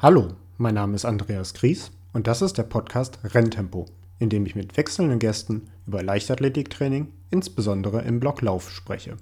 Hallo, 0.00 0.28
mein 0.58 0.76
Name 0.76 0.94
ist 0.94 1.04
Andreas 1.04 1.54
Gries 1.54 1.90
und 2.12 2.28
das 2.28 2.40
ist 2.40 2.56
der 2.56 2.62
Podcast 2.62 3.18
Renntempo, 3.24 3.86
in 4.20 4.28
dem 4.28 4.46
ich 4.46 4.54
mit 4.54 4.76
wechselnden 4.76 5.18
Gästen 5.18 5.66
über 5.88 6.04
Leichtathletiktraining, 6.04 7.08
insbesondere 7.32 8.02
im 8.02 8.20
Block 8.20 8.40
Lauf, 8.40 8.70
spreche. 8.70 9.16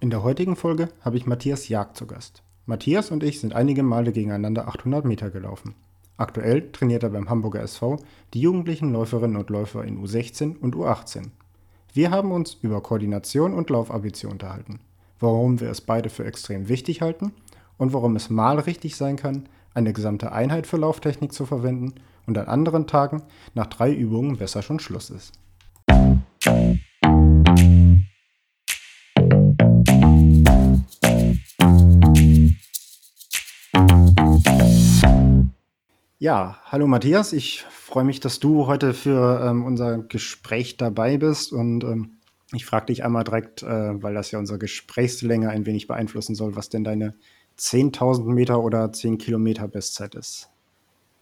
In 0.00 0.10
der 0.10 0.24
heutigen 0.24 0.56
Folge 0.56 0.88
habe 1.02 1.18
ich 1.18 1.26
Matthias 1.26 1.68
Jag 1.68 1.94
zu 1.94 2.08
Gast. 2.08 2.42
Matthias 2.66 3.12
und 3.12 3.22
ich 3.22 3.38
sind 3.38 3.54
einige 3.54 3.84
Male 3.84 4.10
gegeneinander 4.10 4.66
800 4.66 5.04
Meter 5.04 5.30
gelaufen. 5.30 5.76
Aktuell 6.16 6.72
trainiert 6.72 7.04
er 7.04 7.10
beim 7.10 7.30
Hamburger 7.30 7.62
SV 7.62 8.00
die 8.34 8.40
jugendlichen 8.40 8.92
Läuferinnen 8.92 9.36
und 9.36 9.50
Läufer 9.50 9.84
in 9.84 10.04
U16 10.04 10.58
und 10.58 10.74
U18. 10.74 11.26
Wir 11.92 12.10
haben 12.10 12.32
uns 12.32 12.54
über 12.60 12.80
Koordination 12.80 13.54
und 13.54 13.70
Lauf-ABC 13.70 14.26
unterhalten, 14.26 14.80
warum 15.20 15.60
wir 15.60 15.70
es 15.70 15.80
beide 15.80 16.08
für 16.08 16.24
extrem 16.24 16.68
wichtig 16.68 17.02
halten 17.02 17.30
und 17.78 17.92
warum 17.92 18.16
es 18.16 18.30
mal 18.30 18.58
richtig 18.58 18.96
sein 18.96 19.14
kann, 19.14 19.48
eine 19.76 19.92
gesamte 19.92 20.32
Einheit 20.32 20.66
für 20.66 20.78
Lauftechnik 20.78 21.32
zu 21.32 21.44
verwenden 21.44 21.94
und 22.26 22.38
an 22.38 22.46
anderen 22.46 22.86
Tagen 22.86 23.22
nach 23.54 23.66
drei 23.66 23.92
Übungen 23.92 24.38
besser 24.38 24.62
schon 24.62 24.80
Schluss 24.80 25.10
ist. 25.10 25.34
Ja, 36.18 36.56
hallo 36.64 36.86
Matthias, 36.86 37.34
ich 37.34 37.62
freue 37.64 38.04
mich, 38.04 38.20
dass 38.20 38.40
du 38.40 38.66
heute 38.66 38.94
für 38.94 39.44
ähm, 39.44 39.64
unser 39.64 39.98
Gespräch 39.98 40.78
dabei 40.78 41.18
bist 41.18 41.52
und 41.52 41.84
ähm, 41.84 42.16
ich 42.52 42.64
frage 42.64 42.86
dich 42.86 43.04
einmal 43.04 43.24
direkt, 43.24 43.62
äh, 43.62 44.02
weil 44.02 44.14
das 44.14 44.30
ja 44.30 44.38
unsere 44.38 44.58
Gesprächslänge 44.58 45.50
ein 45.50 45.66
wenig 45.66 45.86
beeinflussen 45.86 46.34
soll, 46.34 46.56
was 46.56 46.70
denn 46.70 46.84
deine 46.84 47.14
10.000 47.58 48.24
Meter 48.24 48.62
oder 48.62 48.92
10 48.92 49.18
Kilometer 49.18 49.68
Bestzeit 49.68 50.14
ist. 50.14 50.50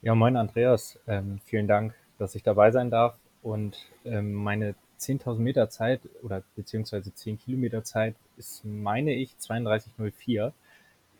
Ja, 0.03 0.15
moin 0.15 0.37
Andreas, 0.37 0.99
ähm, 1.07 1.41
vielen 1.45 1.69
Dank, 1.69 1.95
dass 2.19 2.35
ich 2.35 2.43
dabei 2.43 2.71
sein 2.71 2.91
darf. 2.91 3.17
Und 3.43 3.79
ähm, 4.05 4.35
meine 4.35 4.75
10.000 5.01 5.39
Meter 5.39 5.71
Zeit 5.71 6.01
oder 6.23 6.43
beziehungsweise 6.57 7.15
10 7.15 7.39
Kilometer 7.39 7.85
Zeit 7.85 8.17
ist, 8.37 8.65
meine 8.65 9.15
ich, 9.15 9.35
32,04. 9.41 10.53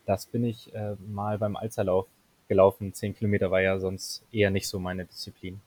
Das 0.05 0.25
bin 0.25 0.43
ich 0.43 0.73
äh, 0.75 0.95
mal 1.07 1.37
beim 1.37 1.55
Alzerlauf 1.55 2.07
gelaufen. 2.47 2.93
10 2.93 3.15
Kilometer 3.15 3.51
war 3.51 3.61
ja 3.61 3.79
sonst 3.79 4.23
eher 4.31 4.51
nicht 4.51 4.67
so 4.67 4.79
meine 4.79 5.05
Disziplin. 5.05 5.61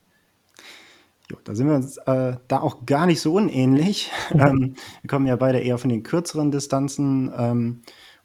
Jo, 1.30 1.38
da 1.44 1.54
sind 1.54 1.68
wir 1.68 1.74
uns 1.74 1.98
äh, 1.98 2.36
da 2.48 2.60
auch 2.60 2.86
gar 2.86 3.06
nicht 3.06 3.20
so 3.20 3.34
unähnlich. 3.34 4.10
ähm, 4.32 4.76
wir 5.02 5.08
kommen 5.08 5.26
ja 5.26 5.36
beide 5.36 5.60
eher 5.60 5.78
von 5.78 5.90
den 5.90 6.02
kürzeren 6.02 6.50
Distanzen. 6.50 7.32
Ähm, 7.36 7.82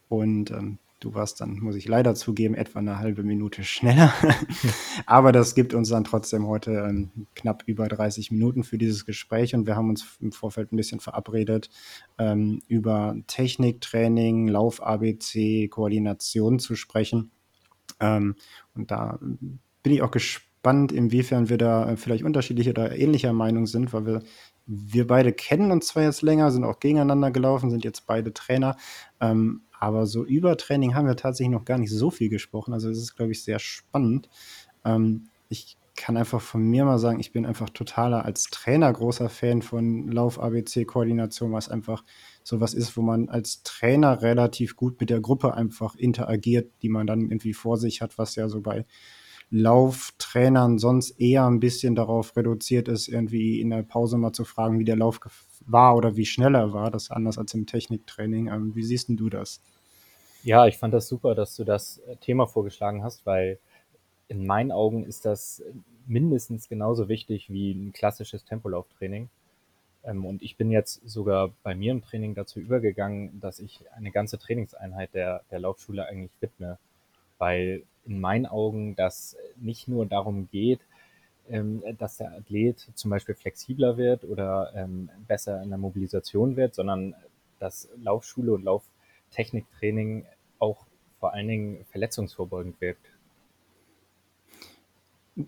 und 0.10 0.52
ähm, 0.52 0.78
Du 1.04 1.14
warst 1.14 1.42
dann, 1.42 1.60
muss 1.60 1.76
ich 1.76 1.86
leider 1.86 2.16
zugeben, 2.16 2.56
etwa 2.56 2.80
eine 2.80 2.98
halbe 2.98 3.24
Minute 3.24 3.66
schneller. 3.66 4.14
Aber 5.06 5.34
das 5.34 5.54
gibt 5.54 5.74
uns 5.74 5.90
dann 5.90 6.06
trotzdem 6.06 6.48
heute 6.48 6.72
ähm, 6.72 7.10
knapp 7.36 7.64
über 7.66 7.90
30 7.90 8.32
Minuten 8.32 8.64
für 8.64 8.78
dieses 8.78 9.06
Gespräch 9.06 9.54
und 9.54 9.68
wir 9.68 9.76
haben 9.76 9.90
uns 9.90 10.18
im 10.22 10.32
Vorfeld 10.32 10.72
ein 10.72 10.78
bisschen 10.78 11.02
verabredet, 11.02 11.70
ähm, 12.18 12.62
über 12.70 13.18
Techniktraining, 13.28 14.48
Lauf-ABC, 14.48 15.68
Koordination 15.68 16.60
zu 16.60 16.78
sprechen. 16.78 17.32
Ähm, 18.00 18.36
und 18.74 18.90
da 18.90 19.20
bin 19.20 19.92
ich 19.92 20.04
auch 20.04 20.12
gespannt, 20.12 20.94
inwiefern 20.94 21.50
wir 21.50 21.58
da 21.58 21.98
vielleicht 21.98 22.24
unterschiedliche 22.24 22.70
oder 22.70 22.98
ähnlicher 22.98 23.34
Meinung 23.34 23.68
sind, 23.68 23.92
weil 23.92 24.06
wir 24.06 24.22
wir 24.66 25.08
beide 25.08 25.34
kennen 25.34 25.72
uns 25.72 25.88
zwar 25.88 26.04
jetzt 26.04 26.22
länger, 26.22 26.50
sind 26.50 26.64
auch 26.64 26.80
gegeneinander 26.80 27.32
gelaufen, 27.32 27.70
sind 27.70 27.84
jetzt 27.84 28.08
beide 28.08 28.34
Trainer, 28.34 28.78
ähm, 29.20 29.64
aber 29.84 30.06
so 30.06 30.26
über 30.26 30.58
Training 30.58 30.96
haben 30.96 31.08
wir 31.08 31.16
tatsächlich 31.16 31.52
noch 31.52 31.66
gar 31.66 31.78
nicht 31.78 31.92
so 31.92 32.10
viel 32.10 32.30
gesprochen. 32.30 32.74
Also 32.74 32.90
es 32.90 32.98
ist, 32.98 33.16
glaube 33.16 33.32
ich, 33.32 33.44
sehr 33.44 33.60
spannend. 33.60 34.30
Ähm, 34.86 35.30
ich 35.50 35.78
kann 35.96 36.18
einfach 36.18 36.42
von 36.42 36.64
mir 36.64 36.86
mal 36.86 36.98
sagen, 36.98 37.20
ich 37.20 37.32
bin 37.32 37.46
einfach 37.46 37.70
totaler 37.70 38.26
als 38.26 38.46
Trainer 38.46 38.92
großer 38.92 39.30
Fan 39.30 39.62
von 39.62 40.08
Lauf-ABC-Koordination, 40.08 41.52
was 41.52 41.70
einfach 41.70 42.04
sowas 42.44 42.74
ist, 42.74 42.98
wo 42.98 43.02
man 43.02 43.30
als 43.30 43.62
Trainer 43.64 44.22
relativ 44.22 44.76
gut 44.76 45.00
mit 45.00 45.10
der 45.10 45.22
Gruppe 45.22 45.54
einfach 45.54 45.96
interagiert, 45.96 46.72
die 46.82 46.90
man 46.90 47.06
dann 47.06 47.22
irgendwie 47.22 47.54
vor 47.54 47.78
sich 47.78 48.02
hat, 48.02 48.18
was 48.18 48.36
ja 48.36 48.50
so 48.50 48.62
bei 48.62 48.86
Lauftrainern 49.52 50.80
sonst 50.80 51.12
eher 51.20 51.46
ein 51.46 51.60
bisschen 51.60 51.94
darauf 51.94 52.36
reduziert 52.36 52.88
ist, 52.88 53.08
irgendwie 53.08 53.62
in 53.62 53.70
der 53.70 53.84
Pause 53.84 54.18
mal 54.18 54.34
zu 54.34 54.46
fragen, 54.46 54.80
wie 54.80 54.86
der 54.86 54.96
Lauf 54.96 55.20
war 55.66 55.96
oder 55.96 56.16
wie 56.16 56.26
schnell 56.26 56.56
er 56.56 56.74
war. 56.74 56.90
Das 56.90 57.04
ist 57.04 57.12
anders 57.12 57.38
als 57.38 57.54
im 57.54 57.68
Techniktraining. 57.68 58.48
Ähm, 58.48 58.76
wie 58.76 58.84
siehst 58.84 59.10
du 59.10 59.30
das? 59.30 59.62
Ja, 60.44 60.68
ich 60.68 60.78
fand 60.78 60.94
das 60.94 61.08
super, 61.08 61.36
dass 61.36 61.56
du 61.56 61.64
das 61.64 62.00
äh, 62.00 62.16
Thema 62.18 62.48
vorgeschlagen 62.48 63.04
hast, 63.04 63.26
weil 63.26 63.60
in 64.30 64.46
meinen 64.46 64.72
Augen 64.72 65.06
ist 65.06 65.26
das 65.26 65.64
mindestens 66.08 66.70
genauso 66.70 67.10
wichtig 67.10 67.50
wie 67.52 67.72
ein 67.74 67.94
klassisches 67.94 68.46
Tempolauftraining. 68.46 69.30
Ähm, 70.04 70.26
und 70.26 70.44
ich 70.44 70.58
bin 70.58 70.72
jetzt 70.72 71.02
sogar 71.08 71.52
bei 71.64 71.76
mir 71.76 71.92
im 71.94 72.04
Training 72.04 72.36
dazu 72.36 72.60
übergegangen, 72.60 73.40
dass 73.42 73.60
ich 73.60 73.82
eine 73.96 74.12
ganze 74.12 74.40
Trainingseinheit 74.40 75.14
der, 75.14 75.44
der 75.52 75.60
Laufschule 75.60 76.06
eigentlich 76.08 76.32
widme, 76.42 76.78
weil 77.40 77.84
in 78.06 78.20
meinen 78.22 78.46
Augen 78.48 78.96
das 78.96 79.38
nicht 79.58 79.88
nur 79.88 80.06
darum 80.06 80.50
geht, 80.52 80.82
ähm, 81.50 81.84
dass 82.00 82.18
der 82.18 82.32
Athlet 82.34 82.80
zum 82.96 83.12
Beispiel 83.12 83.36
flexibler 83.36 83.98
wird 83.98 84.24
oder 84.24 84.72
ähm, 84.76 85.10
besser 85.28 85.62
in 85.64 85.70
der 85.70 85.78
Mobilisation 85.78 86.56
wird, 86.56 86.76
sondern 86.76 87.16
dass 87.60 87.90
Laufschule 88.02 88.54
und 88.54 88.64
Lauf 88.64 88.84
Techniktraining 89.34 90.26
auch 90.60 90.86
vor 91.20 91.34
allen 91.34 91.48
Dingen 91.48 91.86
verletzungsvorbeugend 91.86 92.80
wirkt. 92.82 93.08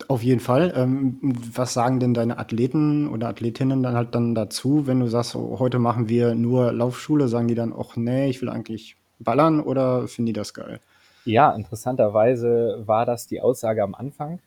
Auf 0.08 0.22
jeden 0.22 0.40
Fall. 0.40 0.72
Ähm, 0.74 1.18
was 1.22 1.72
sagen 1.72 2.00
denn 2.00 2.12
deine 2.12 2.38
Athleten 2.38 3.08
oder 3.08 3.28
Athletinnen 3.28 3.82
dann 3.82 3.94
halt 3.94 4.14
dann 4.14 4.34
dazu, 4.34 4.86
wenn 4.86 4.98
du 4.98 5.06
sagst, 5.06 5.36
oh, 5.36 5.60
heute 5.60 5.78
machen 5.78 6.08
wir 6.08 6.34
nur 6.34 6.72
Laufschule? 6.72 7.28
Sagen 7.28 7.46
die 7.46 7.54
dann, 7.54 7.72
auch 7.72 7.94
nee, 7.94 8.28
ich 8.28 8.42
will 8.42 8.48
eigentlich 8.48 8.96
ballern 9.20 9.60
oder 9.60 10.08
finden 10.08 10.26
die 10.26 10.32
das 10.32 10.54
geil? 10.54 10.80
Ja, 11.24 11.54
interessanterweise 11.54 12.82
war 12.86 13.06
das 13.06 13.28
die 13.28 13.40
Aussage 13.40 13.82
am 13.82 13.94
Anfang. 13.94 14.40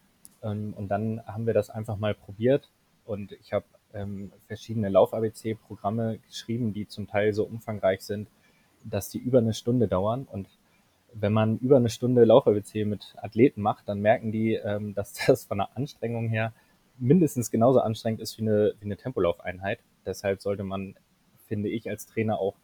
Ähm, 0.43 0.73
und 0.75 0.89
dann 0.89 1.21
haben 1.25 1.45
wir 1.45 1.53
das 1.53 1.69
einfach 1.69 1.97
mal 1.97 2.13
probiert. 2.13 2.69
Und 3.05 3.31
ich 3.31 3.53
habe 3.53 3.65
ähm, 3.93 4.31
verschiedene 4.47 4.89
Lauf-ABC-Programme 4.89 6.19
geschrieben, 6.27 6.73
die 6.73 6.87
zum 6.87 7.07
Teil 7.07 7.33
so 7.33 7.45
umfangreich 7.45 8.01
sind, 8.01 8.27
dass 8.83 9.09
die 9.09 9.19
über 9.19 9.39
eine 9.39 9.53
Stunde 9.53 9.87
dauern 9.87 10.25
und 10.29 10.47
wenn 11.13 11.33
man 11.33 11.57
über 11.57 11.77
eine 11.77 11.89
Stunde 11.89 12.23
Lauf-ABC 12.23 12.85
mit 12.85 13.15
Athleten 13.17 13.61
macht, 13.61 13.89
dann 13.89 13.99
merken 13.99 14.31
die, 14.31 14.53
ähm, 14.53 14.93
dass 14.95 15.13
das 15.13 15.45
von 15.45 15.57
der 15.59 15.75
Anstrengung 15.75 16.29
her 16.29 16.53
mindestens 16.97 17.49
genauso 17.49 17.79
anstrengend 17.79 18.21
ist 18.21 18.37
wie 18.37 18.43
eine, 18.43 18.73
wie 18.79 18.85
eine 18.85 18.97
Tempolaufeinheit. 18.97 19.79
Deshalb 20.05 20.41
sollte 20.41 20.63
man, 20.63 20.95
finde 21.47 21.69
ich, 21.69 21.89
als 21.89 22.05
Trainer 22.05 22.39
auch 22.39 22.55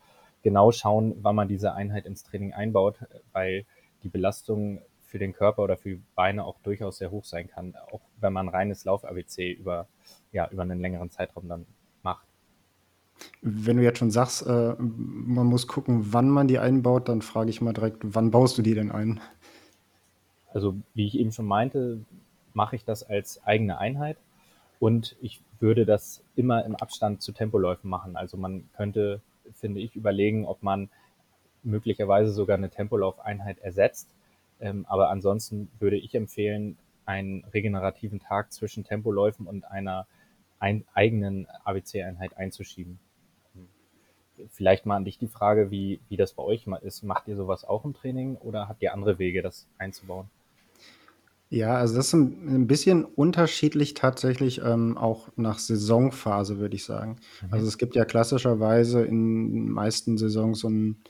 genau 0.43 0.71
schauen, 0.71 1.15
wann 1.21 1.35
man 1.35 1.47
diese 1.47 1.73
Einheit 1.73 2.05
ins 2.05 2.23
Training 2.23 2.53
einbaut, 2.53 2.97
weil 3.31 3.65
die 4.03 4.09
Belastung 4.09 4.81
für 4.99 5.19
den 5.19 5.33
Körper 5.33 5.63
oder 5.63 5.77
für 5.77 5.89
die 5.89 6.01
Beine 6.15 6.43
auch 6.43 6.59
durchaus 6.59 6.97
sehr 6.97 7.11
hoch 7.11 7.23
sein 7.23 7.47
kann, 7.47 7.75
auch 7.91 8.01
wenn 8.19 8.33
man 8.33 8.49
reines 8.49 8.83
Lauf-ABC 8.83 9.53
über, 9.53 9.87
ja, 10.31 10.47
über 10.49 10.63
einen 10.63 10.79
längeren 10.81 11.09
Zeitraum 11.09 11.47
dann. 11.47 11.65
Wenn 13.41 13.77
du 13.77 13.83
jetzt 13.83 13.99
schon 13.99 14.11
sagst, 14.11 14.45
äh, 14.45 14.75
man 14.77 15.47
muss 15.47 15.67
gucken, 15.67 16.13
wann 16.13 16.29
man 16.29 16.47
die 16.47 16.59
einbaut, 16.59 17.09
dann 17.09 17.21
frage 17.21 17.49
ich 17.49 17.61
mal 17.61 17.73
direkt, 17.73 17.99
wann 18.01 18.31
baust 18.31 18.57
du 18.57 18.61
die 18.61 18.73
denn 18.73 18.91
ein? 18.91 19.19
Also 20.53 20.75
wie 20.93 21.07
ich 21.07 21.17
eben 21.17 21.31
schon 21.31 21.45
meinte, 21.45 21.99
mache 22.53 22.75
ich 22.75 22.85
das 22.85 23.03
als 23.03 23.43
eigene 23.43 23.77
Einheit 23.77 24.17
und 24.79 25.15
ich 25.21 25.41
würde 25.59 25.85
das 25.85 26.23
immer 26.35 26.65
im 26.65 26.75
Abstand 26.75 27.21
zu 27.21 27.31
Tempoläufen 27.31 27.89
machen. 27.89 28.15
Also 28.15 28.37
man 28.37 28.69
könnte, 28.75 29.21
finde 29.53 29.81
ich, 29.81 29.95
überlegen, 29.95 30.45
ob 30.45 30.63
man 30.63 30.89
möglicherweise 31.63 32.31
sogar 32.31 32.57
eine 32.57 32.69
Tempolaufeinheit 32.69 33.59
ersetzt. 33.59 34.07
Ähm, 34.59 34.85
aber 34.87 35.09
ansonsten 35.09 35.69
würde 35.79 35.97
ich 35.97 36.15
empfehlen, 36.15 36.77
einen 37.05 37.43
regenerativen 37.45 38.19
Tag 38.19 38.51
zwischen 38.51 38.83
Tempoläufen 38.83 39.47
und 39.47 39.65
einer 39.65 40.07
ein, 40.59 40.85
eigenen 40.93 41.47
ABC-Einheit 41.63 42.37
einzuschieben. 42.37 42.99
Vielleicht 44.51 44.85
mal 44.85 44.95
an 44.95 45.05
dich 45.05 45.17
die 45.17 45.27
Frage, 45.27 45.71
wie, 45.71 45.99
wie 46.09 46.17
das 46.17 46.33
bei 46.33 46.43
euch 46.43 46.67
ist. 46.81 47.03
Macht 47.03 47.27
ihr 47.27 47.35
sowas 47.35 47.63
auch 47.63 47.85
im 47.85 47.93
Training 47.93 48.35
oder 48.37 48.67
habt 48.67 48.81
ihr 48.81 48.93
andere 48.93 49.19
Wege, 49.19 49.41
das 49.41 49.67
einzubauen? 49.77 50.29
Ja, 51.49 51.75
also 51.75 51.95
das 51.95 52.07
ist 52.07 52.13
ein 52.13 52.67
bisschen 52.67 53.05
unterschiedlich 53.05 53.93
tatsächlich 53.93 54.61
ähm, 54.63 54.97
auch 54.97 55.29
nach 55.35 55.59
Saisonphase, 55.59 56.57
würde 56.57 56.75
ich 56.75 56.83
sagen. 56.83 57.17
Mhm. 57.41 57.53
Also 57.53 57.67
es 57.67 57.77
gibt 57.77 57.95
ja 57.95 58.03
klassischerweise 58.03 59.05
in 59.05 59.53
den 59.53 59.69
meisten 59.69 60.17
Saisons 60.17 60.59
so 60.59 60.67
einen 60.67 61.03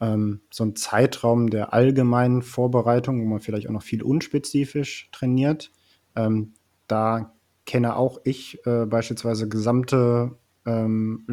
ähm, 0.00 0.40
so 0.50 0.64
ein 0.64 0.76
Zeitraum 0.76 1.50
der 1.50 1.72
allgemeinen 1.72 2.42
Vorbereitung, 2.42 3.22
wo 3.22 3.26
man 3.26 3.40
vielleicht 3.40 3.68
auch 3.68 3.72
noch 3.72 3.82
viel 3.82 4.02
unspezifisch 4.02 5.08
trainiert. 5.12 5.70
Ähm, 6.16 6.54
da 6.86 7.34
kenne 7.66 7.96
auch 7.96 8.20
ich 8.24 8.66
äh, 8.66 8.86
beispielsweise 8.86 9.48
gesamte 9.48 10.36
ähm, 10.66 11.24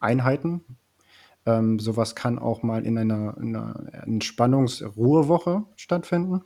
Laufschuleinheiten. 0.00 0.64
Ähm, 1.46 1.78
sowas 1.78 2.14
kann 2.14 2.38
auch 2.38 2.62
mal 2.62 2.84
in 2.84 2.98
einer, 2.98 3.36
in 3.38 3.56
einer 3.56 4.04
Entspannungs-Ruhewoche 4.06 5.64
stattfinden. 5.76 6.42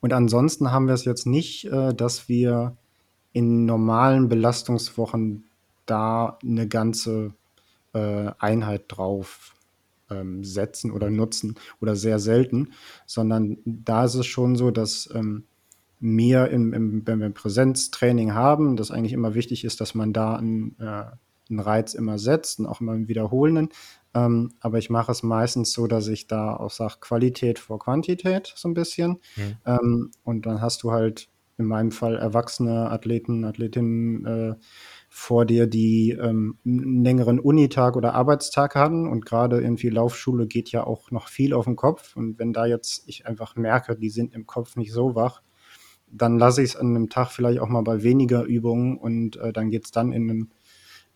Und 0.00 0.12
ansonsten 0.12 0.70
haben 0.70 0.86
wir 0.86 0.94
es 0.94 1.04
jetzt 1.04 1.26
nicht, 1.26 1.64
äh, 1.64 1.94
dass 1.94 2.28
wir 2.28 2.76
in 3.32 3.64
normalen 3.64 4.28
Belastungswochen 4.28 5.44
da 5.86 6.38
eine 6.42 6.68
ganze 6.68 7.32
äh, 7.94 8.30
Einheit 8.38 8.84
drauf 8.88 9.54
ähm, 10.10 10.44
setzen 10.44 10.90
oder 10.92 11.10
nutzen 11.10 11.56
oder 11.80 11.96
sehr 11.96 12.18
selten, 12.18 12.72
sondern 13.06 13.58
da 13.64 14.04
ist 14.04 14.14
es 14.14 14.26
schon 14.26 14.54
so, 14.54 14.70
dass 14.70 15.08
ähm, 15.14 15.44
mir, 15.98 16.48
im, 16.48 16.72
im, 16.74 17.06
wenn 17.06 17.18
wir 17.18 17.26
ein 17.26 17.34
Präsenztraining 17.34 18.34
haben, 18.34 18.76
das 18.76 18.90
eigentlich 18.90 19.12
immer 19.14 19.34
wichtig 19.34 19.64
ist, 19.64 19.80
dass 19.80 19.94
man 19.94 20.12
da 20.12 20.36
einen, 20.36 20.76
äh, 20.78 21.04
einen 21.50 21.60
Reiz 21.60 21.94
immer 21.94 22.18
setzt 22.18 22.58
und 22.60 22.66
auch 22.66 22.80
immer 22.80 22.92
einen 22.92 23.08
wiederholenden. 23.08 23.70
Ähm, 24.14 24.52
aber 24.60 24.78
ich 24.78 24.90
mache 24.90 25.12
es 25.12 25.22
meistens 25.22 25.72
so, 25.72 25.86
dass 25.86 26.08
ich 26.08 26.26
da 26.26 26.56
auch 26.56 26.70
sage, 26.70 26.96
Qualität 27.00 27.58
vor 27.58 27.78
Quantität 27.78 28.52
so 28.56 28.68
ein 28.68 28.74
bisschen. 28.74 29.20
Mhm. 29.36 29.56
Ähm, 29.66 30.10
und 30.24 30.46
dann 30.46 30.60
hast 30.60 30.82
du 30.82 30.92
halt 30.92 31.28
in 31.58 31.66
meinem 31.66 31.90
Fall 31.90 32.16
erwachsene 32.16 32.88
Athleten, 32.90 33.44
Athletinnen 33.44 34.24
äh, 34.24 34.54
vor 35.08 35.44
dir, 35.44 35.66
die 35.66 36.12
ähm, 36.12 36.58
einen 36.64 37.02
längeren 37.04 37.40
Unitag 37.40 37.96
oder 37.96 38.14
Arbeitstag 38.14 38.76
hatten. 38.76 39.08
Und 39.08 39.26
gerade 39.26 39.60
irgendwie 39.60 39.88
Laufschule 39.88 40.46
geht 40.46 40.70
ja 40.70 40.84
auch 40.84 41.10
noch 41.10 41.28
viel 41.28 41.52
auf 41.52 41.64
den 41.64 41.76
Kopf. 41.76 42.16
Und 42.16 42.38
wenn 42.38 42.52
da 42.52 42.66
jetzt 42.66 43.08
ich 43.08 43.26
einfach 43.26 43.56
merke, 43.56 43.96
die 43.96 44.10
sind 44.10 44.34
im 44.34 44.46
Kopf 44.46 44.76
nicht 44.76 44.92
so 44.92 45.16
wach, 45.16 45.42
dann 46.10 46.38
lasse 46.38 46.62
ich 46.62 46.70
es 46.70 46.76
an 46.76 46.94
einem 46.94 47.10
Tag 47.10 47.30
vielleicht 47.30 47.60
auch 47.60 47.68
mal 47.68 47.82
bei 47.82 48.02
weniger 48.02 48.44
Übungen 48.44 48.96
und 48.96 49.36
äh, 49.36 49.52
dann 49.52 49.70
geht 49.70 49.84
es 49.84 49.90
dann 49.90 50.12
in 50.12 50.30
ein 50.30 50.50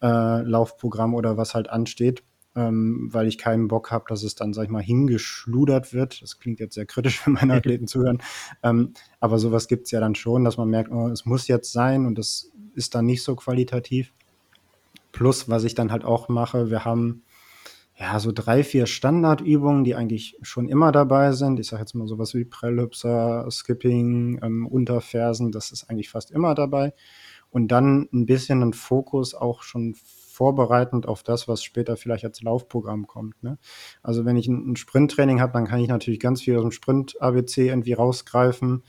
äh, 0.03 0.43
Laufprogramm 0.43 1.15
oder 1.15 1.37
was 1.37 1.55
halt 1.55 1.71
ansteht, 1.71 2.23
ähm, 2.55 3.09
weil 3.13 3.27
ich 3.29 3.39
keinen 3.39 3.69
Bock 3.69 3.91
habe, 3.91 4.05
dass 4.09 4.23
es 4.23 4.35
dann, 4.35 4.53
sag 4.53 4.65
ich 4.65 4.71
mal, 4.71 4.83
hingeschludert 4.83 5.95
wird. 5.95 6.21
Das 6.21 6.39
klingt 6.39 6.61
jetzt 6.61 6.75
sehr 6.75 6.87
kritisch, 6.87 7.23
wenn 7.27 7.35
meine 7.35 7.55
Athleten 7.55 7.87
zuhören. 7.87 8.19
Ähm, 8.63 8.93
aber 9.21 9.39
sowas 9.39 9.69
gibt 9.69 9.87
es 9.87 9.91
ja 9.93 10.01
dann 10.01 10.15
schon, 10.15 10.45
dass 10.45 10.57
man 10.57 10.69
merkt, 10.69 10.91
oh, 10.91 11.09
es 11.09 11.25
muss 11.25 11.49
jetzt 11.49 11.73
sein 11.73 12.07
und 12.07 12.19
das 12.19 12.51
ist 12.75 12.95
dann 12.95 13.07
nicht 13.07 13.23
so 13.23 13.37
qualitativ. 13.37 14.13
Plus, 15.13 15.49
was 15.49 15.65
ich 15.65 15.75
dann 15.75 15.93
halt 15.93 16.05
auch 16.05 16.29
mache, 16.29 16.71
wir 16.71 16.85
haben 16.85 17.23
ja, 18.03 18.19
so 18.19 18.33
drei, 18.33 18.65
vier 18.65 18.87
Standardübungen, 18.87 19.85
die 19.85 19.95
eigentlich 19.95 20.37
schon 20.43 20.69
immer 20.69 20.91
dabei 20.91 21.33
sind. 21.33 21.61
Ich 21.61 21.69
sage 21.69 21.83
jetzt 21.83 21.95
mal 21.95 22.09
sowas 22.09 22.35
wie 22.35 22.45
Prellipser, 22.45 23.49
Skipping, 23.51 24.41
ähm, 24.43 24.67
Unterfersen, 24.67 25.53
das 25.53 25.71
ist 25.71 25.89
eigentlich 25.89 26.11
fast 26.11 26.31
immer 26.31 26.55
dabei. 26.55 26.95
Und 27.53 27.69
dann 27.69 28.09
ein 28.13 28.27
bisschen 28.27 28.63
ein 28.63 28.73
Fokus 28.73 29.35
auch 29.35 29.63
schon 29.63 29.95
vorbereitend 29.95 31.07
auf 31.07 31.23
das, 31.23 31.47
was 31.47 31.63
später 31.63 31.97
vielleicht 31.97 32.25
als 32.25 32.43
Laufprogramm 32.43 33.07
kommt. 33.07 33.43
Ne? 33.43 33.59
Also 34.03 34.25
wenn 34.25 34.37
ich 34.37 34.49
ein, 34.49 34.73
ein 34.73 34.77
Sprinttraining 34.77 35.41
habe, 35.41 35.53
dann 35.53 35.67
kann 35.67 35.81
ich 35.81 35.89
natürlich 35.89 36.19
ganz 36.19 36.43
viel 36.43 36.57
aus 36.57 36.63
dem 36.63 36.73
Sprint-ABC 36.73 37.69
irgendwie 37.69 37.93
rausgreifen. 37.93 38.83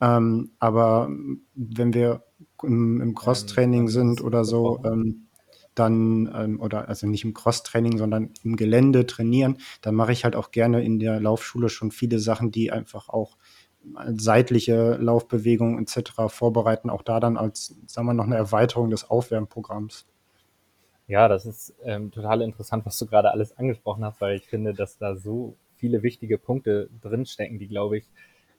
Ähm, 0.00 0.50
aber 0.58 1.08
wenn 1.54 1.94
wir 1.94 2.24
im, 2.62 3.00
im 3.00 3.14
Cross-Training 3.14 3.82
ähm, 3.82 3.88
sind 3.88 4.20
oder 4.22 4.44
so, 4.44 4.80
ähm, 4.84 5.28
dann, 5.74 6.30
ähm, 6.34 6.60
oder 6.60 6.88
also 6.88 7.06
nicht 7.06 7.24
im 7.24 7.34
Cross-Training, 7.34 7.96
sondern 7.96 8.30
im 8.42 8.56
Gelände 8.56 9.06
trainieren, 9.06 9.58
dann 9.82 9.94
mache 9.94 10.12
ich 10.12 10.24
halt 10.24 10.34
auch 10.34 10.50
gerne 10.50 10.82
in 10.82 10.98
der 10.98 11.20
Laufschule 11.20 11.68
schon 11.68 11.92
viele 11.92 12.18
Sachen, 12.18 12.50
die 12.50 12.72
einfach 12.72 13.08
auch 13.08 13.36
seitliche 14.16 14.96
Laufbewegungen 14.96 15.78
etc. 15.82 16.28
vorbereiten, 16.28 16.90
auch 16.90 17.02
da 17.02 17.20
dann 17.20 17.36
als, 17.36 17.74
sagen 17.86 18.06
wir, 18.06 18.14
noch 18.14 18.26
eine 18.26 18.36
Erweiterung 18.36 18.90
des 18.90 19.10
Aufwärmprogramms. 19.10 20.06
Ja, 21.06 21.26
das 21.28 21.44
ist 21.44 21.74
ähm, 21.82 22.12
total 22.12 22.42
interessant, 22.42 22.86
was 22.86 22.98
du 22.98 23.06
gerade 23.06 23.32
alles 23.32 23.56
angesprochen 23.56 24.04
hast, 24.04 24.20
weil 24.20 24.36
ich 24.36 24.46
finde, 24.46 24.74
dass 24.74 24.98
da 24.98 25.16
so 25.16 25.56
viele 25.74 26.02
wichtige 26.02 26.38
Punkte 26.38 26.88
drinstecken, 27.00 27.58
die, 27.58 27.66
glaube 27.66 27.98
ich, 27.98 28.04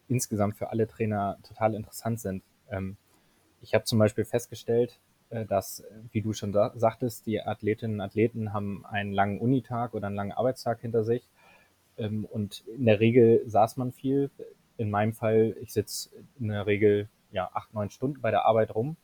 insgesamt 0.10 0.58
für 0.58 0.70
alle 0.70 0.88
Trainer 0.88 1.38
total 1.48 1.76
interessant 1.76 2.20
sind. 2.20 2.44
Ähm, 2.70 2.98
ich 3.62 3.74
habe 3.74 3.86
zum 3.86 4.00
Beispiel 4.00 4.26
festgestellt, 4.26 5.00
äh, 5.30 5.46
dass, 5.46 5.84
wie 6.12 6.22
du 6.22 6.34
schon 6.34 6.52
sagtest, 6.52 7.26
die 7.26 7.42
Athletinnen 7.42 7.96
und 7.98 8.02
Athleten 8.02 8.54
haben 8.54 8.86
einen 8.86 9.14
langen 9.14 9.40
Unitag 9.40 9.94
oder 9.94 10.08
einen 10.08 10.16
langen 10.18 10.34
Arbeitstag 10.34 10.82
hinter 10.82 11.04
sich. 11.04 11.30
Ähm, 11.98 12.26
und 12.26 12.66
in 12.68 12.86
der 12.86 13.00
Regel 13.00 13.44
saß 13.48 13.78
man 13.78 13.94
viel. 13.94 14.30
In 14.78 14.90
meinem 14.90 15.14
Fall, 15.14 15.56
ich 15.62 15.74
sitze 15.74 16.10
in 16.40 16.48
der 16.48 16.66
Regel 16.66 17.10
ja 17.32 17.50
acht, 17.54 17.74
neun 17.74 17.90
Stunden 17.90 18.22
bei 18.22 18.32
der 18.32 18.46
Arbeit 18.46 18.74
rum, 18.76 18.98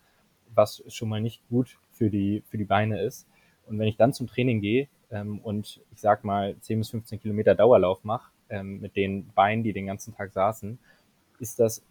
was 0.54 0.84
schon 0.88 1.10
mal 1.10 1.22
nicht 1.22 1.48
gut 1.50 1.78
für 1.92 2.10
die, 2.10 2.44
für 2.48 2.58
die 2.58 2.66
Beine 2.66 3.02
ist. 3.02 3.28
Und 3.66 3.80
wenn 3.80 3.88
ich 3.88 3.98
dann 3.98 4.14
zum 4.14 4.28
Training 4.28 4.62
gehe 4.62 4.88
ähm, 5.12 5.40
und 5.40 5.82
ich 5.92 6.02
sag 6.02 6.24
mal 6.24 6.56
10 6.60 6.80
bis 6.80 6.90
15 6.90 7.20
Kilometer 7.22 7.56
Dauerlauf 7.56 8.04
mache, 8.04 8.32
ähm, 8.50 8.80
mit 8.80 8.96
den 8.96 9.28
Beinen, 9.34 9.64
die 9.64 9.74
den 9.74 9.88
ganzen 9.88 10.16
Tag 10.16 10.32
saßen, 10.32 10.80
ist 11.40 11.60
das, 11.60 11.84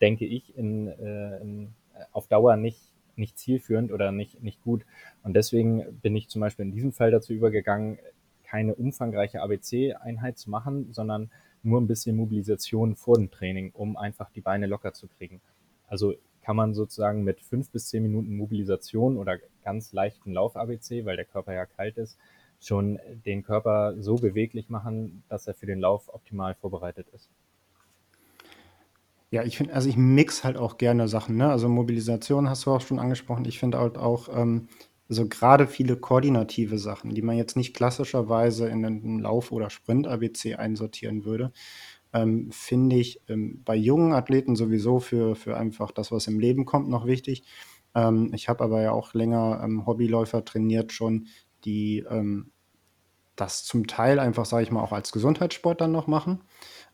denke 0.00 0.26
ich, 0.26 0.56
in, 0.56 0.88
äh, 0.88 1.38
in, 1.38 1.74
auf 2.12 2.26
Dauer 2.26 2.56
nicht 2.56 2.92
nicht 3.16 3.38
zielführend 3.38 3.92
oder 3.92 4.12
nicht, 4.12 4.42
nicht 4.42 4.62
gut. 4.62 4.84
Und 5.22 5.34
deswegen 5.34 6.00
bin 6.00 6.16
ich 6.16 6.28
zum 6.28 6.40
Beispiel 6.40 6.64
in 6.64 6.72
diesem 6.72 6.92
Fall 6.92 7.10
dazu 7.10 7.32
übergegangen, 7.32 7.98
keine 8.44 8.74
umfangreiche 8.74 9.40
ABC-Einheit 9.40 10.38
zu 10.38 10.50
machen, 10.50 10.92
sondern 10.92 11.30
nur 11.62 11.80
ein 11.80 11.86
bisschen 11.86 12.16
Mobilisation 12.16 12.96
vor 12.96 13.16
dem 13.16 13.30
Training, 13.30 13.70
um 13.74 13.96
einfach 13.96 14.30
die 14.30 14.40
Beine 14.40 14.66
locker 14.66 14.92
zu 14.92 15.08
kriegen. 15.08 15.40
Also 15.88 16.14
kann 16.42 16.56
man 16.56 16.74
sozusagen 16.74 17.22
mit 17.22 17.40
fünf 17.40 17.70
bis 17.70 17.88
zehn 17.88 18.02
Minuten 18.02 18.36
Mobilisation 18.36 19.16
oder 19.16 19.38
ganz 19.64 19.92
leichten 19.92 20.32
Lauf-ABC, 20.32 21.04
weil 21.04 21.16
der 21.16 21.24
Körper 21.24 21.54
ja 21.54 21.66
kalt 21.66 21.96
ist, 21.96 22.18
schon 22.60 22.98
den 23.24 23.42
Körper 23.42 23.94
so 23.98 24.16
beweglich 24.16 24.68
machen, 24.68 25.22
dass 25.28 25.46
er 25.46 25.54
für 25.54 25.66
den 25.66 25.80
Lauf 25.80 26.12
optimal 26.12 26.54
vorbereitet 26.54 27.06
ist. 27.14 27.28
Ja, 29.30 29.44
ich 29.44 29.56
finde, 29.56 29.74
also 29.74 29.88
ich 29.88 29.96
mix 29.96 30.44
halt 30.44 30.58
auch 30.58 30.76
gerne 30.76 31.08
Sachen, 31.08 31.36
ne? 31.36 31.50
Also 31.50 31.68
Mobilisation 31.68 32.50
hast 32.50 32.66
du 32.66 32.70
auch 32.70 32.82
schon 32.82 32.98
angesprochen. 32.98 33.46
Ich 33.46 33.58
finde 33.58 33.78
halt 33.78 33.96
auch, 33.96 34.28
ähm, 34.36 34.68
so 35.12 35.28
gerade 35.28 35.66
viele 35.66 35.96
koordinative 35.96 36.78
Sachen, 36.78 37.14
die 37.14 37.22
man 37.22 37.36
jetzt 37.36 37.56
nicht 37.56 37.74
klassischerweise 37.74 38.68
in 38.68 38.80
'nen 38.82 39.18
Lauf 39.20 39.52
oder 39.52 39.70
Sprint-ABC 39.70 40.56
einsortieren 40.56 41.24
würde, 41.24 41.52
ähm, 42.12 42.50
finde 42.52 42.96
ich, 42.96 43.20
ähm, 43.28 43.62
bei 43.64 43.76
jungen 43.76 44.12
Athleten 44.14 44.56
sowieso 44.56 45.00
für 45.00 45.34
für 45.36 45.56
einfach 45.56 45.90
das, 45.92 46.12
was 46.12 46.26
im 46.28 46.40
Leben 46.40 46.64
kommt, 46.66 46.88
noch 46.88 47.06
wichtig. 47.06 47.44
Ähm, 47.94 48.32
ich 48.34 48.48
habe 48.48 48.64
aber 48.64 48.82
ja 48.82 48.92
auch 48.92 49.14
länger, 49.14 49.60
ähm, 49.64 49.86
Hobbyläufer 49.86 50.44
trainiert 50.44 50.92
schon, 50.92 51.28
die, 51.64 52.00
ähm, 52.10 52.52
das 53.36 53.64
zum 53.64 53.86
Teil 53.86 54.18
einfach, 54.18 54.44
sage 54.46 54.64
ich 54.64 54.70
mal, 54.70 54.82
auch 54.82 54.92
als 54.92 55.12
Gesundheitssport 55.12 55.80
dann 55.80 55.92
noch 55.92 56.06
machen. 56.06 56.42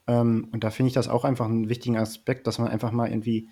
Ähm, 0.08 0.48
und 0.52 0.64
da 0.64 0.70
finde 0.70 0.88
ich 0.88 0.94
das 0.94 1.08
auch 1.08 1.24
einfach 1.24 1.46
einen 1.46 1.70
wichtigen 1.70 1.98
Aspekt, 1.98 2.46
dass 2.48 2.58
man 2.60 2.68
einfach 2.68 2.92
mal 2.92 3.10
irgendwie 3.10 3.50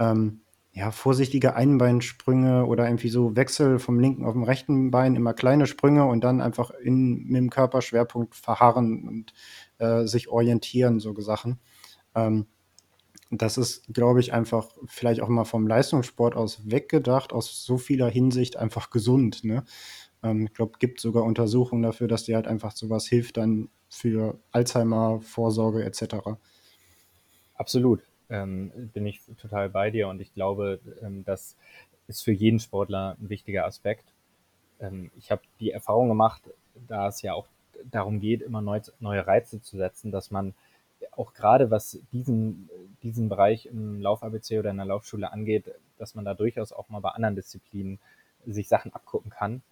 ähm, 0.00 0.42
ja, 0.74 0.90
vorsichtige 0.90 1.54
Einbeinsprünge 1.54 2.66
oder 2.66 2.86
irgendwie 2.86 3.08
so 3.08 3.36
Wechsel 3.36 3.78
vom 3.78 4.00
linken 4.00 4.24
auf 4.24 4.32
dem 4.32 4.42
rechten 4.42 4.90
Bein, 4.90 5.14
immer 5.14 5.32
kleine 5.32 5.66
Sprünge 5.66 6.04
und 6.06 6.24
dann 6.24 6.40
einfach 6.40 6.70
in, 6.72 7.24
mit 7.26 7.36
dem 7.36 7.50
Körperschwerpunkt 7.50 8.34
verharren 8.34 9.06
und 9.06 9.32
äh, 9.78 10.04
sich 10.06 10.28
orientieren, 10.28 10.98
so 10.98 11.14
Sachen. 11.20 11.60
Ähm, 12.16 12.46
das 13.30 13.56
ist, 13.56 13.94
glaube 13.94 14.18
ich, 14.18 14.32
einfach 14.32 14.68
vielleicht 14.86 15.20
auch 15.20 15.28
mal 15.28 15.44
vom 15.44 15.68
Leistungssport 15.68 16.34
aus 16.34 16.68
weggedacht, 16.68 17.32
aus 17.32 17.64
so 17.64 17.78
vieler 17.78 18.08
Hinsicht 18.08 18.56
einfach 18.56 18.90
gesund. 18.90 19.44
Ne? 19.44 19.64
Ähm, 20.24 20.46
ich 20.46 20.54
glaube, 20.54 20.78
gibt 20.80 21.00
sogar 21.00 21.22
Untersuchungen 21.22 21.84
dafür, 21.84 22.08
dass 22.08 22.24
dir 22.24 22.34
halt 22.34 22.48
einfach 22.48 22.72
sowas 22.74 23.06
hilft, 23.06 23.36
dann 23.36 23.68
für 23.88 24.40
Alzheimer, 24.50 25.20
Vorsorge 25.20 25.84
etc. 25.84 26.36
Absolut. 27.54 28.02
Ähm, 28.30 28.90
bin 28.92 29.06
ich 29.06 29.20
total 29.40 29.68
bei 29.68 29.90
dir 29.90 30.08
und 30.08 30.20
ich 30.20 30.32
glaube, 30.34 30.80
ähm, 31.02 31.24
das 31.24 31.56
ist 32.08 32.22
für 32.22 32.32
jeden 32.32 32.58
Sportler 32.58 33.16
ein 33.20 33.28
wichtiger 33.28 33.66
Aspekt. 33.66 34.04
Ähm, 34.80 35.10
ich 35.18 35.30
habe 35.30 35.42
die 35.60 35.70
Erfahrung 35.70 36.08
gemacht, 36.08 36.42
da 36.88 37.08
es 37.08 37.22
ja 37.22 37.34
auch 37.34 37.46
darum 37.90 38.20
geht, 38.20 38.42
immer 38.42 38.62
neu, 38.62 38.80
neue 39.00 39.26
Reize 39.26 39.60
zu 39.60 39.76
setzen, 39.76 40.10
dass 40.10 40.30
man 40.30 40.54
auch 41.12 41.34
gerade 41.34 41.70
was 41.70 41.98
diesen, 42.12 42.70
diesen 43.02 43.28
Bereich 43.28 43.66
im 43.66 44.00
Lauf-ABC 44.00 44.58
oder 44.58 44.70
in 44.70 44.78
der 44.78 44.86
Laufschule 44.86 45.30
angeht, 45.30 45.70
dass 45.98 46.14
man 46.14 46.24
da 46.24 46.34
durchaus 46.34 46.72
auch 46.72 46.88
mal 46.88 47.00
bei 47.00 47.10
anderen 47.10 47.36
Disziplinen 47.36 47.98
sich 48.46 48.68
Sachen 48.68 48.92
abgucken 48.92 49.30
kann 49.30 49.62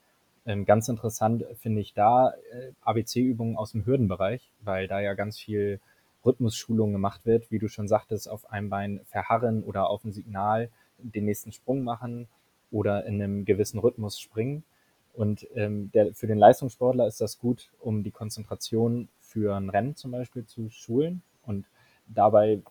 ähm, 0.45 0.65
ganz 0.65 0.89
interessant 0.89 1.45
finde 1.61 1.81
ich 1.81 1.95
da 1.95 2.35
äh, 2.53 2.73
ABC-Übungen 2.83 3.57
aus 3.57 3.73
dem 3.73 3.87
Hürdenbereich, 3.87 4.51
weil 4.61 4.89
da 4.89 5.01
ja 5.01 5.15
ganz 5.15 5.39
viel 5.39 5.81
Rhythmusschulung 6.25 6.93
gemacht 6.93 7.25
wird, 7.25 7.51
wie 7.51 7.59
du 7.59 7.69
schon 7.69 7.89
sagtest, 7.89 8.29
auf 8.29 8.51
einem 8.51 8.71
Bein 8.71 9.01
verharren 9.05 9.63
oder 9.63 9.91
auf 9.91 10.05
ein 10.05 10.13
Signal 10.13 10.71
den 10.99 11.25
nächsten 11.25 11.53
Sprung 11.53 11.83
machen 11.83 12.29
oder 12.71 13.05
in 13.05 13.23
einem 13.23 13.45
gewissen 13.45 13.79
Rhythmus 13.79 14.19
springen. 14.19 14.65
Und 15.15 15.47
ähm, 15.55 15.91
der, 15.93 16.15
für 16.15 16.27
den 16.27 16.39
Leistungssportler 16.39 17.07
ist 17.07 17.21
das 17.21 17.39
gut, 17.39 17.71
um 17.81 18.03
die 18.03 18.11
Konzentration 18.11 19.09
für 19.21 19.55
ein 19.55 19.69
Rennen 19.69 19.95
zum 19.95 20.11
Beispiel 20.11 20.47
zu 20.47 20.71
schulen. 20.71 21.23
Und 21.43 21.67
dabei 22.07 22.63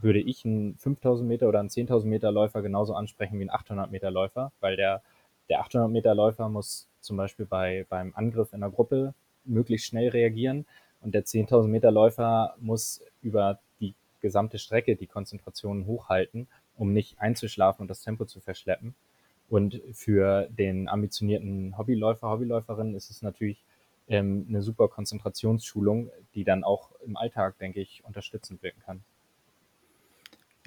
würde 0.00 0.20
ich 0.20 0.44
einen 0.44 0.76
5000 0.76 1.26
Meter 1.26 1.48
oder 1.48 1.60
einen 1.60 1.70
10.000 1.70 2.06
Meter 2.06 2.30
Läufer 2.30 2.62
genauso 2.62 2.94
ansprechen 2.94 3.38
wie 3.38 3.42
einen 3.42 3.50
800 3.50 3.90
Meter 3.90 4.10
Läufer, 4.10 4.52
weil 4.60 4.76
der, 4.76 5.02
der 5.48 5.60
800 5.60 5.90
Meter 5.90 6.14
Läufer 6.14 6.48
muss 6.48 6.88
zum 7.00 7.16
Beispiel 7.16 7.46
bei, 7.46 7.86
beim 7.88 8.12
Angriff 8.14 8.52
in 8.52 8.60
der 8.60 8.70
Gruppe 8.70 9.14
möglichst 9.44 9.86
schnell 9.86 10.08
reagieren. 10.10 10.66
Und 11.00 11.14
der 11.14 11.24
10.000 11.24 11.68
Meter 11.68 11.90
Läufer 11.90 12.54
muss 12.58 13.02
über 13.22 13.60
die 13.80 13.94
gesamte 14.20 14.58
Strecke 14.58 14.96
die 14.96 15.06
Konzentration 15.06 15.86
hochhalten, 15.86 16.48
um 16.76 16.92
nicht 16.92 17.20
einzuschlafen 17.20 17.82
und 17.82 17.88
das 17.88 18.02
Tempo 18.02 18.24
zu 18.24 18.40
verschleppen. 18.40 18.94
Und 19.48 19.80
für 19.92 20.48
den 20.50 20.88
ambitionierten 20.88 21.78
Hobbyläufer, 21.78 22.28
Hobbyläuferin 22.28 22.94
ist 22.94 23.10
es 23.10 23.22
natürlich 23.22 23.64
ähm, 24.08 24.46
eine 24.48 24.62
super 24.62 24.88
Konzentrationsschulung, 24.88 26.10
die 26.34 26.44
dann 26.44 26.64
auch 26.64 26.92
im 27.00 27.16
Alltag, 27.16 27.58
denke 27.58 27.80
ich, 27.80 28.04
unterstützend 28.04 28.62
wirken 28.62 28.80
kann. 28.80 29.04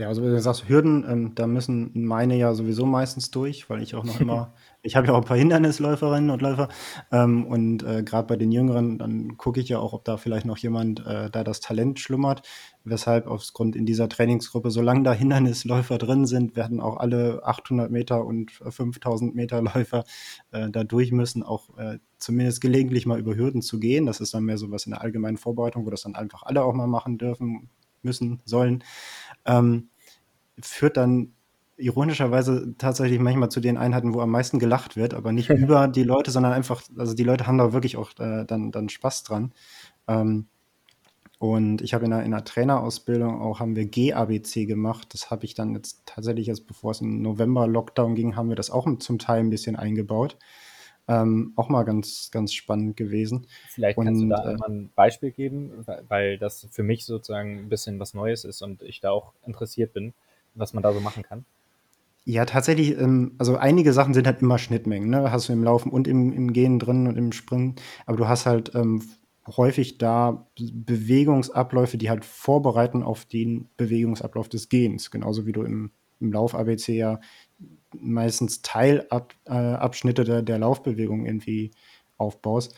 Ja, 0.02 0.08
also 0.08 0.24
wenn 0.24 0.32
du 0.32 0.42
sagst 0.42 0.68
Hürden, 0.68 1.06
ähm, 1.08 1.36
da 1.36 1.46
müssen 1.46 1.92
meine 1.94 2.36
ja 2.36 2.56
sowieso 2.56 2.88
meistens 2.88 3.30
durch, 3.30 3.70
weil 3.70 3.84
ich 3.84 3.94
auch 3.94 4.04
noch 4.04 4.20
immer 4.20 4.54
ich 4.84 4.96
habe 4.96 5.08
ja 5.08 5.14
auch 5.14 5.20
ein 5.20 5.26
paar 5.26 5.38
Hindernisläuferinnen 5.38 6.32
und 6.32 6.42
Läufer, 6.42 6.70
ähm, 7.12 7.46
und, 7.46 7.84
äh, 7.84 8.04
grad 8.04 8.28
bei 8.28 8.36
den 8.36 8.52
Jüngeren, 8.52 8.98
dann 8.98 9.38
gucke 9.38 9.60
ich 9.60 9.70
ja 9.70 9.78
auch, 9.80 9.94
ob 9.94 10.06
da 10.06 10.18
vielleicht 10.18 10.46
noch 10.46 10.58
jemand, 10.58 11.06
äh, 11.06 11.30
da 11.30 11.44
das 11.44 11.60
Talent 11.60 12.00
schlummert, 12.00 12.42
weshalb 12.84 13.28
aus 13.28 13.54
Grund 13.54 13.76
in 13.76 13.86
dieser 13.86 14.10
Trainingsgruppe, 14.10 14.72
solange 14.72 15.04
da 15.04 15.14
Hindernisläufer 15.14 16.00
drin 16.00 16.26
sind, 16.26 16.56
werden 16.56 16.82
auch 16.82 16.98
alle 16.98 17.42
800 17.44 17.92
Meter 17.92 18.26
und 18.26 18.52
5000 18.52 19.36
Meter 19.36 19.62
Läufer, 19.62 20.04
äh, 20.52 20.70
da 20.72 20.84
durch 20.84 21.12
müssen, 21.12 21.44
auch, 21.44 21.78
äh, 21.78 22.00
zumindest 22.18 22.62
gelegentlich 22.62 23.06
mal 23.06 23.20
über 23.20 23.36
Hürden 23.36 23.62
zu 23.62 23.80
gehen. 23.80 24.08
Das 24.08 24.20
ist 24.20 24.34
dann 24.34 24.46
mehr 24.46 24.58
so 24.58 24.72
was 24.72 24.86
in 24.86 24.92
der 24.92 25.02
allgemeinen 25.02 25.38
Vorbereitung, 25.38 25.86
wo 25.86 25.92
das 25.92 26.02
dann 26.02 26.16
einfach 26.16 26.44
alle 26.44 26.64
auch 26.64 26.74
mal 26.74 26.88
machen 26.88 27.20
dürfen, 27.20 27.70
müssen, 28.02 28.42
sollen. 28.46 28.84
Ähm, 29.46 29.91
führt 30.62 30.98
dann 30.98 31.34
ironischerweise 31.78 32.76
tatsächlich 32.78 33.20
manchmal 33.20 33.50
zu 33.50 33.60
den 33.60 33.78
Einheiten, 33.78 34.14
wo 34.14 34.22
am 34.22 34.30
meisten 34.30 34.60
gelacht 34.60 34.96
wird, 34.96 35.14
aber 35.14 35.32
nicht 35.32 35.50
über 35.50 35.88
die 35.88 36.04
Leute, 36.04 36.32
sondern 36.32 36.54
einfach, 36.54 36.82
also 36.98 37.14
die 37.14 37.24
Leute 37.24 37.48
haben 37.48 37.58
da 37.58 37.74
wirklich 37.74 37.98
auch 37.98 38.12
äh, 38.20 38.46
dann, 38.46 38.72
dann 38.72 38.90
Spaß 38.90 39.24
dran. 39.24 39.52
Ähm, 40.08 40.48
und 41.40 41.82
ich 41.82 41.96
habe 41.96 42.06
in 42.06 42.14
einer, 42.14 42.24
in 42.24 42.34
einer 42.36 42.44
Trainerausbildung 42.44 43.42
auch, 43.42 43.60
haben 43.60 43.76
wir 43.76 43.88
GABC 43.88 44.68
gemacht. 44.68 45.08
Das 45.12 45.32
habe 45.32 45.44
ich 45.46 45.56
dann 45.56 45.74
jetzt 45.74 46.04
tatsächlich, 46.06 46.46
jetzt 46.46 46.68
bevor 46.68 46.92
es 46.92 47.02
im 47.02 47.24
November 47.24 47.66
Lockdown 47.66 48.14
ging, 48.14 48.36
haben 48.36 48.50
wir 48.50 48.56
das 48.56 48.70
auch 48.70 48.88
zum 49.00 49.18
Teil 49.18 49.40
ein 49.40 49.50
bisschen 49.50 49.76
eingebaut. 49.76 50.38
Ähm, 51.08 51.54
auch 51.56 51.68
mal 51.68 51.82
ganz, 51.82 52.30
ganz 52.32 52.54
spannend 52.54 52.96
gewesen. 52.96 53.48
Vielleicht 53.70 53.98
kannst 53.98 54.22
und, 54.22 54.30
du 54.30 54.36
da 54.36 54.52
äh, 54.52 54.56
mal 54.56 54.70
ein 54.70 54.92
Beispiel 54.94 55.32
geben, 55.32 55.84
weil 56.08 56.38
das 56.38 56.68
für 56.70 56.84
mich 56.84 57.06
sozusagen 57.06 57.58
ein 57.58 57.70
bisschen 57.70 58.00
was 58.00 58.14
Neues 58.14 58.46
ist 58.46 58.62
und 58.62 58.84
ich 58.84 59.02
da 59.02 59.10
auch 59.10 59.34
interessiert 59.44 59.94
bin, 59.94 60.14
was 60.56 60.74
man 60.74 60.84
da 60.84 60.94
so 60.94 61.00
machen 61.00 61.24
kann. 61.24 61.46
Ja, 62.24 62.46
tatsächlich, 62.46 62.98
ähm, 63.00 63.34
also 63.40 63.58
einige 63.58 63.94
Sachen 63.94 64.14
sind 64.14 64.28
halt 64.28 64.42
immer 64.42 64.60
Schnittmengen, 64.60 65.10
ne? 65.10 65.32
Hast 65.32 65.50
du 65.50 65.54
im 65.54 65.64
Laufen 65.64 65.92
und 65.92 66.08
im, 66.08 66.32
im 66.32 66.54
Gehen 66.54 66.78
drin 66.78 67.08
und 67.08 67.18
im 67.18 67.32
Springen, 67.32 67.76
aber 68.06 68.18
du 68.18 68.28
hast 68.28 68.46
halt 68.46 68.76
ähm, 68.76 69.02
häufig 69.48 69.98
da 69.98 70.48
Bewegungsabläufe, 70.56 71.98
die 71.98 72.10
halt 72.10 72.24
vorbereiten 72.26 73.02
auf 73.02 73.26
den 73.26 73.70
Bewegungsablauf 73.78 74.50
des 74.50 74.70
Gehens, 74.70 75.10
genauso 75.10 75.48
wie 75.48 75.52
du 75.52 75.64
im, 75.64 75.92
im 76.20 76.32
Lauf-ABC 76.32 76.96
ja 76.96 77.20
meistens 78.00 78.62
Teilabschnitte 78.62 80.22
äh, 80.22 80.26
der, 80.26 80.42
der 80.44 80.60
Laufbewegung 80.60 81.26
irgendwie 81.26 81.72
aufbaust. 82.18 82.76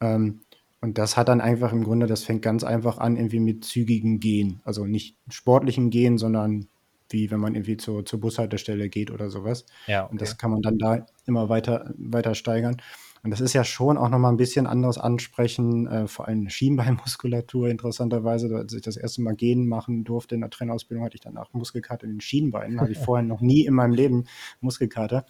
Ähm, 0.00 0.40
und 0.80 0.98
das 0.98 1.16
hat 1.16 1.28
dann 1.28 1.40
einfach 1.40 1.72
im 1.72 1.82
Grunde, 1.82 2.06
das 2.06 2.22
fängt 2.22 2.42
ganz 2.42 2.62
einfach 2.62 2.98
an, 2.98 3.16
irgendwie 3.16 3.40
mit 3.40 3.64
zügigen 3.64 4.20
Gehen. 4.20 4.60
Also 4.64 4.86
nicht 4.86 5.16
sportlichen 5.28 5.90
Gehen, 5.90 6.18
sondern 6.18 6.68
wie 7.10 7.30
wenn 7.30 7.40
man 7.40 7.54
irgendwie 7.54 7.76
zur, 7.76 8.04
zur 8.04 8.20
Bushaltestelle 8.20 8.88
geht 8.88 9.10
oder 9.10 9.30
sowas. 9.30 9.66
Ja, 9.86 10.04
okay. 10.04 10.12
Und 10.12 10.20
das 10.20 10.38
kann 10.38 10.50
man 10.50 10.62
dann 10.62 10.78
da 10.78 11.06
immer 11.26 11.48
weiter, 11.48 11.92
weiter 11.96 12.34
steigern. 12.34 12.76
Und 13.22 13.30
das 13.30 13.40
ist 13.40 13.54
ja 13.54 13.64
schon 13.64 13.98
auch 13.98 14.08
nochmal 14.08 14.32
ein 14.32 14.36
bisschen 14.36 14.68
anderes 14.68 14.98
Ansprechen, 14.98 15.88
äh, 15.88 16.06
vor 16.06 16.28
allem 16.28 16.48
Schienbeinmuskulatur 16.48 17.68
interessanterweise. 17.68 18.54
Als 18.54 18.72
ich 18.72 18.82
das 18.82 18.96
erste 18.96 19.22
Mal 19.22 19.34
gehen 19.34 19.66
machen 19.66 20.04
durfte 20.04 20.36
in 20.36 20.42
der 20.42 20.50
Trainerausbildung, 20.50 21.04
hatte 21.04 21.16
ich 21.16 21.22
danach 21.22 21.52
Muskelkater 21.52 22.04
in 22.04 22.12
den 22.12 22.20
Schienbeinen. 22.20 22.80
Hatte 22.80 22.92
ich 22.92 22.98
vorher 22.98 23.26
noch 23.26 23.40
nie 23.40 23.66
in 23.66 23.74
meinem 23.74 23.94
Leben 23.94 24.26
Muskelkater. 24.60 25.26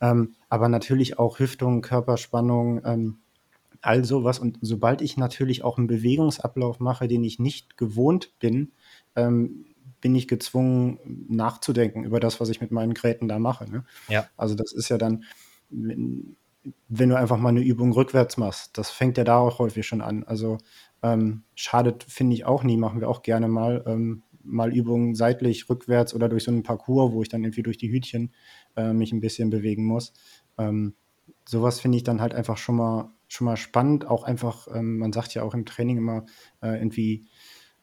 Ähm, 0.00 0.34
aber 0.48 0.68
natürlich 0.68 1.18
auch 1.18 1.38
Hüftung, 1.38 1.82
Körperspannung, 1.82 2.82
ähm, 2.84 3.18
all 3.82 4.04
sowas. 4.04 4.38
Und 4.38 4.58
sobald 4.62 5.00
ich 5.02 5.16
natürlich 5.16 5.62
auch 5.62 5.78
einen 5.78 5.86
Bewegungsablauf 5.86 6.80
mache, 6.80 7.08
den 7.08 7.22
ich 7.22 7.38
nicht 7.38 7.76
gewohnt 7.76 8.32
bin, 8.38 8.72
ähm, 9.14 9.66
bin 10.06 10.14
ich 10.14 10.28
gezwungen 10.28 11.26
nachzudenken 11.28 12.04
über 12.04 12.20
das, 12.20 12.40
was 12.40 12.48
ich 12.48 12.60
mit 12.60 12.70
meinen 12.70 12.94
Geräten 12.94 13.26
da 13.26 13.40
mache. 13.40 13.68
Ne? 13.68 13.84
Ja. 14.06 14.28
Also 14.36 14.54
das 14.54 14.72
ist 14.72 14.88
ja 14.88 14.98
dann, 14.98 15.24
wenn, 15.68 16.36
du 17.08 17.18
einfach 17.18 17.38
mal 17.38 17.48
eine 17.48 17.64
Übung 17.64 17.90
rückwärts 17.90 18.36
machst, 18.36 18.78
das 18.78 18.90
fängt 18.90 19.18
ja 19.18 19.24
da 19.24 19.38
auch 19.38 19.58
häufig 19.58 19.84
schon 19.84 20.02
an. 20.02 20.22
Also 20.22 20.58
ähm, 21.02 21.42
schadet, 21.56 22.04
finde 22.04 22.36
ich 22.36 22.44
auch 22.44 22.62
nie, 22.62 22.76
machen 22.76 23.00
wir 23.00 23.08
auch 23.08 23.22
gerne 23.22 23.48
mal. 23.48 23.82
Ähm, 23.84 24.22
mal 24.44 24.72
Übungen 24.72 25.16
seitlich, 25.16 25.68
rückwärts 25.68 26.14
oder 26.14 26.28
durch 26.28 26.44
so 26.44 26.52
einen 26.52 26.62
Parcours, 26.62 27.12
wo 27.12 27.20
ich 27.20 27.28
dann 27.28 27.42
irgendwie 27.42 27.64
durch 27.64 27.78
die 27.78 27.90
Hütchen 27.90 28.32
äh, 28.76 28.92
mich 28.92 29.10
ein 29.10 29.20
bisschen 29.20 29.50
bewegen 29.50 29.86
muss. 29.86 30.12
Ähm, 30.56 30.94
sowas 31.48 31.80
finde 31.80 31.96
ich 31.96 32.04
dann 32.04 32.20
halt 32.20 32.32
einfach 32.32 32.58
schon 32.58 32.76
mal, 32.76 33.10
schon 33.26 33.46
mal 33.46 33.56
spannend. 33.56 34.06
Auch 34.06 34.22
einfach, 34.22 34.68
ähm, 34.72 34.98
man 34.98 35.12
sagt 35.12 35.34
ja 35.34 35.42
auch 35.42 35.52
im 35.52 35.66
Training 35.66 35.96
immer 35.96 36.26
äh, 36.62 36.78
irgendwie, 36.78 37.26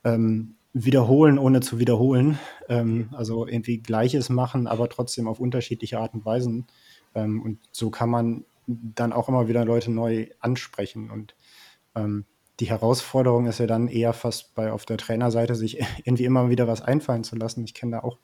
ähm, 0.05 0.55
wiederholen, 0.73 1.37
ohne 1.37 1.61
zu 1.61 1.79
wiederholen. 1.79 2.39
Ähm, 2.67 3.09
also 3.11 3.47
irgendwie 3.47 3.77
Gleiches 3.77 4.29
machen, 4.29 4.67
aber 4.67 4.89
trotzdem 4.89 5.27
auf 5.27 5.39
unterschiedliche 5.39 5.99
Art 5.99 6.13
und 6.13 6.25
Weisen. 6.25 6.65
Ähm, 7.15 7.41
und 7.41 7.59
so 7.71 7.89
kann 7.89 8.09
man 8.09 8.45
dann 8.65 9.13
auch 9.13 9.29
immer 9.29 9.47
wieder 9.47 9.65
Leute 9.65 9.91
neu 9.91 10.27
ansprechen. 10.39 11.11
Und 11.11 11.35
ähm, 11.95 12.25
die 12.59 12.69
Herausforderung 12.69 13.47
ist 13.47 13.59
ja 13.59 13.65
dann 13.65 13.87
eher 13.87 14.13
fast 14.13 14.53
bei 14.53 14.71
auf 14.71 14.85
der 14.85 14.97
Trainerseite, 14.97 15.55
sich 15.55 15.79
irgendwie 16.03 16.25
immer 16.25 16.49
wieder 16.49 16.67
was 16.67 16.81
einfallen 16.81 17.23
zu 17.23 17.35
lassen. 17.35 17.63
Ich 17.63 17.73
kenne 17.73 17.93
da 17.93 17.99
auch, 18.01 18.19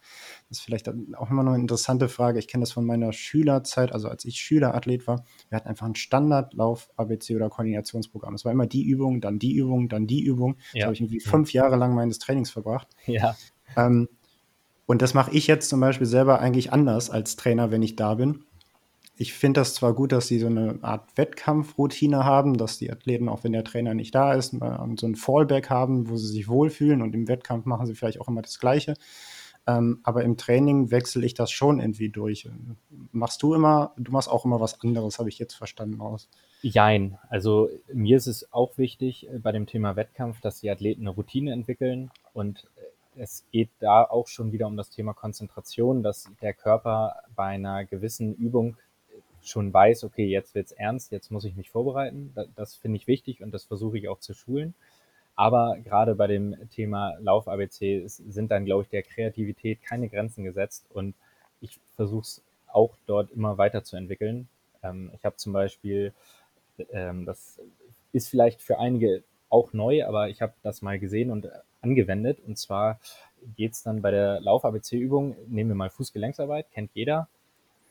das 0.50 0.60
ist 0.60 0.64
vielleicht 0.64 0.88
auch 0.90 1.30
immer 1.30 1.44
noch 1.44 1.54
eine 1.54 1.62
interessante 1.62 2.10
Frage. 2.10 2.40
Ich 2.40 2.48
kenne 2.48 2.62
das 2.62 2.72
von 2.72 2.86
meiner 2.86 3.12
Schülerzeit, 3.12 3.92
also 3.92 4.08
als 4.08 4.26
ich 4.26 4.40
Schülerathlet 4.40 5.08
war. 5.08 5.26
Wir 5.50 5.56
hatten 5.56 5.68
einfach 5.68 5.86
einen 5.86 5.96
Standardlauf, 5.96 6.90
ABC 6.96 7.36
oder 7.36 7.50
Koordinationsprogramm. 7.50 8.36
Es 8.36 8.46
war 8.46 8.52
immer 8.52 8.68
die 8.68 8.84
Übung, 8.84 9.20
dann 9.20 9.40
die 9.40 9.56
Übung, 9.56 9.90
dann 9.90 10.06
die 10.06 10.22
Übung. 10.22 10.58
Ja. 10.74 10.82
Das 10.82 10.84
habe 10.86 10.94
ich 10.94 11.02
irgendwie 11.02 11.20
fünf 11.20 11.52
Jahre 11.54 11.76
lang 11.76 11.96
meines 11.96 12.20
Trainings 12.20 12.52
verbracht. 12.52 12.88
Ja. 13.08 13.36
Ähm, 13.76 14.10
und 14.86 15.02
das 15.02 15.14
mache 15.14 15.32
ich 15.32 15.48
jetzt 15.48 15.70
zum 15.70 15.80
Beispiel 15.80 16.08
selber 16.08 16.40
eigentlich 16.40 16.74
anders 16.74 17.10
als 17.10 17.36
Trainer, 17.36 17.72
wenn 17.72 17.84
ich 17.84 17.96
da 17.96 18.16
bin 18.16 18.46
ich 19.22 19.34
finde 19.34 19.60
das 19.60 19.74
zwar 19.74 19.94
gut, 19.94 20.14
dass 20.14 20.30
sie 20.30 20.40
so 20.40 20.48
eine 20.48 20.80
Art 20.82 21.18
Wettkampfroutine 21.18 22.24
haben, 22.24 22.56
dass 22.56 22.78
die 22.78 22.90
Athleten, 22.90 23.28
auch 23.28 23.44
wenn 23.44 23.52
der 23.52 23.66
Trainer 23.66 23.94
nicht 23.94 24.16
da 24.16 24.34
ist, 24.34 24.52
so 24.52 25.08
ein 25.08 25.16
Fallback 25.16 25.70
haben, 25.70 26.10
wo 26.10 26.16
sie 26.16 26.30
sich 26.30 26.48
wohlfühlen 26.48 27.02
und 27.02 27.14
im 27.14 27.28
Wettkampf 27.28 27.66
machen 27.66 27.86
sie 27.86 27.96
vielleicht 27.96 28.22
auch 28.22 28.30
immer 28.30 28.42
das 28.42 28.60
Gleiche. 28.60 28.94
Ähm, 29.68 30.00
aber 30.04 30.24
im 30.24 30.38
Training 30.38 30.90
wechsle 30.90 31.26
ich 31.26 31.34
das 31.34 31.52
schon 31.52 31.82
irgendwie 31.82 32.08
durch. 32.08 32.48
Machst 33.12 33.44
du 33.44 33.54
immer, 33.54 33.94
du 33.98 34.10
machst 34.14 34.30
auch 34.30 34.46
immer 34.46 34.62
was 34.62 34.80
anderes, 34.80 35.20
habe 35.20 35.28
ich 35.28 35.38
jetzt 35.38 35.56
verstanden 35.56 36.00
aus. 36.00 36.30
Jein. 36.62 37.18
Also 37.30 37.68
mir 37.94 38.16
ist 38.16 38.28
es 38.28 38.54
auch 38.54 38.78
wichtig 38.78 39.28
äh, 39.30 39.38
bei 39.40 39.52
dem 39.52 39.66
Thema 39.66 39.98
Wettkampf, 39.98 40.40
dass 40.40 40.62
die 40.62 40.70
Athleten 40.70 41.02
eine 41.02 41.10
Routine 41.10 41.52
entwickeln 41.52 42.10
und 42.32 42.70
äh, 42.78 43.22
es 43.22 43.44
geht 43.52 43.70
da 43.80 44.06
auch 44.06 44.28
schon 44.30 44.54
wieder 44.54 44.68
um 44.68 44.78
das 44.78 44.92
Thema 44.92 45.14
Konzentration, 45.14 46.04
dass 46.04 46.32
der 46.42 46.54
Körper 46.54 47.18
bei 47.36 47.48
einer 47.48 47.84
gewissen 47.84 48.34
Übung 48.34 48.78
schon 49.44 49.74
weiß, 49.74 50.04
okay, 50.04 50.26
jetzt 50.26 50.56
wird's 50.56 50.72
ernst, 50.72 51.12
jetzt 51.12 51.32
muss 51.32 51.46
ich 51.46 51.56
mich 51.56 51.70
vorbereiten. 51.70 52.32
Das, 52.36 52.48
das 52.56 52.76
finde 52.76 52.98
ich 52.98 53.08
wichtig 53.08 53.42
und 53.42 53.52
das 53.52 53.66
versuche 53.66 53.98
ich 53.98 54.08
auch 54.08 54.20
zu 54.20 54.34
schulen. 54.34 54.74
Aber 55.36 55.78
gerade 55.84 56.16
bei 56.16 56.28
dem 56.28 56.56
Thema 56.70 57.16
Lauf-ABC 57.20 58.04
sind 58.06 58.52
dann, 58.52 58.66
glaube 58.66 58.84
ich, 58.84 58.90
der 58.90 59.04
Kreativität 59.04 59.82
keine 59.82 60.10
Grenzen 60.10 60.44
gesetzt 60.44 60.86
und 60.90 61.16
ich 61.62 61.80
versuche 61.96 62.24
es 62.24 62.44
auch 62.68 62.96
dort 63.06 63.32
immer 63.32 63.58
weiterzuentwickeln. 63.58 64.50
Ähm, 64.84 65.12
ich 65.16 65.24
habe 65.26 65.38
zum 65.38 65.54
Beispiel, 65.54 66.14
ähm, 66.92 67.26
das 67.26 67.60
ist 68.12 68.30
vielleicht 68.30 68.62
für 68.62 68.80
einige 68.80 69.24
auch 69.50 69.74
neu, 69.74 70.06
aber 70.06 70.30
ich 70.30 70.42
habe 70.42 70.54
das 70.62 70.82
mal 70.82 71.00
gesehen 71.00 71.32
und 71.32 71.48
angewendet. 71.82 72.40
Und 72.46 72.58
zwar 72.58 73.00
geht 73.56 73.74
es 73.74 73.84
dann 73.84 74.02
bei 74.02 74.12
der 74.12 74.42
Lauf-ABC-Übung, 74.42 75.36
nehmen 75.48 75.72
wir 75.72 75.76
mal 75.76 75.90
Fußgelenksarbeit, 75.90 76.70
kennt 76.72 76.92
jeder. 76.94 77.28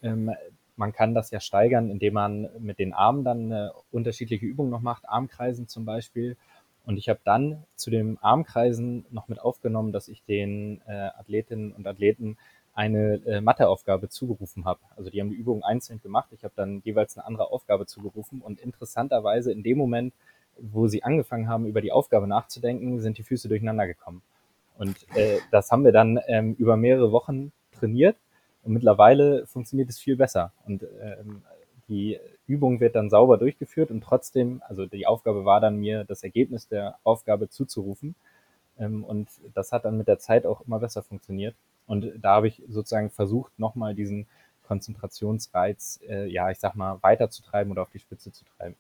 Ähm, 0.03 0.33
man 0.79 0.93
kann 0.93 1.13
das 1.15 1.31
ja 1.31 1.41
steigern, 1.41 1.91
indem 1.91 2.15
man 2.15 2.49
mit 2.61 2.79
den 2.79 2.95
Armen 2.95 3.25
dann 3.25 3.53
eine 3.53 3.73
unterschiedliche 3.91 4.47
Übung 4.47 4.71
noch 4.71 4.81
macht, 4.81 5.09
Armkreisen 5.09 5.67
zum 5.67 5.85
Beispiel. 5.85 6.37
Und 6.87 6.97
ich 6.97 7.09
habe 7.09 7.21
dann 7.25 7.65
zu 7.75 7.91
dem 7.91 8.17
Armkreisen 8.23 9.05
noch 9.11 9.29
mit 9.29 9.41
aufgenommen, 9.41 9.93
dass 9.93 10.09
ich 10.09 10.25
den 10.25 10.81
äh, 10.87 10.93
Athletinnen 10.93 11.73
und 11.73 11.87
Athleten 11.87 12.39
eine 12.75 13.21
äh, 13.27 13.41
Matheaufgabe 13.41 14.09
zugerufen 14.09 14.65
habe. 14.65 14.81
Also 14.97 15.11
die 15.11 15.21
haben 15.21 15.31
die 15.31 15.37
Übung 15.37 15.65
einzeln 15.65 16.01
gemacht. 16.01 16.29
Ich 16.31 16.45
habe 16.45 16.55
dann 16.57 16.81
jeweils 16.85 17.19
eine 17.19 17.27
andere 17.27 17.51
Aufgabe 17.51 17.87
zugerufen. 17.87 18.41
Und 18.41 18.61
interessanterweise 18.61 19.51
in 19.51 19.65
dem 19.65 19.79
Moment, 19.79 20.15
wo 20.57 20.87
sie 20.87 21.03
angefangen 21.03 21.49
haben, 21.49 21.67
über 21.67 21.81
die 21.81 21.93
Aufgabe 21.93 22.29
nachzudenken, 22.29 23.01
sind 23.01 23.19
die 23.19 23.25
Füße 23.25 23.49
durcheinander 23.49 23.89
gekommen. 23.89 24.23
Und 24.79 24.97
äh, 25.17 25.39
das 25.51 25.73
haben 25.73 25.85
wir 25.85 25.93
dann 25.93 26.21
ähm, 26.29 26.55
über 26.55 26.77
mehrere 26.77 27.11
Wochen 27.11 27.51
trainiert 27.73 28.17
und 28.69 28.75
mittlerweile 28.75 29.47
funktioniert 29.47 29.89
es 29.89 29.99
viel 29.99 30.17
besser. 30.17 30.53
Und 30.67 30.83
ähm, 31.01 31.41
die 31.89 32.21
Übung 32.47 32.81
wird 32.81 32.97
dann 32.97 33.09
sauber 33.09 33.39
durchgeführt 33.39 33.91
und 33.91 34.03
trotzdem, 34.03 34.61
also 34.69 34.85
die 34.85 35.07
Aufgabe 35.07 35.47
war 35.47 35.59
dann 35.59 35.79
mir, 35.79 36.05
das 36.05 36.23
Ergebnis 36.23 36.69
der 36.69 36.99
Aufgabe 37.03 37.49
zuzurufen. 37.49 38.15
Ähm, 38.79 39.05
und 39.05 39.31
das 39.55 39.73
hat 39.73 39.87
dann 39.87 39.97
mit 39.97 40.07
der 40.07 40.19
Zeit 40.19 40.45
auch 40.45 40.61
immer 40.67 40.81
besser 40.81 41.03
funktioniert. 41.03 41.55
Und 41.87 42.13
da 42.21 42.35
habe 42.35 42.49
ich 42.49 42.63
sozusagen 42.69 43.09
versucht, 43.09 43.59
nochmal 43.59 43.95
diesen 43.95 44.27
Konzentrationsreiz, 44.67 46.01
äh, 46.07 46.27
ja, 46.27 46.51
ich 46.51 46.59
sag 46.59 46.75
mal, 46.75 46.99
weiterzutreiben 47.01 47.73
oder 47.73 47.81
auf 47.81 47.91
die 47.91 48.01
Spitze 48.01 48.33
zu 48.33 48.45
treiben 48.45 48.77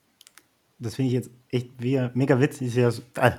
das 0.80 0.94
finde 0.94 1.08
ich 1.08 1.14
jetzt 1.14 1.30
echt 1.50 1.80
mega 1.80 2.40
witzig, 2.40 2.76
äh, 2.76 2.90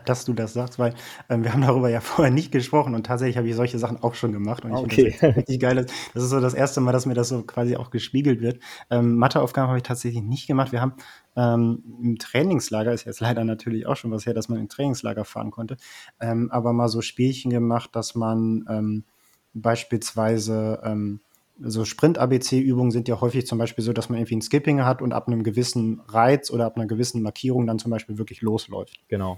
dass 0.06 0.26
du 0.26 0.34
das 0.34 0.54
sagst, 0.54 0.78
weil 0.78 0.94
ähm, 1.30 1.44
wir 1.44 1.54
haben 1.54 1.62
darüber 1.62 1.90
ja 1.90 2.02
vorher 2.02 2.34
nicht 2.34 2.52
gesprochen 2.52 2.96
und 2.96 3.06
tatsächlich 3.06 3.38
habe 3.38 3.48
ich 3.48 3.56
solche 3.56 3.80
Sachen 3.80 4.04
auch 4.04 4.16
schon 4.16 4.34
gemacht 4.34 4.66
und 4.66 4.72
ich 4.72 4.78
okay. 4.78 5.12
finde 5.12 5.28
das 5.28 5.38
richtig 5.38 5.60
geil. 5.60 5.76
Das 6.14 6.24
ist 6.24 6.30
so 6.30 6.42
das 6.42 6.54
erste 6.54 6.82
Mal, 6.82 6.92
dass 6.92 7.06
mir 7.06 7.14
das 7.14 7.30
so 7.30 7.44
quasi 7.44 7.78
auch 7.78 7.92
gespiegelt 7.92 8.42
wird. 8.42 8.60
Ähm, 8.90 9.16
Matheaufgaben 9.16 9.70
habe 9.70 9.78
ich 9.78 9.84
tatsächlich 9.84 10.24
nicht 10.24 10.48
gemacht. 10.48 10.72
Wir 10.72 10.82
haben 10.82 10.94
ähm, 11.38 11.84
im 12.02 12.18
Trainingslager, 12.18 12.92
ist 12.92 13.06
jetzt 13.06 13.22
leider 13.22 13.46
natürlich 13.46 13.88
auch 13.88 13.96
schon 13.96 14.12
was 14.12 14.26
her, 14.26 14.34
dass 14.34 14.50
man 14.50 14.60
im 14.60 14.68
Trainingslager 14.68 15.24
fahren 15.24 15.52
konnte, 15.52 15.78
ähm, 16.20 16.50
aber 16.52 16.74
mal 16.74 16.90
so 16.90 17.02
Spielchen 17.02 17.52
gemacht, 17.52 17.92
dass 17.94 18.16
man 18.16 18.66
ähm, 18.70 19.06
beispielsweise 19.54 20.82
ähm, 20.84 21.22
so 21.62 21.86
Sprint-ABC-Übungen 21.86 22.92
sind 22.92 23.08
ja 23.08 23.20
häufig 23.22 23.46
zum 23.46 23.58
Beispiel 23.58 23.84
so, 23.84 23.94
dass 23.94 24.10
man 24.10 24.20
irgendwie 24.20 24.38
ein 24.38 24.42
Skipping 24.42 24.84
hat 24.84 25.02
und 25.02 25.14
ab 25.14 25.28
einem 25.28 25.44
gewissen 25.44 26.02
Reiz 26.08 26.52
oder 26.52 26.66
ab 26.66 26.78
einer 26.78 26.88
gewissen 26.88 27.22
Markierung 27.22 27.68
dann 27.68 27.80
zum 27.80 27.92
Beispiel 27.92 28.18
wirklich 28.18 28.42
losläuft. 28.42 29.00
Genau. 29.08 29.38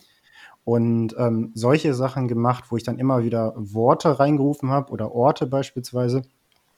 Und 0.63 1.15
ähm, 1.17 1.51
solche 1.55 1.93
Sachen 1.93 2.27
gemacht, 2.27 2.65
wo 2.69 2.77
ich 2.77 2.83
dann 2.83 2.99
immer 2.99 3.23
wieder 3.23 3.53
Worte 3.55 4.19
reingerufen 4.19 4.69
habe 4.69 4.91
oder 4.91 5.11
Orte 5.13 5.47
beispielsweise. 5.47 6.21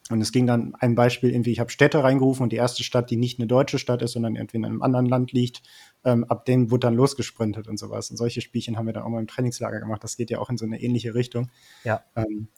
Und 0.09 0.21
es 0.21 0.31
ging 0.31 0.45
dann 0.45 0.75
ein 0.79 0.95
Beispiel, 0.95 1.31
irgendwie, 1.31 1.51
ich 1.51 1.59
habe 1.59 1.69
Städte 1.69 2.03
reingerufen 2.03 2.43
und 2.43 2.51
die 2.51 2.57
erste 2.57 2.83
Stadt, 2.83 3.09
die 3.09 3.15
nicht 3.15 3.39
eine 3.39 3.47
deutsche 3.47 3.79
Stadt 3.79 4.01
ist, 4.01 4.13
sondern 4.13 4.35
irgendwie 4.35 4.57
in 4.57 4.65
einem 4.65 4.81
anderen 4.81 5.05
Land 5.05 5.31
liegt, 5.31 5.63
ähm, 6.03 6.25
ab 6.25 6.45
dem 6.45 6.71
wurde 6.71 6.88
dann 6.88 6.95
losgesprintet 6.95 7.67
und 7.69 7.77
sowas. 7.77 8.12
Und 8.12 8.17
solche 8.17 8.41
Spielchen 8.41 8.77
haben 8.77 8.85
wir 8.85 8.93
dann 8.93 9.03
auch 9.03 9.09
mal 9.09 9.21
im 9.21 9.27
Trainingslager 9.27 9.79
gemacht. 9.79 10.03
Das 10.03 10.17
geht 10.17 10.29
ja 10.29 10.39
auch 10.39 10.50
in 10.50 10.57
so 10.57 10.65
eine 10.65 10.81
ähnliche 10.81 11.15
Richtung. 11.15 11.50
Ja. 11.85 12.03
Ähm, 12.17 12.50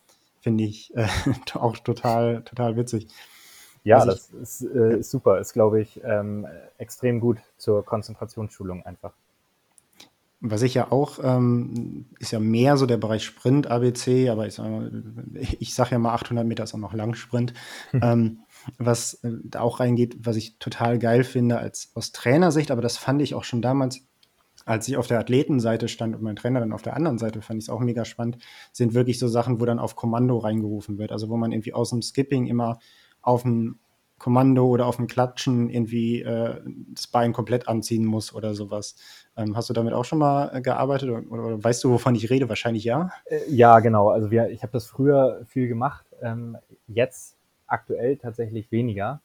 finde 0.45 0.63
ich 0.63 0.95
äh, 0.95 1.07
auch 1.55 1.75
total, 1.79 2.43
total 2.43 2.77
witzig. 2.77 3.07
Ja, 3.83 3.97
also 3.97 4.11
das 4.11 4.29
ist, 4.29 4.61
äh, 4.61 4.99
ist 4.99 5.09
super. 5.09 5.39
Ist, 5.39 5.53
glaube 5.53 5.81
ich, 5.81 6.01
ähm, 6.03 6.45
extrem 6.77 7.19
gut 7.19 7.39
zur 7.57 7.83
Konzentrationsschulung 7.83 8.85
einfach. 8.85 9.13
Was 10.41 10.61
ich 10.61 10.75
ja 10.75 10.91
auch, 10.91 11.17
ähm, 11.23 12.05
ist 12.19 12.31
ja 12.31 12.39
mehr 12.39 12.77
so 12.77 12.85
der 12.85 12.97
Bereich 12.97 13.25
Sprint, 13.25 13.65
ABC, 13.65 14.29
aber 14.29 14.45
ich 14.45 14.53
sage 14.53 15.03
ich 15.59 15.73
sag 15.73 15.89
ja 15.89 15.97
mal 15.97 16.13
800 16.13 16.45
Meter 16.45 16.63
ist 16.63 16.75
auch 16.75 16.79
noch 16.79 16.93
Langsprint. 16.93 17.55
Hm. 17.89 18.01
Ähm, 18.03 18.39
was 18.77 19.15
äh, 19.23 19.31
da 19.43 19.61
auch 19.61 19.79
reingeht, 19.79 20.17
was 20.19 20.35
ich 20.35 20.59
total 20.59 20.99
geil 20.99 21.23
finde 21.23 21.57
als 21.57 21.91
aus 21.95 22.11
Trainersicht, 22.11 22.69
aber 22.69 22.83
das 22.83 22.97
fand 22.97 23.23
ich 23.23 23.33
auch 23.33 23.43
schon 23.43 23.63
damals 23.63 24.01
als 24.65 24.87
ich 24.87 24.97
auf 24.97 25.07
der 25.07 25.19
Athletenseite 25.19 25.87
stand 25.87 26.15
und 26.15 26.21
mein 26.21 26.35
Trainer 26.35 26.59
dann 26.59 26.73
auf 26.73 26.81
der 26.81 26.95
anderen 26.95 27.17
Seite, 27.17 27.41
fand 27.41 27.59
ich 27.59 27.65
es 27.65 27.69
auch 27.69 27.79
mega 27.79 28.03
spannend, 28.03 28.39
sind 28.71 28.93
wirklich 28.93 29.19
so 29.19 29.27
Sachen, 29.27 29.61
wo 29.61 29.65
dann 29.65 29.79
auf 29.79 29.95
Kommando 29.95 30.37
reingerufen 30.39 30.97
wird. 30.97 31.11
Also 31.11 31.29
wo 31.29 31.37
man 31.37 31.51
irgendwie 31.51 31.73
aus 31.73 31.91
dem 31.91 32.01
Skipping 32.01 32.47
immer 32.47 32.79
auf 33.21 33.45
ein 33.45 33.79
Kommando 34.17 34.65
oder 34.67 34.85
auf 34.85 34.97
ein 34.97 35.07
Klatschen 35.07 35.69
irgendwie 35.69 36.21
äh, 36.21 36.61
das 36.93 37.07
Bein 37.07 37.33
komplett 37.33 37.67
anziehen 37.67 38.05
muss 38.05 38.33
oder 38.33 38.53
sowas. 38.53 38.95
Ähm, 39.35 39.55
hast 39.57 39.69
du 39.69 39.73
damit 39.73 39.93
auch 39.93 40.05
schon 40.05 40.19
mal 40.19 40.51
äh, 40.53 40.61
gearbeitet 40.61 41.09
oder, 41.09 41.29
oder, 41.29 41.63
weißt 41.63 41.83
du, 41.83 41.91
wovon 41.91 42.15
ich 42.15 42.29
rede? 42.29 42.47
Wahrscheinlich 42.47 42.85
ja. 42.85 43.11
Äh, 43.25 43.41
ja, 43.49 43.79
genau. 43.81 44.09
Also 44.09 44.31
wir, 44.31 44.49
ich 44.49 44.63
habe 44.63 44.71
das 44.71 44.85
früher 44.85 45.41
viel 45.45 45.67
gemacht, 45.67 46.05
ähm, 46.21 46.57
jetzt 46.87 47.37
aktuell 47.67 48.17
tatsächlich 48.17 48.71
weniger. 48.71 49.21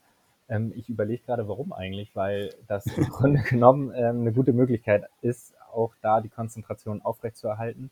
Ähm, 0.50 0.73
ich 0.75 0.90
überlege 0.90 1.23
gerade, 1.25 1.49
warum 1.49 1.73
eigentlich, 1.73 2.14
weil 2.14 2.52
das 2.66 2.85
im 2.87 3.04
Grunde 3.09 3.40
genommen 3.42 3.92
ähm, 3.95 4.21
eine 4.21 4.33
gute 4.33 4.52
Möglichkeit 4.52 5.04
ist, 5.23 5.54
auch 5.73 5.95
da 6.02 6.21
die 6.21 6.28
Konzentration 6.28 7.00
aufrechtzuerhalten. 7.00 7.90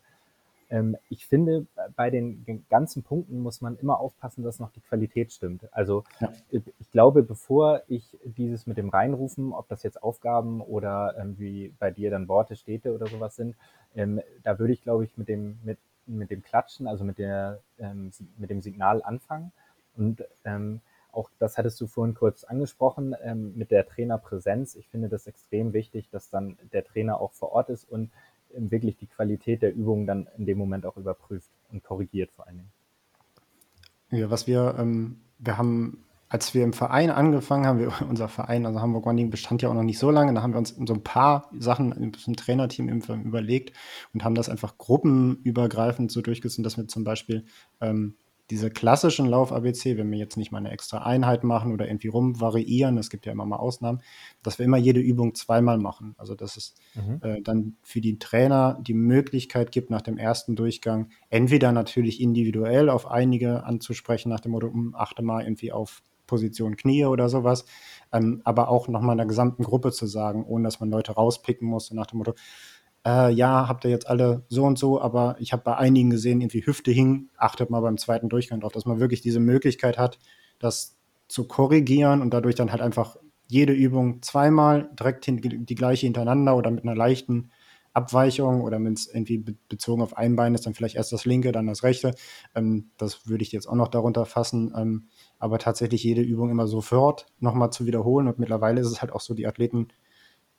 Ähm, 0.69 0.97
ich 1.09 1.25
finde, 1.25 1.65
bei 1.95 2.09
den 2.09 2.65
ganzen 2.69 3.01
Punkten 3.01 3.39
muss 3.39 3.61
man 3.61 3.77
immer 3.77 3.99
aufpassen, 3.99 4.43
dass 4.43 4.59
noch 4.59 4.71
die 4.71 4.81
Qualität 4.81 5.31
stimmt. 5.31 5.67
Also 5.71 6.03
ja. 6.19 6.31
ich 6.51 6.91
glaube, 6.91 7.23
bevor 7.23 7.81
ich 7.87 8.17
dieses 8.23 8.67
mit 8.67 8.77
dem 8.77 8.89
Reinrufen, 8.89 9.53
ob 9.53 9.67
das 9.67 9.81
jetzt 9.81 10.03
Aufgaben 10.03 10.61
oder 10.61 11.15
ähm, 11.17 11.39
wie 11.39 11.73
bei 11.79 11.89
dir 11.89 12.11
dann 12.11 12.27
Worte, 12.27 12.55
Städte 12.55 12.93
oder 12.93 13.07
sowas 13.07 13.35
sind, 13.35 13.55
ähm, 13.95 14.21
da 14.43 14.59
würde 14.59 14.73
ich, 14.73 14.83
glaube 14.83 15.05
ich, 15.05 15.17
mit 15.17 15.27
dem, 15.27 15.57
mit, 15.63 15.79
mit 16.05 16.29
dem 16.29 16.43
Klatschen, 16.43 16.87
also 16.87 17.03
mit, 17.03 17.17
der, 17.17 17.61
ähm, 17.79 18.11
mit 18.37 18.49
dem 18.49 18.61
Signal 18.61 19.01
anfangen. 19.01 19.51
Und 19.97 20.23
ähm, 20.45 20.81
auch 21.19 21.29
das 21.37 21.57
hattest 21.57 21.79
du 21.81 21.87
vorhin 21.87 22.15
kurz 22.15 22.45
angesprochen 22.45 23.13
ähm, 23.21 23.53
mit 23.55 23.71
der 23.71 23.85
Trainerpräsenz. 23.85 24.75
Ich 24.75 24.87
finde 24.87 25.09
das 25.09 25.27
extrem 25.27 25.73
wichtig, 25.73 26.09
dass 26.09 26.29
dann 26.29 26.57
der 26.71 26.85
Trainer 26.85 27.19
auch 27.19 27.33
vor 27.33 27.51
Ort 27.51 27.69
ist 27.69 27.83
und 27.83 28.09
ähm, 28.55 28.71
wirklich 28.71 28.95
die 28.95 29.07
Qualität 29.07 29.61
der 29.61 29.75
Übungen 29.75 30.07
dann 30.07 30.27
in 30.37 30.45
dem 30.45 30.57
Moment 30.57 30.85
auch 30.85 30.95
überprüft 30.95 31.49
und 31.71 31.83
korrigiert 31.83 32.31
vor 32.31 32.47
allen 32.47 32.57
Dingen. 32.57 32.71
Ja, 34.11 34.29
was 34.31 34.47
wir, 34.47 34.75
ähm, 34.79 35.19
wir 35.39 35.57
haben, 35.57 36.05
als 36.29 36.53
wir 36.53 36.63
im 36.63 36.71
Verein 36.71 37.09
angefangen 37.09 37.65
haben, 37.67 37.79
wir, 37.79 37.91
unser 38.09 38.29
Verein, 38.29 38.65
also 38.65 38.79
Hamburg 38.79 39.05
Running, 39.05 39.29
bestand 39.29 39.61
ja 39.61 39.67
auch 39.67 39.73
noch 39.73 39.83
nicht 39.83 39.99
so 39.99 40.11
lange, 40.11 40.33
da 40.33 40.41
haben 40.41 40.53
wir 40.53 40.57
uns 40.57 40.69
so 40.69 40.93
ein 40.93 41.03
paar 41.03 41.49
Sachen 41.59 41.91
im 41.91 42.35
Trainerteam 42.37 42.87
überlegt 42.87 43.75
und 44.13 44.23
haben 44.23 44.35
das 44.35 44.47
einfach 44.47 44.77
gruppenübergreifend 44.77 46.13
so 46.13 46.21
durchgesetzt, 46.21 46.65
dass 46.65 46.77
wir 46.77 46.87
zum 46.87 47.03
Beispiel 47.03 47.43
ähm, 47.81 48.15
diese 48.49 48.71
klassischen 48.71 49.27
Lauf-ABC, 49.27 49.97
wenn 49.97 50.09
wir 50.11 50.17
jetzt 50.17 50.37
nicht 50.37 50.51
mal 50.51 50.57
eine 50.57 50.71
extra 50.71 50.99
Einheit 50.99 51.43
machen 51.43 51.71
oder 51.71 51.87
irgendwie 51.87 52.07
rumvariieren, 52.07 52.97
es 52.97 53.09
gibt 53.09 53.25
ja 53.25 53.31
immer 53.31 53.45
mal 53.45 53.57
Ausnahmen, 53.57 54.01
dass 54.41 54.57
wir 54.57 54.65
immer 54.65 54.77
jede 54.77 54.99
Übung 54.99 55.35
zweimal 55.35 55.77
machen. 55.77 56.15
Also 56.17 56.35
dass 56.35 56.57
es 56.57 56.73
mhm. 56.95 57.19
äh, 57.21 57.41
dann 57.41 57.75
für 57.83 58.01
die 58.01 58.17
Trainer 58.17 58.79
die 58.81 58.95
Möglichkeit 58.95 59.71
gibt, 59.71 59.89
nach 59.89 60.01
dem 60.01 60.17
ersten 60.17 60.55
Durchgang 60.55 61.09
entweder 61.29 61.71
natürlich 61.71 62.21
individuell 62.21 62.89
auf 62.89 63.09
einige 63.09 63.63
anzusprechen, 63.63 64.29
nach 64.29 64.39
dem 64.39 64.53
Motto, 64.53 64.67
hm, 64.67 64.95
achte 64.95 65.21
mal 65.21 65.43
irgendwie 65.43 65.71
auf 65.71 66.01
Position 66.29 66.77
Knie 66.77 67.05
oder 67.05 67.27
sowas, 67.27 67.65
ähm, 68.13 68.41
aber 68.45 68.69
auch 68.69 68.87
nochmal 68.87 69.13
einer 69.13 69.25
gesamten 69.25 69.63
Gruppe 69.63 69.91
zu 69.91 70.05
sagen, 70.05 70.45
ohne 70.45 70.65
dass 70.65 70.79
man 70.79 70.89
Leute 70.89 71.13
rauspicken 71.13 71.67
muss, 71.67 71.91
nach 71.91 72.05
dem 72.05 72.19
Motto, 72.19 72.35
äh, 73.09 73.31
ja, 73.31 73.67
habt 73.67 73.85
ihr 73.85 73.91
jetzt 73.91 74.07
alle 74.07 74.43
so 74.49 74.63
und 74.65 74.77
so, 74.77 75.01
aber 75.01 75.35
ich 75.39 75.51
habe 75.53 75.63
bei 75.63 75.77
einigen 75.77 76.09
gesehen, 76.09 76.41
irgendwie 76.41 76.65
Hüfte 76.65 76.91
hing, 76.91 77.29
achtet 77.37 77.69
mal 77.69 77.81
beim 77.81 77.97
zweiten 77.97 78.29
Durchgang 78.29 78.59
drauf, 78.59 78.73
dass 78.73 78.85
man 78.85 78.99
wirklich 78.99 79.21
diese 79.21 79.39
Möglichkeit 79.39 79.97
hat, 79.97 80.19
das 80.59 80.97
zu 81.27 81.47
korrigieren 81.47 82.21
und 82.21 82.33
dadurch 82.33 82.55
dann 82.55 82.71
halt 82.71 82.81
einfach 82.81 83.17
jede 83.47 83.73
Übung 83.73 84.21
zweimal 84.21 84.89
direkt 84.99 85.25
die 85.27 85.75
gleiche 85.75 86.05
hintereinander 86.05 86.55
oder 86.55 86.69
mit 86.69 86.83
einer 86.83 86.95
leichten 86.95 87.49
Abweichung 87.93 88.61
oder 88.61 88.77
wenn 88.77 88.93
es 88.93 89.07
irgendwie 89.07 89.43
bezogen 89.67 90.03
auf 90.03 90.15
ein 90.15 90.35
Bein 90.35 90.53
ist, 90.53 90.65
dann 90.65 90.75
vielleicht 90.75 90.95
erst 90.95 91.11
das 91.11 91.25
linke, 91.25 91.51
dann 91.51 91.65
das 91.65 91.83
rechte. 91.83 92.13
Ähm, 92.53 92.91
das 92.97 93.27
würde 93.27 93.41
ich 93.43 93.51
jetzt 93.51 93.67
auch 93.67 93.75
noch 93.75 93.87
darunter 93.87 94.25
fassen. 94.25 94.71
Ähm, 94.77 95.07
aber 95.39 95.57
tatsächlich 95.57 96.03
jede 96.03 96.21
Übung 96.21 96.51
immer 96.51 96.67
sofort 96.67 97.25
nochmal 97.39 97.71
zu 97.71 97.87
wiederholen. 97.87 98.27
Und 98.27 98.37
mittlerweile 98.37 98.79
ist 98.81 98.87
es 98.87 99.01
halt 99.01 99.11
auch 99.11 99.21
so, 99.21 99.33
die 99.33 99.47
Athleten 99.47 99.87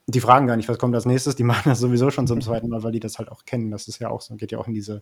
die 0.06 0.20
fragen 0.20 0.46
gar 0.46 0.56
nicht, 0.56 0.68
was 0.68 0.78
kommt 0.78 0.94
als 0.94 1.06
nächstes, 1.06 1.36
die 1.36 1.44
machen 1.52 1.68
das 1.68 1.80
sowieso 1.80 2.10
schon 2.10 2.26
zum 2.26 2.40
zweiten 2.40 2.68
Mal, 2.68 2.82
weil 2.82 2.92
die 2.92 3.00
das 3.00 3.18
halt 3.18 3.30
auch 3.30 3.44
kennen. 3.44 3.70
Das 3.70 3.88
ist 3.88 3.98
ja 3.98 4.10
auch 4.10 4.20
so, 4.20 4.34
geht 4.36 4.52
ja 4.52 4.58
auch 4.58 4.68
in 4.68 4.74
diese 4.74 5.00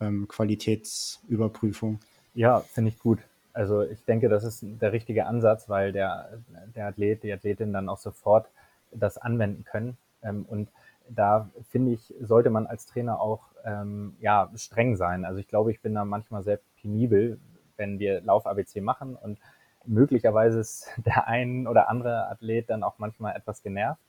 ähm, 0.00 0.28
Qualitätsüberprüfung. 0.28 2.00
Ja, 2.34 2.60
finde 2.60 2.90
ich 2.90 2.98
gut. 2.98 3.18
Also 3.52 3.82
ich 3.82 4.04
denke, 4.04 4.28
das 4.28 4.44
ist 4.44 4.60
der 4.62 4.92
richtige 4.92 5.26
Ansatz, 5.26 5.68
weil 5.68 5.92
der, 5.92 6.38
der 6.76 6.86
Athlet, 6.86 7.24
die 7.24 7.32
Athletin 7.32 7.72
dann 7.72 7.88
auch 7.88 7.98
sofort 7.98 8.48
das 8.92 9.18
anwenden 9.18 9.64
können. 9.64 9.96
Ähm, 10.22 10.44
und 10.48 10.68
da 11.08 11.50
finde 11.70 11.92
ich, 11.92 12.14
sollte 12.20 12.50
man 12.50 12.66
als 12.66 12.86
Trainer 12.86 13.20
auch 13.20 13.48
ähm, 13.64 14.16
ja, 14.20 14.50
streng 14.54 14.96
sein. 14.96 15.24
Also 15.24 15.40
ich 15.40 15.48
glaube, 15.48 15.70
ich 15.72 15.80
bin 15.80 15.94
da 15.94 16.04
manchmal 16.04 16.42
sehr 16.42 16.60
penibel, 16.80 17.38
wenn 17.76 17.98
wir 17.98 18.20
Lauf-ABC 18.20 18.80
machen 18.80 19.16
und 19.16 19.38
möglicherweise 19.84 20.60
ist 20.60 20.88
der 21.04 21.26
ein 21.26 21.66
oder 21.66 21.88
andere 21.88 22.28
Athlet 22.28 22.70
dann 22.70 22.82
auch 22.82 22.98
manchmal 22.98 23.36
etwas 23.36 23.62
genervt. 23.62 24.00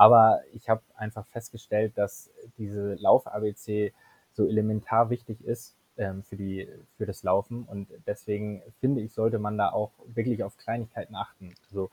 Aber 0.00 0.40
ich 0.54 0.70
habe 0.70 0.80
einfach 0.96 1.26
festgestellt, 1.26 1.92
dass 1.96 2.30
diese 2.56 2.94
Lauf-ABC 2.94 3.92
so 4.32 4.46
elementar 4.46 5.10
wichtig 5.10 5.44
ist 5.44 5.74
ähm, 5.98 6.22
für, 6.22 6.36
die, 6.36 6.66
für 6.96 7.04
das 7.04 7.22
Laufen. 7.22 7.64
Und 7.64 7.86
deswegen 8.06 8.62
finde 8.80 9.02
ich, 9.02 9.12
sollte 9.12 9.38
man 9.38 9.58
da 9.58 9.68
auch 9.68 9.90
wirklich 10.06 10.42
auf 10.42 10.56
Kleinigkeiten 10.56 11.14
achten. 11.14 11.52
Also 11.68 11.90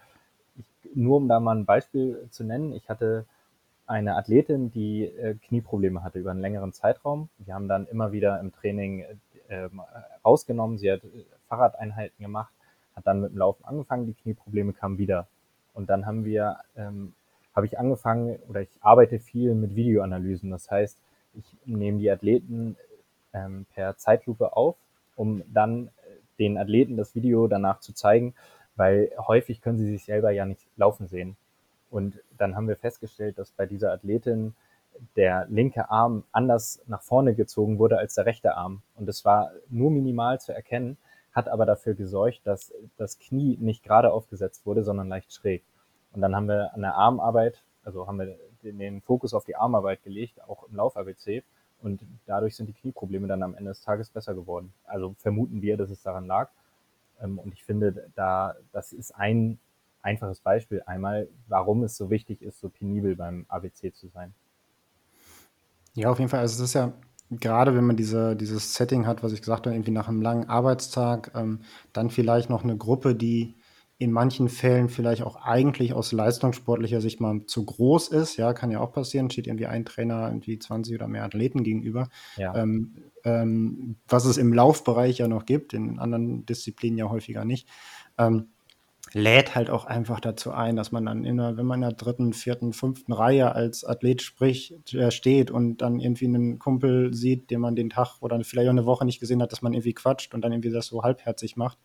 ich, 0.58 0.96
nur 0.96 1.18
um 1.18 1.28
da 1.28 1.42
mal 1.42 1.58
ein 1.58 1.66
Beispiel 1.66 2.30
zu 2.32 2.46
nennen, 2.46 2.72
ich 2.72 2.88
hatte 2.88 3.26
eine 3.88 4.16
Athletin, 4.16 4.72
die 4.72 5.04
äh, 5.08 5.36
Knieprobleme 5.46 6.02
hatte 6.02 6.20
über 6.20 6.32
einen 6.32 6.40
längeren 6.40 6.72
Zeitraum. 6.72 7.28
Wir 7.40 7.56
haben 7.56 7.68
dann 7.68 7.88
immer 7.88 8.14
wieder 8.14 8.40
im 8.40 8.54
Training 8.54 9.04
äh, 9.50 9.68
rausgenommen. 10.24 10.78
Sie 10.78 10.90
hat 10.90 11.04
äh, 11.04 11.26
Fahrradeinheiten 11.50 12.24
gemacht, 12.24 12.54
hat 12.96 13.06
dann 13.06 13.20
mit 13.20 13.32
dem 13.32 13.38
Laufen 13.40 13.66
angefangen, 13.66 14.06
die 14.06 14.14
Knieprobleme 14.14 14.72
kamen 14.72 14.98
wieder. 14.98 15.28
Und 15.74 15.90
dann 15.90 16.06
haben 16.06 16.24
wir 16.24 16.60
ähm, 16.78 17.12
habe 17.58 17.66
ich 17.66 17.80
angefangen 17.80 18.38
oder 18.48 18.62
ich 18.62 18.70
arbeite 18.82 19.18
viel 19.18 19.56
mit 19.56 19.76
Videoanalysen. 19.76 20.52
Das 20.52 20.70
heißt, 20.70 20.96
ich 21.34 21.58
nehme 21.66 21.98
die 21.98 22.12
Athleten 22.12 22.78
ähm, 23.34 23.66
per 23.74 23.98
Zeitlupe 23.98 24.56
auf, 24.56 24.76
um 25.16 25.42
dann 25.52 25.88
äh, 25.88 25.90
den 26.38 26.60
Athleten 26.60 26.98
das 26.98 27.16
Video 27.16 27.48
danach 27.48 27.80
zu 27.80 27.94
zeigen, 27.94 28.36
weil 28.76 29.12
häufig 29.18 29.60
können 29.62 29.80
sie 29.80 29.90
sich 29.90 30.06
selber 30.06 30.30
ja 30.30 30.46
nicht 30.46 30.62
laufen 30.78 31.08
sehen. 31.08 31.36
Und 31.90 32.22
dann 32.38 32.56
haben 32.56 32.68
wir 32.68 32.78
festgestellt, 32.78 33.40
dass 33.40 33.50
bei 33.50 33.66
dieser 33.66 33.92
Athletin 33.92 34.54
der 35.16 35.48
linke 35.50 35.90
Arm 35.90 36.26
anders 36.32 36.80
nach 36.86 37.02
vorne 37.02 37.34
gezogen 37.34 37.80
wurde 37.80 37.98
als 37.98 38.14
der 38.14 38.28
rechte 38.28 38.56
Arm. 38.56 38.84
Und 38.94 39.10
es 39.10 39.26
war 39.26 39.50
nur 39.68 39.90
minimal 39.90 40.40
zu 40.40 40.54
erkennen, 40.54 40.98
hat 41.34 41.50
aber 41.50 41.66
dafür 41.66 41.96
gesorgt, 41.96 42.42
dass 42.44 42.72
das 42.98 43.18
Knie 43.18 43.58
nicht 43.60 43.84
gerade 43.84 44.12
aufgesetzt 44.12 44.68
wurde, 44.68 44.84
sondern 44.84 45.10
leicht 45.10 45.34
schräg. 45.34 45.64
Und 46.18 46.22
dann 46.22 46.36
haben 46.36 46.48
wir 46.48 46.74
an 46.74 46.82
der 46.82 46.96
Armarbeit, 46.96 47.62
also 47.84 48.08
haben 48.08 48.18
wir 48.18 48.36
den 48.64 49.02
Fokus 49.02 49.36
auf 49.36 49.46
die 49.46 49.56
Armarbeit 49.56 50.02
gelegt, 50.02 50.42
auch 50.50 50.68
im 50.68 50.76
Lauf-ABC. 50.76 51.44
Und 51.80 52.02
dadurch 52.26 52.56
sind 52.56 52.66
die 52.66 52.74
Knieprobleme 52.74 53.28
dann 53.28 53.44
am 53.44 53.54
Ende 53.54 53.70
des 53.70 53.84
Tages 53.84 54.10
besser 54.10 54.34
geworden. 54.34 54.74
Also 54.86 55.14
vermuten 55.20 55.62
wir, 55.62 55.78
dass 55.78 55.92
es 55.92 56.02
daran 56.02 56.26
lag. 56.26 56.50
Ähm, 57.22 57.38
und 57.38 57.54
ich 57.54 57.64
finde, 57.64 58.10
da, 58.16 58.56
das 58.72 58.94
ist 58.94 59.12
ein 59.12 59.60
einfaches 60.02 60.40
Beispiel 60.40 60.82
einmal, 60.88 61.28
warum 61.48 61.84
es 61.84 61.96
so 61.96 62.10
wichtig 62.10 62.42
ist, 62.42 62.62
so 62.62 62.70
penibel 62.70 63.16
beim 63.16 63.46
ABC 63.48 63.94
zu 63.94 64.08
sein. 64.08 64.34
Ja, 65.94 66.10
auf 66.10 66.18
jeden 66.18 66.32
Fall. 66.32 66.40
Also 66.40 66.64
es 66.64 66.72
ist 66.72 66.74
ja 66.74 66.94
gerade, 67.30 67.76
wenn 67.76 67.86
man 67.86 67.96
diese, 67.96 68.36
dieses 68.36 68.74
Setting 68.74 69.06
hat, 69.06 69.22
was 69.22 69.34
ich 69.34 69.42
gesagt 69.42 69.68
habe, 69.68 69.76
irgendwie 69.76 69.92
nach 69.92 70.08
einem 70.08 70.24
langen 70.24 70.50
Arbeitstag, 70.50 71.30
ähm, 71.36 71.60
dann 71.94 72.10
vielleicht 72.10 72.50
noch 72.50 72.64
eine 72.64 72.76
Gruppe, 72.76 73.14
die 73.14 73.54
in 74.00 74.12
manchen 74.12 74.48
Fällen 74.48 74.90
vielleicht 74.90 75.24
auch 75.24 75.38
eigentlich 75.38 75.94
aus 75.94 76.12
leistungssportlicher 76.12 77.02
Sicht 77.02 77.20
mal 77.20 77.46
zu 77.48 77.66
groß 77.66 78.10
ist. 78.10 78.38
Ja, 78.38 78.54
kann 78.54 78.70
ja 78.70 78.80
auch 78.80 78.92
passieren. 78.92 79.32
Steht 79.32 79.48
irgendwie 79.48 79.66
ein 79.66 79.86
Trainer 79.86 80.28
irgendwie 80.28 80.60
20 80.60 80.94
oder 80.94 81.08
mehr 81.08 81.24
Athleten 81.24 81.64
gegenüber. 81.64 82.10
Ja. 82.36 82.56
Ähm, 82.56 82.96
ähm, 83.24 83.96
was 84.08 84.26
es 84.26 84.38
im 84.38 84.54
Laufbereich 84.54 85.18
ja 85.18 85.28
noch 85.28 85.46
gibt, 85.46 85.74
in 85.74 85.98
anderen 85.98 86.46
Disziplinen 86.46 87.00
ja 87.00 87.10
häufiger 87.10 87.44
nicht. 87.44 87.68
Ähm, 88.20 88.50
lädt 89.14 89.56
halt 89.56 89.72
auch 89.72 89.86
einfach 89.86 90.20
dazu 90.20 90.52
ein, 90.52 90.76
dass 90.76 90.92
man 90.92 91.06
dann 91.06 91.26
in 91.26 91.38
der, 91.38 91.58
wenn 91.58 91.66
man 91.66 91.82
in 91.82 91.90
der 91.90 91.98
dritten, 91.98 92.34
vierten, 92.34 92.74
fünften 92.74 93.14
Reihe 93.14 93.56
als 93.56 93.84
Athlet 93.84 94.22
spricht, 94.22 94.94
äh, 94.94 95.10
steht 95.10 95.50
und 95.50 95.78
dann 95.78 96.00
irgendwie 96.00 96.26
einen 96.26 96.60
Kumpel 96.60 97.16
sieht, 97.16 97.50
den 97.50 97.62
man 97.62 97.76
den 97.76 97.90
Tag 97.90 98.22
oder 98.22 98.40
vielleicht 98.44 98.68
auch 98.68 98.74
eine 98.74 98.86
Woche 98.86 99.06
nicht 99.06 99.20
gesehen 99.20 99.42
hat, 99.42 99.52
dass 99.52 99.64
man 99.64 99.74
irgendwie 99.74 99.94
quatscht 99.94 100.36
und 100.36 100.42
dann 100.42 100.52
irgendwie 100.52 100.72
das 100.72 100.86
so 100.86 101.02
halbherzig 101.02 101.56
macht. 101.56 101.80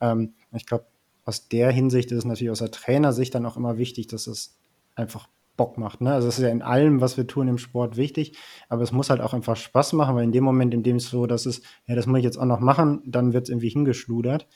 Ähm, 0.00 0.34
ich 0.52 0.64
glaube, 0.64 0.86
aus 1.24 1.48
der 1.48 1.70
Hinsicht 1.70 2.12
ist 2.12 2.18
es 2.18 2.24
natürlich 2.24 2.50
aus 2.50 2.58
der 2.58 2.70
Trainersicht 2.70 3.34
dann 3.34 3.46
auch 3.46 3.56
immer 3.56 3.78
wichtig, 3.78 4.06
dass 4.08 4.26
es 4.26 4.58
einfach 4.94 5.28
Bock 5.56 5.78
macht. 5.78 6.00
Ne? 6.00 6.12
Also 6.12 6.28
es 6.28 6.38
ist 6.38 6.44
ja 6.44 6.50
in 6.50 6.62
allem, 6.62 7.00
was 7.00 7.16
wir 7.16 7.26
tun 7.26 7.48
im 7.48 7.58
Sport 7.58 7.96
wichtig, 7.96 8.36
aber 8.68 8.82
es 8.82 8.92
muss 8.92 9.10
halt 9.10 9.20
auch 9.20 9.34
einfach 9.34 9.56
Spaß 9.56 9.92
machen, 9.92 10.16
weil 10.16 10.24
in 10.24 10.32
dem 10.32 10.44
Moment, 10.44 10.74
in 10.74 10.82
dem 10.82 10.96
es 10.96 11.08
so, 11.08 11.26
dass 11.26 11.46
es, 11.46 11.62
ja, 11.86 11.94
das 11.94 12.06
muss 12.06 12.18
ich 12.18 12.24
jetzt 12.24 12.38
auch 12.38 12.44
noch 12.44 12.60
machen, 12.60 13.02
dann 13.06 13.32
wird 13.32 13.44
es 13.44 13.50
irgendwie 13.50 13.68
hingeschludert. 13.68 14.48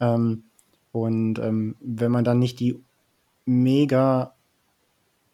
Ähm, 0.00 0.44
und 0.92 1.38
ähm, 1.40 1.76
wenn 1.80 2.12
man 2.12 2.24
dann 2.24 2.38
nicht 2.38 2.60
die 2.60 2.80
mega 3.44 4.34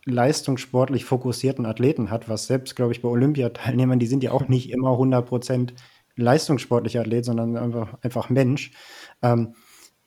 leistungssportlich 0.07 1.05
fokussierten 1.05 1.67
Athleten 1.67 2.11
hat, 2.11 2.29
was 2.29 2.47
selbst, 2.47 2.75
glaube 2.75 2.93
ich, 2.93 3.03
bei 3.03 3.09
Olympiateilnehmern, 3.09 3.99
die 3.99 4.07
sind 4.07 4.25
ja 4.25 4.33
auch 4.33 4.49
nicht 4.49 4.71
immer 4.71 4.91
100% 4.93 5.75
leistungssportlicher 6.17 7.01
Athlet, 7.01 7.27
sondern 7.27 7.57
einfach, 7.57 7.99
einfach 8.03 8.31
Mensch, 8.31 8.73
ähm, 9.23 9.55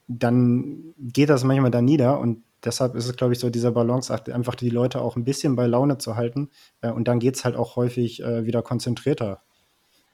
dann 0.07 0.93
geht 0.97 1.29
das 1.29 1.43
manchmal 1.43 1.71
da 1.71 1.81
nieder 1.81 2.19
und 2.19 2.43
deshalb 2.63 2.95
ist 2.95 3.07
es, 3.07 3.15
glaube 3.15 3.33
ich, 3.33 3.39
so 3.39 3.49
dieser 3.49 3.71
Balance, 3.71 4.13
einfach 4.33 4.55
die 4.55 4.69
Leute 4.69 5.01
auch 5.01 5.15
ein 5.15 5.23
bisschen 5.23 5.55
bei 5.55 5.65
Laune 5.65 5.97
zu 5.97 6.15
halten 6.15 6.49
äh, 6.81 6.91
und 6.91 7.07
dann 7.07 7.19
geht 7.19 7.35
es 7.35 7.45
halt 7.45 7.55
auch 7.55 7.75
häufig 7.75 8.23
äh, 8.23 8.45
wieder 8.45 8.61
konzentrierter. 8.61 9.41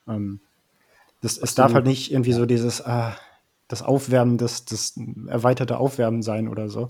Ähm, 0.07 0.41
das, 1.21 1.37
es 1.37 1.55
darf 1.55 1.73
halt 1.73 1.85
nicht 1.85 2.11
irgendwie 2.11 2.33
so 2.33 2.45
dieses, 2.45 2.85
ah, 2.85 3.15
das 3.67 3.83
Aufwärmen, 3.83 4.37
das, 4.37 4.65
das 4.65 4.99
erweiterte 5.27 5.77
Aufwärmen 5.77 6.21
sein 6.21 6.47
oder 6.47 6.69
so. 6.69 6.87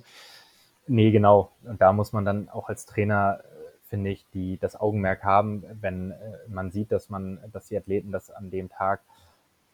Nee, 0.87 1.11
genau. 1.11 1.51
Und 1.63 1.81
da 1.81 1.93
muss 1.93 2.13
man 2.13 2.25
dann 2.25 2.49
auch 2.49 2.69
als 2.69 2.85
Trainer, 2.85 3.39
äh, 3.43 3.87
finde 3.89 4.11
ich, 4.11 4.25
die 4.33 4.57
das 4.57 4.79
Augenmerk 4.79 5.23
haben, 5.23 5.63
wenn 5.81 6.11
äh, 6.11 6.15
man 6.47 6.71
sieht, 6.71 6.91
dass 6.91 7.09
man, 7.09 7.39
dass 7.51 7.67
die 7.67 7.77
Athleten 7.77 8.11
das 8.11 8.31
an 8.31 8.49
dem 8.49 8.69
Tag, 8.69 9.01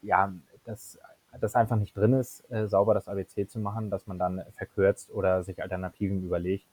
ja, 0.01 0.33
dass 0.65 0.99
das 1.39 1.55
einfach 1.55 1.75
nicht 1.75 1.95
drin 1.95 2.13
ist, 2.13 2.49
äh, 2.51 2.67
sauber 2.67 2.93
das 2.93 3.07
ABC 3.07 3.47
zu 3.47 3.59
machen, 3.59 3.89
dass 3.89 4.07
man 4.07 4.19
dann 4.19 4.43
verkürzt 4.53 5.11
oder 5.11 5.43
sich 5.43 5.61
Alternativen 5.61 6.23
überlegt. 6.23 6.65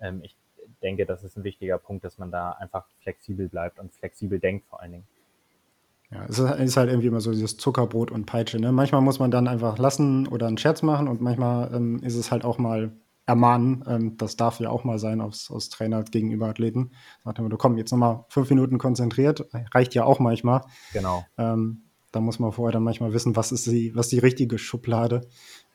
Ähm, 0.00 0.20
ich 0.22 0.36
denke, 0.82 1.06
das 1.06 1.24
ist 1.24 1.36
ein 1.36 1.44
wichtiger 1.44 1.78
Punkt, 1.78 2.04
dass 2.04 2.18
man 2.18 2.30
da 2.30 2.52
einfach 2.52 2.86
flexibel 3.02 3.48
bleibt 3.48 3.78
und 3.78 3.92
flexibel 3.92 4.38
denkt 4.38 4.66
vor 4.66 4.80
allen 4.80 4.92
Dingen. 4.92 5.06
Ja, 6.10 6.24
es 6.28 6.38
ist 6.38 6.76
halt 6.76 6.90
irgendwie 6.90 7.06
immer 7.06 7.20
so 7.20 7.30
dieses 7.30 7.56
Zuckerbrot 7.56 8.10
und 8.10 8.26
Peitsche. 8.26 8.58
Ne? 8.58 8.72
Manchmal 8.72 9.00
muss 9.00 9.20
man 9.20 9.30
dann 9.30 9.46
einfach 9.46 9.78
lassen 9.78 10.26
oder 10.26 10.48
einen 10.48 10.58
Scherz 10.58 10.82
machen 10.82 11.06
und 11.06 11.20
manchmal 11.20 11.72
ähm, 11.72 12.02
ist 12.02 12.16
es 12.16 12.32
halt 12.32 12.44
auch 12.44 12.58
mal 12.58 12.90
ermahnen. 13.26 13.84
Ähm, 13.86 14.16
das 14.16 14.36
darf 14.36 14.58
ja 14.58 14.70
auch 14.70 14.82
mal 14.82 14.98
sein 14.98 15.20
aus, 15.20 15.52
aus 15.52 15.68
Trainer 15.68 16.02
gegenüber 16.02 16.48
Athleten. 16.48 16.90
Sagt 17.24 17.38
immer, 17.38 17.48
du 17.48 17.56
komm, 17.56 17.78
jetzt 17.78 17.92
nochmal 17.92 18.24
fünf 18.28 18.50
Minuten 18.50 18.78
konzentriert. 18.78 19.48
Reicht 19.72 19.94
ja 19.94 20.04
auch 20.04 20.18
manchmal. 20.18 20.62
Genau. 20.92 21.24
Ähm, 21.38 21.82
da 22.12 22.20
muss 22.20 22.38
man 22.38 22.52
vorher 22.52 22.72
dann 22.72 22.82
manchmal 22.82 23.12
wissen, 23.12 23.36
was 23.36 23.52
ist 23.52 23.66
die, 23.66 23.94
was 23.94 24.08
die 24.08 24.18
richtige 24.18 24.58
Schublade, 24.58 25.22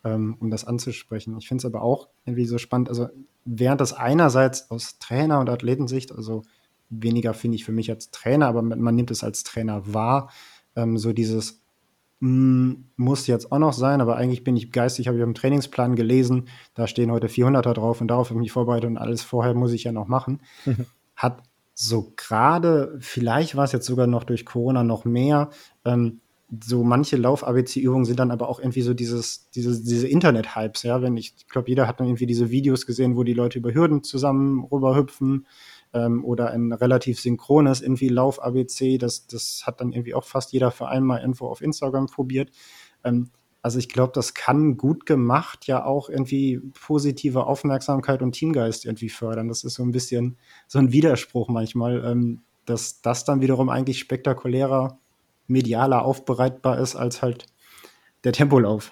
ähm, 0.04 0.36
um 0.40 0.50
das 0.50 0.66
anzusprechen. 0.66 1.38
Ich 1.38 1.48
finde 1.48 1.62
es 1.62 1.66
aber 1.66 1.82
auch 1.82 2.10
irgendwie 2.26 2.46
so 2.46 2.58
spannend. 2.58 2.90
Also, 2.90 3.08
während 3.46 3.82
das 3.82 3.94
einerseits 3.94 4.70
aus 4.72 5.00
Trainer- 5.00 5.40
und 5.40 5.50
Athletensicht, 5.50 6.12
also 6.12 6.44
weniger 6.90 7.34
finde 7.34 7.56
ich 7.56 7.66
für 7.66 7.72
mich 7.72 7.90
als 7.90 8.12
Trainer, 8.12 8.48
aber 8.48 8.62
man 8.62 8.96
nimmt 8.96 9.12
es 9.12 9.24
als 9.24 9.44
Trainer 9.44 9.94
wahr. 9.94 10.30
Ähm, 10.76 10.98
so 10.98 11.14
dieses 11.14 11.62
mh, 12.20 12.28
hm, 12.28 12.86
muss 12.96 13.28
jetzt 13.28 13.52
auch 13.52 13.60
noch 13.60 13.74
sein, 13.74 14.02
aber 14.02 14.18
eigentlich 14.18 14.44
bin 14.44 14.58
ich 14.58 14.72
geistig, 14.72 15.08
habe 15.08 15.18
ich 15.18 15.24
im 15.24 15.36
Trainingsplan 15.36 15.96
gelesen, 15.96 16.48
da 16.74 16.88
stehen 16.88 17.12
heute 17.12 17.28
400er 17.28 17.74
drauf 17.74 18.02
und 18.02 18.08
darauf 18.10 18.30
habe 18.30 18.40
ich 18.40 18.46
mich 18.46 18.52
vorbereitet 18.52 18.90
und 18.90 18.98
alles 18.98 19.22
vorher 19.22 19.54
muss 19.54 19.74
ich 19.74 19.84
ja 19.84 19.92
noch 19.92 20.08
machen. 20.08 20.42
Mhm. 20.66 20.86
Hat 21.16 21.44
so 21.74 22.14
gerade, 22.16 22.98
vielleicht 23.00 23.56
war 23.56 23.66
es 23.66 23.74
jetzt 23.74 23.86
sogar 23.86 24.08
noch 24.08 24.24
durch 24.24 24.46
Corona 24.46 24.84
noch 24.84 25.06
mehr, 25.06 25.50
ähm, 25.84 26.22
so 26.64 26.84
manche 26.84 27.18
Lauf-ABC-Übungen 27.18 28.06
sind 28.06 28.20
dann 28.20 28.32
aber 28.32 28.50
auch 28.50 28.60
irgendwie 28.60 28.82
so 28.82 28.94
dieses, 28.94 29.50
diese, 29.52 29.84
diese 29.84 30.08
Internet-Hypes, 30.08 30.84
ja, 30.84 31.02
wenn 31.02 31.18
ich, 31.18 31.34
ich 31.38 31.48
glaube, 31.48 31.70
jeder 31.70 31.88
hat 31.88 32.00
dann 32.00 32.08
irgendwie 32.08 32.26
diese 32.26 32.52
Videos 32.52 32.86
gesehen, 32.86 33.16
wo 33.16 33.24
die 33.24 33.34
Leute 33.34 33.60
über 33.60 33.74
Hürden 33.74 34.04
zusammen 34.04 34.64
rüberhüpfen 34.64 35.48
ähm, 35.94 36.24
oder 36.24 36.52
ein 36.52 36.72
relativ 36.72 37.20
synchrones 37.20 37.82
irgendwie 37.82 38.10
Lauf-ABC. 38.10 38.98
Das, 38.98 39.28
das 39.28 39.64
hat 39.66 39.82
dann 39.82 39.92
irgendwie 39.92 40.14
auch 40.14 40.26
fast 40.26 40.52
jeder 40.52 40.72
Verein 40.72 41.04
mal 41.04 41.22
irgendwo 41.22 41.48
auf 41.48 41.62
Instagram 41.62 42.08
probiert. 42.08 42.52
Ähm, 43.04 43.32
also 43.62 43.80
ich 43.80 43.90
glaube, 43.90 44.12
das 44.14 44.36
kann 44.36 44.78
gut 44.78 45.08
gemacht 45.08 45.66
ja 45.66 45.86
auch 45.86 46.08
irgendwie 46.08 46.62
positive 46.86 47.48
Aufmerksamkeit 47.48 48.22
und 48.22 48.34
Teamgeist 48.34 48.86
irgendwie 48.86 49.10
fördern. 49.10 49.48
Das 49.48 49.64
ist 49.64 49.74
so 49.74 49.84
ein 49.84 49.92
bisschen 49.92 50.38
so 50.68 50.78
ein 50.78 50.92
Widerspruch 50.92 51.50
manchmal, 51.50 52.06
ähm, 52.06 52.44
dass 52.66 53.02
das 53.02 53.26
dann 53.26 53.42
wiederum 53.42 53.70
eigentlich 53.70 53.98
spektakulärer, 53.98 55.00
medialer 55.48 56.04
aufbereitbar 56.04 56.80
ist 56.80 56.96
als 56.96 57.22
halt 57.22 57.46
der 58.24 58.34
Tempolauf. 58.34 58.92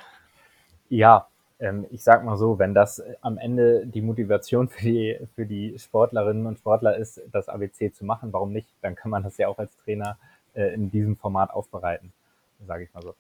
Ja, 0.90 1.28
ähm, 1.60 1.86
ich 1.92 2.04
sag 2.04 2.24
mal 2.24 2.38
so, 2.38 2.60
wenn 2.60 2.74
das 2.74 3.02
am 3.22 3.38
Ende 3.38 3.88
die 3.88 4.02
Motivation 4.02 4.68
für 4.68 4.84
die, 4.84 5.20
für 5.36 5.46
die 5.46 5.78
Sportlerinnen 5.78 6.46
und 6.46 6.60
Sportler 6.60 6.98
ist, 6.98 7.22
das 7.32 7.50
ABC 7.50 7.94
zu 7.94 8.06
machen, 8.06 8.34
warum 8.34 8.52
nicht? 8.52 8.70
Dann 8.82 8.96
kann 8.96 9.12
man 9.12 9.24
das 9.24 9.38
ja 9.38 9.48
auch 9.48 9.58
als 9.58 9.76
Trainer 9.78 10.18
äh, 10.54 10.74
in 10.74 10.92
diesem 10.92 11.16
Format 11.16 11.52
aufbereiten, 11.52 12.12
sage 12.68 12.84
ich 12.84 12.94
mal 12.94 13.02
so. 13.02 13.16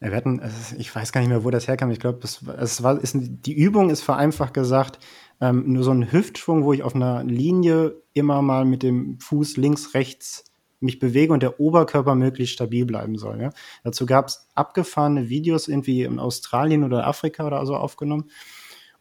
Ja, 0.00 0.10
wir 0.10 0.16
hatten, 0.16 0.42
ich 0.78 0.94
weiß 0.94 1.10
gar 1.10 1.20
nicht 1.20 1.30
mehr, 1.30 1.42
wo 1.42 1.50
das 1.50 1.66
herkam. 1.66 1.90
Ich 1.90 2.00
glaube, 2.00 2.20
es 2.22 2.82
war, 2.82 3.00
ist, 3.00 3.16
die 3.18 3.54
Übung 3.54 3.88
ist 3.88 4.02
vereinfacht 4.02 4.52
gesagt 4.52 4.98
ähm, 5.40 5.72
nur 5.72 5.84
so 5.84 5.90
ein 5.90 6.12
Hüftschwung, 6.12 6.64
wo 6.64 6.72
ich 6.72 6.82
auf 6.82 6.94
einer 6.94 7.24
Linie 7.24 7.94
immer 8.12 8.42
mal 8.42 8.64
mit 8.64 8.82
dem 8.82 9.18
Fuß 9.20 9.56
links, 9.56 9.94
rechts 9.94 10.49
mich 10.80 10.98
bewege 10.98 11.32
und 11.32 11.42
der 11.42 11.60
Oberkörper 11.60 12.14
möglichst 12.14 12.54
stabil 12.54 12.84
bleiben 12.84 13.16
soll. 13.16 13.40
Ja? 13.40 13.50
Dazu 13.84 14.06
gab 14.06 14.28
es 14.28 14.48
abgefahrene 14.54 15.28
Videos 15.28 15.68
irgendwie 15.68 16.02
in 16.02 16.18
Australien 16.18 16.84
oder 16.84 17.06
Afrika 17.06 17.46
oder 17.46 17.64
so 17.66 17.76
aufgenommen. 17.76 18.30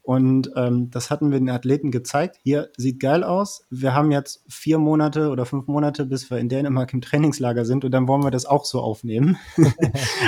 Und 0.09 0.49
ähm, 0.55 0.89
das 0.89 1.11
hatten 1.11 1.29
wir 1.29 1.37
den 1.37 1.51
Athleten 1.51 1.91
gezeigt. 1.91 2.39
Hier 2.41 2.71
sieht 2.75 2.99
geil 2.99 3.23
aus. 3.23 3.67
Wir 3.69 3.93
haben 3.93 4.11
jetzt 4.11 4.43
vier 4.49 4.79
Monate 4.79 5.29
oder 5.29 5.45
fünf 5.45 5.67
Monate, 5.67 6.03
bis 6.03 6.31
wir 6.31 6.39
in 6.39 6.49
Dänemark 6.49 6.93
im 6.93 7.01
Trainingslager 7.01 7.63
sind. 7.63 7.85
Und 7.85 7.91
dann 7.91 8.07
wollen 8.07 8.23
wir 8.23 8.31
das 8.31 8.47
auch 8.47 8.65
so 8.65 8.81
aufnehmen 8.81 9.37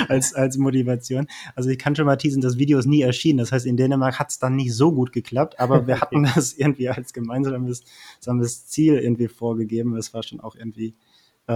als, 0.08 0.34
als 0.34 0.56
Motivation. 0.56 1.26
Also 1.56 1.68
ich 1.68 1.80
kann 1.80 1.96
schon 1.96 2.06
mal 2.06 2.14
teasen, 2.14 2.42
das 2.42 2.58
Video 2.58 2.78
ist 2.78 2.86
nie 2.86 3.02
erschienen. 3.02 3.38
Das 3.38 3.50
heißt, 3.50 3.66
in 3.66 3.76
Dänemark 3.76 4.20
hat 4.20 4.30
es 4.30 4.38
dann 4.38 4.54
nicht 4.54 4.72
so 4.72 4.92
gut 4.92 5.12
geklappt. 5.12 5.58
Aber 5.58 5.86
wir 5.88 6.00
hatten 6.00 6.30
das 6.32 6.52
irgendwie 6.52 6.88
als 6.88 7.12
gemeinsames, 7.12 7.82
gemeinsames 8.20 8.66
Ziel 8.68 8.94
irgendwie 8.94 9.26
vorgegeben. 9.26 9.96
Das 9.96 10.14
war 10.14 10.22
schon 10.22 10.38
auch 10.38 10.54
irgendwie 10.54 10.94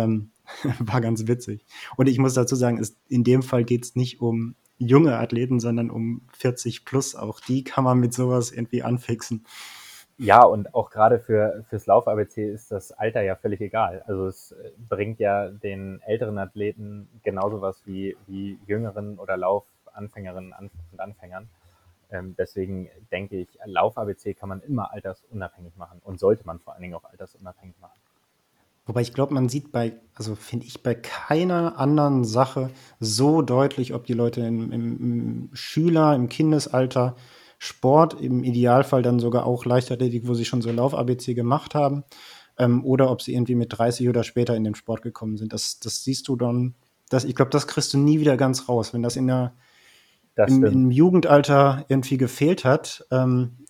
ähm, 0.04 0.30
war 0.78 1.00
ganz 1.00 1.26
witzig. 1.26 1.64
Und 1.96 2.08
ich 2.08 2.18
muss 2.18 2.34
dazu 2.34 2.56
sagen, 2.56 2.78
es, 2.78 2.96
in 3.08 3.24
dem 3.24 3.42
Fall 3.42 3.64
geht 3.64 3.84
es 3.84 3.96
nicht 3.96 4.20
um 4.20 4.54
junge 4.78 5.18
Athleten, 5.18 5.60
sondern 5.60 5.90
um 5.90 6.22
40 6.32 6.84
plus. 6.84 7.14
Auch 7.14 7.40
die 7.40 7.64
kann 7.64 7.84
man 7.84 7.98
mit 7.98 8.12
sowas 8.12 8.52
irgendwie 8.52 8.82
anfixen. 8.82 9.46
Ja, 10.18 10.42
und 10.44 10.74
auch 10.74 10.90
gerade 10.90 11.18
für, 11.18 11.64
fürs 11.68 11.86
Lauf-ABC 11.86 12.50
ist 12.50 12.72
das 12.72 12.90
Alter 12.90 13.20
ja 13.22 13.36
völlig 13.36 13.60
egal. 13.60 14.02
Also 14.06 14.26
es 14.26 14.52
äh, 14.52 14.70
bringt 14.88 15.20
ja 15.20 15.50
den 15.50 16.00
älteren 16.02 16.38
Athleten 16.38 17.08
genauso 17.22 17.60
was 17.60 17.84
wie, 17.84 18.16
wie 18.26 18.58
jüngeren 18.66 19.18
oder 19.18 19.36
Laufanfängerinnen 19.36 20.54
und 20.92 21.00
Anfängern. 21.00 21.50
Ähm, 22.10 22.34
deswegen 22.38 22.88
denke 23.12 23.36
ich, 23.36 23.48
Lauf-ABC 23.64 24.32
kann 24.34 24.48
man 24.48 24.62
immer 24.62 24.90
altersunabhängig 24.92 25.76
machen 25.76 26.00
und 26.02 26.18
sollte 26.18 26.46
man 26.46 26.60
vor 26.60 26.72
allen 26.72 26.82
Dingen 26.82 26.94
auch 26.94 27.04
altersunabhängig 27.04 27.78
machen. 27.78 27.98
Wobei 28.86 29.00
ich 29.00 29.12
glaube, 29.12 29.34
man 29.34 29.48
sieht 29.48 29.72
bei, 29.72 30.00
also 30.14 30.36
finde 30.36 30.66
ich 30.66 30.82
bei 30.82 30.94
keiner 30.94 31.76
anderen 31.76 32.24
Sache 32.24 32.70
so 33.00 33.42
deutlich, 33.42 33.92
ob 33.92 34.06
die 34.06 34.12
Leute 34.12 34.40
im, 34.42 34.70
im, 34.70 35.50
Schüler, 35.52 36.14
im 36.14 36.28
Kindesalter 36.28 37.16
Sport, 37.58 38.20
im 38.20 38.44
Idealfall 38.44 39.02
dann 39.02 39.18
sogar 39.18 39.44
auch 39.44 39.64
Leichtathletik, 39.64 40.28
wo 40.28 40.34
sie 40.34 40.44
schon 40.44 40.62
so 40.62 40.70
Lauf-ABC 40.70 41.34
gemacht 41.34 41.74
haben, 41.74 42.04
ähm, 42.58 42.84
oder 42.84 43.10
ob 43.10 43.22
sie 43.22 43.34
irgendwie 43.34 43.56
mit 43.56 43.76
30 43.76 44.08
oder 44.08 44.22
später 44.22 44.54
in 44.54 44.62
den 44.62 44.76
Sport 44.76 45.02
gekommen 45.02 45.36
sind. 45.36 45.52
Das, 45.52 45.80
das 45.80 46.04
siehst 46.04 46.28
du 46.28 46.36
dann, 46.36 46.76
das, 47.08 47.24
ich 47.24 47.34
glaube, 47.34 47.50
das 47.50 47.66
kriegst 47.66 47.92
du 47.92 47.98
nie 47.98 48.20
wieder 48.20 48.36
ganz 48.36 48.68
raus. 48.68 48.94
Wenn 48.94 49.02
das 49.02 49.16
in 49.16 49.26
der, 49.26 49.54
im, 50.36 50.64
im, 50.64 50.90
Jugendalter 50.92 51.84
irgendwie 51.88 52.18
gefehlt 52.18 52.64
hat, 52.64 53.04
ähm, 53.10 53.66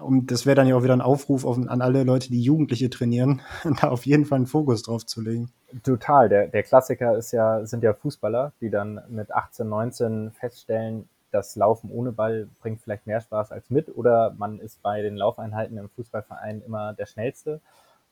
und 0.00 0.30
das 0.30 0.46
wäre 0.46 0.54
dann 0.54 0.66
ja 0.66 0.76
auch 0.76 0.82
wieder 0.82 0.94
ein 0.94 1.00
Aufruf 1.00 1.44
auf, 1.44 1.56
an 1.56 1.82
alle 1.82 2.04
Leute, 2.04 2.30
die 2.30 2.42
Jugendliche 2.42 2.90
trainieren, 2.90 3.42
da 3.80 3.88
auf 3.88 4.06
jeden 4.06 4.24
Fall 4.24 4.36
einen 4.36 4.46
Fokus 4.46 4.82
drauf 4.82 5.04
zu 5.04 5.20
legen. 5.20 5.50
Total. 5.82 6.28
Der, 6.28 6.48
der 6.48 6.62
Klassiker 6.62 7.16
ist 7.16 7.32
ja, 7.32 7.64
sind 7.66 7.82
ja 7.82 7.92
Fußballer, 7.94 8.52
die 8.60 8.70
dann 8.70 9.00
mit 9.08 9.32
18, 9.32 9.68
19 9.68 10.30
feststellen, 10.32 11.08
das 11.30 11.56
Laufen 11.56 11.90
ohne 11.90 12.12
Ball 12.12 12.46
bringt 12.60 12.82
vielleicht 12.82 13.06
mehr 13.06 13.20
Spaß 13.20 13.52
als 13.52 13.70
mit 13.70 13.96
oder 13.96 14.34
man 14.36 14.60
ist 14.60 14.82
bei 14.82 15.00
den 15.00 15.16
Laufeinheiten 15.16 15.78
im 15.78 15.88
Fußballverein 15.88 16.62
immer 16.66 16.92
der 16.92 17.06
Schnellste 17.06 17.60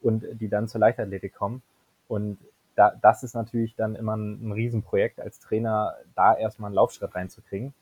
und 0.00 0.24
die 0.40 0.48
dann 0.48 0.68
zur 0.68 0.80
Leichtathletik 0.80 1.34
kommen. 1.34 1.62
Und 2.08 2.38
da, 2.76 2.94
das 3.02 3.22
ist 3.22 3.34
natürlich 3.34 3.76
dann 3.76 3.94
immer 3.94 4.16
ein, 4.16 4.48
ein 4.48 4.52
Riesenprojekt 4.52 5.20
als 5.20 5.38
Trainer, 5.38 5.96
da 6.14 6.34
erstmal 6.34 6.68
einen 6.68 6.76
Laufschritt 6.76 7.14
reinzukriegen, 7.14 7.74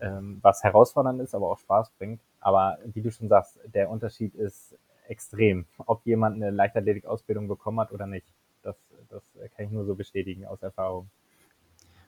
ähm, 0.00 0.38
was 0.42 0.62
herausfordernd 0.62 1.20
ist, 1.20 1.34
aber 1.34 1.50
auch 1.50 1.58
Spaß 1.58 1.90
bringt. 1.98 2.20
Aber 2.40 2.78
wie 2.92 3.02
du 3.02 3.10
schon 3.10 3.28
sagst, 3.28 3.58
der 3.66 3.90
Unterschied 3.90 4.34
ist 4.34 4.76
extrem, 5.08 5.66
ob 5.78 6.04
jemand 6.04 6.36
eine 6.36 6.50
Leichtathletik-Ausbildung 6.50 7.48
bekommen 7.48 7.80
hat 7.80 7.92
oder 7.92 8.06
nicht. 8.06 8.26
Das, 8.62 8.76
das 9.08 9.22
kann 9.56 9.66
ich 9.66 9.70
nur 9.70 9.84
so 9.84 9.94
bestätigen 9.94 10.46
aus 10.46 10.62
Erfahrung. 10.62 11.08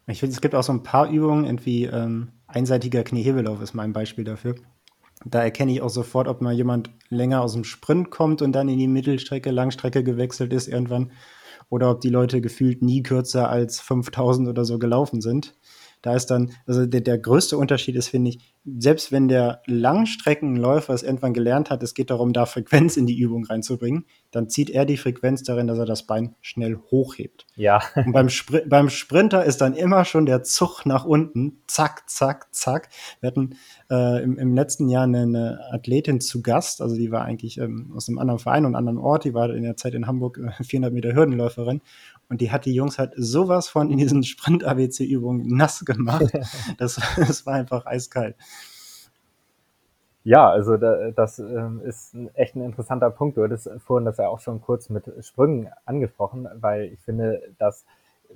Ich 0.06 0.20
finde, 0.20 0.34
es 0.34 0.40
gibt 0.40 0.54
auch 0.54 0.62
so 0.62 0.72
ein 0.72 0.82
paar 0.82 1.10
Übungen, 1.10 1.44
irgendwie 1.44 1.84
ähm, 1.84 2.32
einseitiger 2.46 3.04
Kniehebellauf 3.04 3.60
ist 3.60 3.74
mein 3.74 3.92
Beispiel 3.92 4.24
dafür. 4.24 4.54
Da 5.24 5.42
erkenne 5.42 5.72
ich 5.72 5.82
auch 5.82 5.90
sofort, 5.90 6.28
ob 6.28 6.40
mal 6.40 6.54
jemand 6.54 6.90
länger 7.10 7.42
aus 7.42 7.52
dem 7.52 7.64
Sprint 7.64 8.10
kommt 8.10 8.40
und 8.40 8.52
dann 8.52 8.68
in 8.68 8.78
die 8.78 8.88
Mittelstrecke, 8.88 9.50
Langstrecke 9.50 10.02
gewechselt 10.02 10.52
ist 10.52 10.68
irgendwann 10.68 11.12
oder 11.68 11.90
ob 11.90 12.00
die 12.00 12.08
Leute 12.08 12.40
gefühlt 12.40 12.82
nie 12.82 13.02
kürzer 13.02 13.50
als 13.50 13.80
5000 13.80 14.48
oder 14.48 14.64
so 14.64 14.78
gelaufen 14.78 15.20
sind. 15.20 15.54
Da 16.02 16.14
ist 16.14 16.26
dann, 16.26 16.52
also 16.66 16.86
der, 16.86 17.00
der 17.00 17.18
größte 17.18 17.56
Unterschied 17.56 17.96
ist, 17.96 18.08
finde 18.08 18.30
ich, 18.30 18.54
selbst 18.78 19.12
wenn 19.12 19.28
der 19.28 19.62
Langstreckenläufer 19.66 20.92
es 20.92 21.02
irgendwann 21.02 21.32
gelernt 21.32 21.70
hat, 21.70 21.82
es 21.82 21.94
geht 21.94 22.10
darum, 22.10 22.32
da 22.32 22.46
Frequenz 22.46 22.96
in 22.96 23.06
die 23.06 23.18
Übung 23.18 23.44
reinzubringen, 23.44 24.04
dann 24.30 24.48
zieht 24.48 24.70
er 24.70 24.84
die 24.84 24.96
Frequenz 24.96 25.42
darin, 25.42 25.66
dass 25.66 25.78
er 25.78 25.86
das 25.86 26.06
Bein 26.06 26.34
schnell 26.40 26.78
hochhebt. 26.90 27.46
Ja. 27.56 27.80
Und 27.94 28.12
beim, 28.12 28.28
Spr 28.28 28.60
beim 28.66 28.90
Sprinter 28.90 29.44
ist 29.44 29.60
dann 29.60 29.74
immer 29.74 30.04
schon 30.04 30.26
der 30.26 30.42
Zug 30.42 30.84
nach 30.84 31.04
unten, 31.04 31.62
zack, 31.66 32.08
zack, 32.08 32.48
zack. 32.54 32.88
Wir 33.20 33.28
hatten 33.28 33.56
äh, 33.90 34.22
im, 34.22 34.38
im 34.38 34.54
letzten 34.54 34.88
Jahr 34.88 35.04
eine, 35.04 35.22
eine, 35.22 35.60
Athletin 35.72 36.20
zu 36.20 36.42
Gast, 36.42 36.82
also 36.82 36.96
die 36.96 37.10
war 37.10 37.24
eigentlich 37.24 37.58
ähm, 37.58 37.92
aus 37.96 38.08
einem 38.08 38.18
anderen 38.18 38.38
Verein 38.38 38.66
und 38.66 38.74
einem 38.74 38.88
anderen 38.88 38.98
Ort, 38.98 39.24
die 39.24 39.34
war 39.34 39.50
in 39.50 39.62
der 39.62 39.76
Zeit 39.76 39.94
in 39.94 40.06
Hamburg 40.06 40.38
äh, 40.38 40.62
400 40.62 40.92
Meter 40.92 41.14
Hürdenläuferin 41.14 41.80
und 42.28 42.40
die 42.40 42.50
hat 42.50 42.64
die 42.64 42.74
Jungs 42.74 42.98
halt 42.98 43.12
sowas 43.16 43.68
von 43.68 43.90
in 43.90 43.98
diesen 43.98 44.22
Sprint-ABC-Übungen 44.22 45.46
nass 45.56 45.84
gemacht. 45.84 46.32
Das, 46.78 47.00
das 47.16 47.46
war 47.46 47.54
einfach 47.54 47.86
eiskalt. 47.86 48.36
Ja, 50.24 50.50
also 50.50 50.76
da, 50.76 51.10
das 51.10 51.38
ähm, 51.38 51.80
ist 51.82 52.14
echt 52.34 52.54
ein 52.54 52.62
interessanter 52.62 53.10
Punkt. 53.10 53.36
Du 53.36 53.42
hattest 53.42 53.70
vorhin 53.78 54.04
das 54.04 54.18
ja 54.18 54.28
auch 54.28 54.40
schon 54.40 54.60
kurz 54.60 54.90
mit 54.90 55.10
Sprüngen 55.24 55.68
angesprochen, 55.86 56.46
weil 56.60 56.84
ich 56.84 57.00
finde, 57.00 57.40
dass 57.58 57.86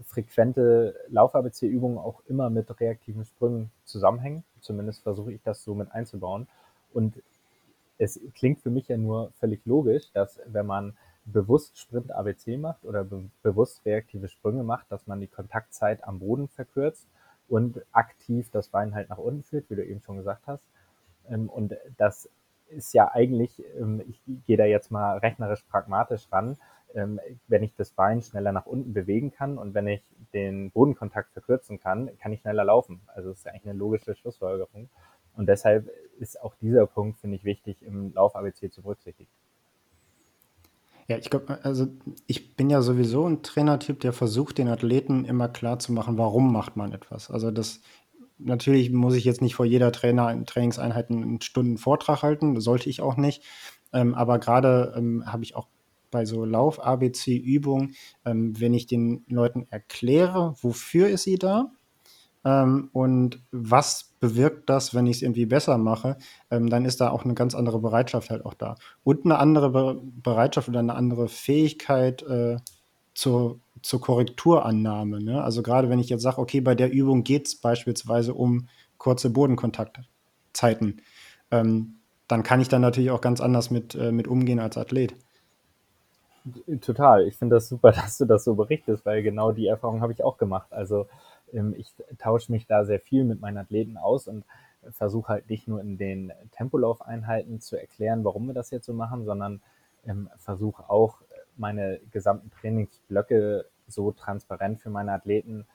frequente 0.07 0.94
Lauf-ABC-Übungen 1.09 1.98
auch 1.98 2.22
immer 2.28 2.48
mit 2.50 2.81
reaktiven 2.81 3.24
Sprüngen 3.24 3.70
zusammenhängen. 3.85 4.42
Zumindest 4.61 5.02
versuche 5.02 5.33
ich 5.33 5.42
das 5.42 5.62
so 5.64 5.74
mit 5.74 5.92
einzubauen. 5.92 6.48
Und 6.94 7.22
es 7.98 8.18
klingt 8.35 8.62
für 8.62 8.70
mich 8.70 8.88
ja 8.88 8.96
nur 8.96 9.31
völlig 9.38 9.64
logisch, 9.66 10.11
dass 10.12 10.40
wenn 10.46 10.66
man 10.66 10.96
bewusst 11.24 11.78
Sprint 11.78 12.11
ABC 12.11 12.56
macht 12.56 12.85
oder 12.85 13.04
be 13.04 13.30
bewusst 13.42 13.85
reaktive 13.85 14.28
Sprünge 14.28 14.64
macht, 14.64 14.90
dass 14.90 15.06
man 15.06 15.20
die 15.20 15.28
Kontaktzeit 15.28 16.02
am 16.04 16.18
Boden 16.18 16.48
verkürzt 16.48 17.06
und 17.48 17.82
aktiv 17.92 18.50
das 18.50 18.68
Bein 18.68 18.94
halt 18.94 19.08
nach 19.08 19.18
unten 19.18 19.42
führt, 19.42 19.70
wie 19.70 19.76
du 19.76 19.85
eben 19.85 20.00
schon 20.00 20.16
gesagt 20.16 20.46
hast. 20.46 20.64
Ähm, 21.28 21.48
und 21.48 21.74
das 21.96 22.28
ist 22.68 22.94
ja 22.94 23.12
eigentlich, 23.12 23.62
ähm, 23.78 24.02
ich 24.08 24.20
gehe 24.46 24.56
da 24.56 24.64
jetzt 24.64 24.90
mal 24.90 25.18
rechnerisch 25.18 25.62
pragmatisch 25.64 26.26
ran, 26.32 26.56
ähm, 26.94 27.20
wenn 27.48 27.62
ich 27.62 27.74
das 27.74 27.90
Bein 27.90 28.22
schneller 28.22 28.52
nach 28.52 28.66
unten 28.66 28.92
bewegen 28.92 29.32
kann 29.32 29.58
und 29.58 29.74
wenn 29.74 29.87
ich 29.87 30.02
den 30.35 30.70
Bodenkontakt 30.70 31.32
verkürzen 31.32 31.78
kann, 31.78 32.11
kann 32.18 32.32
ich 32.32 32.40
schneller 32.40 32.64
laufen. 32.64 33.00
Also 33.06 33.30
das 33.30 33.38
ist 33.38 33.48
eigentlich 33.48 33.68
eine 33.68 33.78
logische 33.78 34.14
Schlussfolgerung. 34.14 34.88
Und 35.35 35.46
deshalb 35.46 35.88
ist 36.18 36.40
auch 36.42 36.54
dieser 36.56 36.87
Punkt, 36.87 37.18
finde 37.18 37.37
ich, 37.37 37.44
wichtig 37.44 37.82
im 37.82 38.12
Lauf-ABC 38.12 38.70
zu 38.70 38.82
berücksichtigen. 38.82 39.30
Ja, 41.08 41.18
ich 41.18 41.30
glaube, 41.30 41.58
also 41.64 41.86
ich 42.26 42.56
bin 42.56 42.70
ja 42.70 42.82
sowieso 42.82 43.26
ein 43.26 43.42
Trainertyp, 43.42 44.00
der 44.00 44.12
versucht, 44.12 44.58
den 44.58 44.68
Athleten 44.68 45.24
immer 45.24 45.48
klar 45.48 45.78
zu 45.78 45.92
machen, 45.92 46.18
warum 46.18 46.52
macht 46.52 46.76
man 46.76 46.92
etwas. 46.92 47.30
Also 47.30 47.50
das 47.50 47.80
natürlich 48.38 48.90
muss 48.90 49.14
ich 49.14 49.24
jetzt 49.24 49.42
nicht 49.42 49.54
vor 49.54 49.66
jeder 49.66 49.92
Trainer 49.92 50.44
Trainingseinheit 50.44 51.10
einen 51.10 51.40
Stunden 51.40 51.78
Vortrag 51.78 52.22
halten, 52.22 52.60
sollte 52.60 52.90
ich 52.90 53.00
auch 53.00 53.16
nicht. 53.16 53.42
Ähm, 53.92 54.14
aber 54.14 54.38
gerade 54.38 54.94
ähm, 54.96 55.24
habe 55.26 55.44
ich 55.44 55.54
auch 55.54 55.68
bei 56.10 56.24
so 56.24 56.44
Lauf-ABC-Übungen, 56.44 57.94
ähm, 58.24 58.58
wenn 58.60 58.74
ich 58.74 58.86
den 58.86 59.24
Leuten 59.28 59.66
erkläre, 59.70 60.54
wofür 60.60 61.08
ist 61.08 61.24
sie 61.24 61.36
da, 61.36 61.72
ähm, 62.44 62.90
und 62.92 63.40
was 63.52 64.12
bewirkt 64.20 64.68
das, 64.68 64.94
wenn 64.94 65.07
ich 65.07 65.16
es 65.16 65.22
irgendwie 65.22 65.46
besser 65.46 65.78
mache, 65.78 66.16
ähm, 66.50 66.68
dann 66.68 66.85
ist 66.85 67.00
da 67.00 67.11
auch 67.11 67.24
eine 67.24 67.35
ganz 67.35 67.55
andere 67.55 67.78
Bereitschaft 67.78 68.31
halt 68.31 68.44
auch 68.44 68.55
da. 68.55 68.76
Und 69.05 69.24
eine 69.24 69.38
andere 69.38 69.70
Be 69.70 70.00
Bereitschaft 70.22 70.68
oder 70.68 70.81
eine 70.81 70.94
andere 70.94 71.28
Fähigkeit 71.28 72.22
äh, 72.22 72.57
zur, 73.14 73.61
zur 73.83 74.00
Korrekturannahme. 74.00 75.22
Ne? 75.22 75.42
Also 75.42 75.62
gerade 75.62 75.88
wenn 75.88 75.98
ich 75.98 76.09
jetzt 76.09 76.22
sage, 76.22 76.38
okay, 76.38 76.61
bei 76.61 76.74
der 76.74 76.90
Übung 76.90 77.24
geht 77.24 77.46
es 77.46 77.57
beispielsweise 77.57 78.35
um 78.35 78.68
kurze 78.98 79.31
Bodenkontaktzeiten, 79.31 81.00
ähm, 81.50 81.96
dann 82.28 82.42
kann 82.42 82.61
ich 82.61 82.68
dann 82.68 82.83
natürlich 82.83 83.11
auch 83.11 83.20
ganz 83.20 83.40
anders 83.40 83.70
mit, 83.70 83.94
äh, 83.94 84.11
mit 84.11 84.26
umgehen 84.26 84.59
als 84.59 84.76
Athlet. 84.76 85.14
Total. 86.81 87.26
Ich 87.28 87.37
finde 87.37 87.57
das 87.57 87.68
super, 87.68 87.92
dass 87.92 88.18
du 88.18 88.24
das 88.24 88.44
so 88.44 88.55
berichtest, 88.55 89.07
weil 89.07 89.22
genau 89.22 89.52
die 89.52 89.66
Erfahrung 89.66 90.00
habe 90.00 90.12
ich 90.12 90.24
auch 90.24 90.38
gemacht. 90.38 90.72
Also 90.72 91.07
ich 91.76 91.94
tausche 92.18 92.50
mich 92.52 92.66
da 92.66 92.84
sehr 92.84 93.00
viel 93.00 93.24
mit 93.24 93.40
meinen 93.40 93.58
Athleten 93.58 93.96
aus 93.96 94.26
und 94.28 94.44
versuche 94.90 95.28
halt 95.28 95.48
nicht 95.48 95.68
nur 95.68 95.80
in 95.80 95.96
den 95.96 96.32
Tempolaufeinheiten 96.52 97.60
zu 97.60 97.76
erklären, 97.76 98.24
warum 98.24 98.46
wir 98.46 98.54
das 98.54 98.70
jetzt 98.70 98.86
so 98.86 98.92
machen, 98.92 99.24
sondern 99.24 99.60
ähm, 100.06 100.28
versuche 100.38 100.88
auch 100.90 101.22
meine 101.56 102.00
gesamten 102.10 102.50
Trainingsblöcke 102.50 103.66
so 103.86 104.12
transparent 104.12 104.80
für 104.80 104.90
meine 104.90 105.12
Athleten 105.12 105.66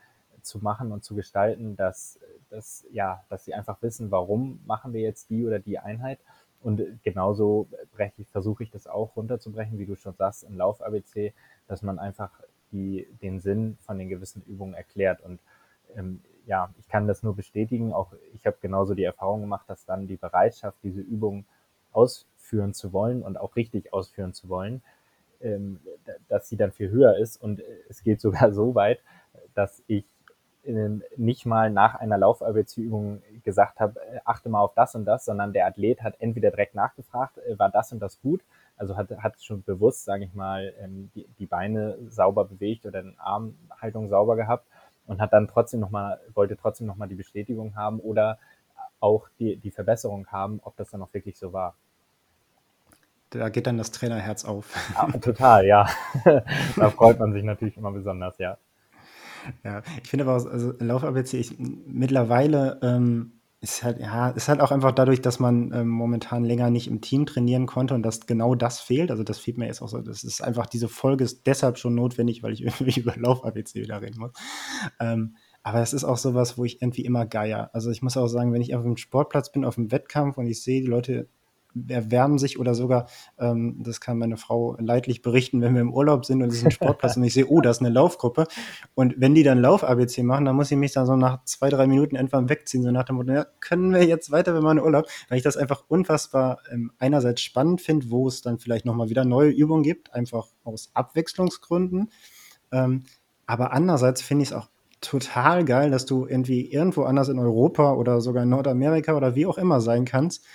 zu 0.42 0.60
machen 0.60 0.92
und 0.92 1.04
zu 1.04 1.16
gestalten, 1.16 1.76
dass, 1.76 2.20
dass, 2.50 2.86
ja, 2.92 3.24
dass 3.30 3.46
sie 3.46 3.54
einfach 3.54 3.82
wissen, 3.82 4.12
warum 4.12 4.62
machen 4.66 4.94
wir 4.94 5.02
jetzt 5.02 5.30
die 5.30 5.46
oder 5.46 5.60
die 5.60 5.80
Einheit. 5.80 6.20
Und 6.62 6.82
genauso 7.04 7.68
versuche 8.32 8.64
ich 8.64 8.72
das 8.72 8.88
auch 8.88 9.16
runterzubrechen, 9.16 9.78
wie 9.78 9.86
du 9.86 9.96
schon 9.96 10.16
sagst, 10.16 10.44
im 10.44 10.58
Lauf-ABC, 10.58 11.34
dass 11.68 11.82
man 11.82 12.00
einfach 12.00 12.32
die, 12.72 13.08
den 13.22 13.40
Sinn 13.40 13.78
von 13.86 13.98
den 13.98 14.10
gewissen 14.10 14.42
Übungen 14.44 14.74
erklärt. 14.74 15.22
Und 15.22 15.40
ähm, 15.96 16.22
ja, 16.46 16.74
ich 16.80 16.88
kann 16.88 17.08
das 17.08 17.24
nur 17.24 17.36
bestätigen. 17.36 17.94
Auch 17.94 18.14
ich 18.34 18.46
habe 18.46 18.58
genauso 18.62 18.96
die 18.96 19.04
Erfahrung 19.04 19.42
gemacht, 19.42 19.66
dass 19.68 19.86
dann 19.86 20.08
die 20.08 20.18
Bereitschaft, 20.18 20.78
diese 20.84 21.02
Übung 21.02 21.46
ausführen 21.92 22.74
zu 22.74 22.94
wollen 22.94 23.22
und 23.22 23.38
auch 23.38 23.56
richtig 23.56 23.94
ausführen 23.94 24.34
zu 24.34 24.50
wollen, 24.50 24.82
ähm, 25.42 25.80
dass 26.30 26.48
sie 26.48 26.58
dann 26.58 26.72
viel 26.72 26.90
höher 26.90 27.18
ist. 27.18 27.38
Und 27.38 27.62
es 27.90 28.04
geht 28.04 28.22
sogar 28.22 28.52
so 28.54 28.76
weit, 28.76 29.00
dass 29.54 29.84
ich 29.88 30.06
ähm, 30.68 31.04
nicht 31.16 31.46
mal 31.46 31.70
nach 31.70 31.96
einer 31.96 32.18
Lauf-ABC-Übung 32.18 33.22
gesagt 33.44 33.80
habe, 33.80 34.00
äh, 34.02 34.20
achte 34.26 34.50
mal 34.50 34.62
auf 34.62 34.74
das 34.74 34.96
und 34.96 35.06
das, 35.06 35.26
sondern 35.26 35.54
der 35.54 35.66
Athlet 35.66 36.02
hat 36.02 36.16
entweder 36.20 36.52
direkt 36.52 36.76
nachgefragt, 36.76 37.38
äh, 37.40 37.58
war 37.58 37.70
das 37.70 37.92
und 37.92 38.00
das 38.00 38.22
gut, 38.22 38.42
also 38.76 38.98
hat, 38.98 39.10
hat 39.18 39.42
schon 39.42 39.64
bewusst, 39.64 40.06
sage 40.06 40.26
ich 40.26 40.34
mal, 40.34 40.74
ähm, 40.80 41.10
die, 41.16 41.26
die 41.40 41.46
Beine 41.46 41.98
sauber 42.10 42.46
bewegt 42.46 42.86
oder 42.86 43.02
den 43.02 43.18
Armhaltung 43.18 44.10
sauber 44.10 44.36
gehabt 44.36 44.68
und 45.08 45.20
hat 45.20 45.34
dann 45.34 45.48
trotzdem 45.48 45.80
nochmal, 45.80 46.20
wollte 46.34 46.58
trotzdem 46.58 46.88
nochmal 46.88 47.08
die 47.08 47.16
Bestätigung 47.16 47.76
haben 47.76 48.00
oder 48.00 48.38
auch 49.00 49.28
die, 49.40 49.58
die 49.58 49.72
Verbesserung 49.72 50.28
haben, 50.28 50.60
ob 50.64 50.76
das 50.78 50.92
dann 50.92 51.02
auch 51.02 51.14
wirklich 51.14 51.38
so 51.38 51.54
war. 51.54 51.76
Da 53.30 53.50
geht 53.50 53.68
dann 53.68 53.78
das 53.78 53.92
Trainerherz 53.92 54.46
auf. 54.46 54.74
Ja, 54.96 55.18
total, 55.20 55.66
ja. 55.66 55.88
da 56.76 56.90
freut 56.90 57.20
man 57.20 57.34
sich 57.34 57.44
natürlich 57.44 57.78
immer 57.78 57.92
besonders, 57.92 58.38
ja. 58.38 58.58
Ja, 59.64 59.82
ich 60.02 60.10
finde 60.10 60.26
aber, 60.26 60.34
also 60.34 60.74
Lauf-ABC, 60.80 61.38
ich, 61.38 61.58
mittlerweile 61.60 62.80
ähm, 62.82 63.37
Ist 63.60 63.84
halt, 63.84 64.00
ja, 64.00 64.30
ist 64.30 64.50
halt 64.50 64.62
auch 64.62 64.72
einfach 64.72 64.92
dadurch, 64.92 65.20
dass 65.20 65.40
man 65.40 65.72
ähm, 65.74 65.88
momentan 65.88 66.44
länger 66.44 66.70
nicht 66.70 66.88
im 66.88 67.02
Team 67.02 67.26
trainieren 67.26 67.66
konnte 67.66 67.96
und 67.96 68.04
dass 68.04 68.28
genau 68.28 68.54
das 68.54 68.80
fehlt. 68.80 69.10
Also 69.10 69.24
das 69.24 69.40
fehlt 69.40 69.58
mir 69.58 69.66
jetzt 69.66 69.82
auch 69.82 69.88
so. 69.88 70.00
Das 70.00 70.24
ist 70.24 70.42
einfach, 70.42 70.68
diese 70.68 70.88
Folge 70.88 71.24
ist 71.24 71.48
deshalb 71.48 71.80
schon 71.80 71.96
notwendig, 71.96 72.44
weil 72.44 72.54
ich 72.54 72.62
irgendwie 72.64 73.00
über 73.00 73.16
Lauf-ABC 73.16 73.82
wieder 73.82 74.02
reden 74.02 74.20
muss. 74.20 74.32
Ähm, 75.00 75.38
aber 75.64 75.82
es 75.82 75.92
ist 75.92 76.04
auch 76.04 76.18
sowas, 76.18 76.58
wo 76.58 76.66
ich 76.66 76.82
irgendwie 76.84 77.04
immer 77.04 77.26
geier. 77.26 77.72
Also 77.74 77.90
ich 77.90 78.04
muss 78.04 78.16
auch 78.16 78.28
sagen, 78.28 78.54
wenn 78.54 78.62
ich 78.62 78.76
auf 78.76 78.84
dem 78.84 78.96
Sportplatz 78.96 79.52
bin, 79.52 79.66
auf 79.66 79.76
dem 79.76 79.92
Wettkampf 79.92 80.38
und 80.38 80.46
ich 80.46 80.62
sehe, 80.64 80.82
die 80.82 80.88
Leute 80.88 81.28
erwärmen 81.88 82.38
sich 82.38 82.60
oder 82.60 82.76
sogar, 82.76 83.08
ähm, 83.38 83.82
das 83.84 84.02
kann 84.02 84.18
meine 84.18 84.38
Frau 84.38 84.76
leidlich 84.80 85.22
berichten, 85.22 85.62
wenn 85.62 85.74
wir 85.74 85.82
im 85.82 85.94
Urlaub 85.94 86.26
sind 86.26 86.42
und 86.42 86.50
es 86.50 86.58
ist 86.58 86.66
ein 86.66 86.72
Sportplatz 86.72 87.18
und 87.18 87.24
ich 87.24 87.34
sehe, 87.34 87.48
oh, 87.48 87.62
da 87.62 87.70
ist 87.70 87.80
eine 87.80 87.90
Laufgruppe. 87.90 88.48
Und 88.96 89.16
wenn 89.18 89.36
die 89.36 89.44
dann 89.44 89.60
Lauf-ABC 89.60 90.24
machen, 90.24 90.46
dann 90.46 90.56
muss 90.56 90.72
ich 90.72 90.78
mich 90.78 90.94
dann 90.94 91.06
so 91.06 91.16
nach 91.16 91.44
zwei, 91.46 91.70
drei 91.70 91.88
Minuten 91.88 92.16
irgendwann 92.16 92.50
wegziehen, 92.50 92.84
so 92.84 92.92
nach 92.92 93.06
dem 93.06 93.18
Motto, 93.18 93.32
ja, 93.32 93.46
können 93.60 93.94
wir 93.94 94.04
jetzt 94.06 94.32
weiter, 94.32 94.54
wenn 94.54 94.64
wir 94.64 94.72
in 94.72 94.80
Urlaub? 94.80 95.08
Weil 95.30 95.38
ich 95.38 95.44
das 95.44 95.58
einfach 95.58 95.84
unfassbar 95.88 96.60
ähm, 96.72 96.92
einerseits 97.00 97.42
spannend 97.42 97.82
finde, 97.82 98.10
wo 98.10 98.28
es 98.28 98.42
dann 98.42 98.60
vielleicht 98.60 98.86
nochmal 98.86 99.10
wieder 99.10 99.26
neue 99.26 99.50
Übungen 99.50 99.84
gibt, 99.84 100.14
einfach 100.14 100.48
aus 100.64 100.92
Abwechslungsgründen. 100.94 102.12
Ähm, 102.72 103.04
aber 103.46 103.72
andererseits 103.72 104.22
finde 104.22 104.44
ich 104.44 104.50
es 104.50 104.56
auch 104.56 104.68
total 105.02 105.64
geil, 105.66 105.92
dass 105.92 106.06
du 106.06 106.26
irgendwie 106.26 106.72
irgendwo 106.72 107.04
anders 107.04 107.30
in 107.30 107.40
Europa 107.40 107.94
oder 107.94 108.22
sogar 108.22 108.44
in 108.44 108.50
Nordamerika 108.50 109.16
oder 109.16 109.36
wie 109.36 109.46
auch 109.46 109.58
immer 109.58 109.80
sein 109.80 110.06
kannst. 110.06 110.46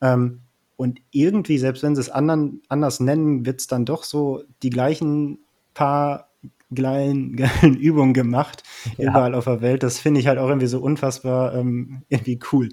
Ähm, 0.00 0.42
und 0.78 1.00
irgendwie, 1.10 1.58
selbst 1.58 1.82
wenn 1.82 1.96
sie 1.96 2.00
es 2.00 2.08
anderen, 2.08 2.62
anders 2.68 3.00
nennen, 3.00 3.44
wird 3.44 3.58
es 3.58 3.66
dann 3.66 3.84
doch 3.84 4.04
so 4.04 4.44
die 4.62 4.70
gleichen 4.70 5.40
paar 5.74 6.30
geilen, 6.72 7.36
geilen 7.36 7.76
Übungen 7.76 8.14
gemacht, 8.14 8.62
ja. 8.96 9.10
überall 9.10 9.34
auf 9.34 9.46
der 9.46 9.60
Welt. 9.60 9.82
Das 9.82 9.98
finde 9.98 10.20
ich 10.20 10.28
halt 10.28 10.38
auch 10.38 10.46
irgendwie 10.46 10.68
so 10.68 10.80
unfassbar 10.80 11.52
ähm, 11.56 12.02
irgendwie 12.08 12.38
cool. 12.52 12.68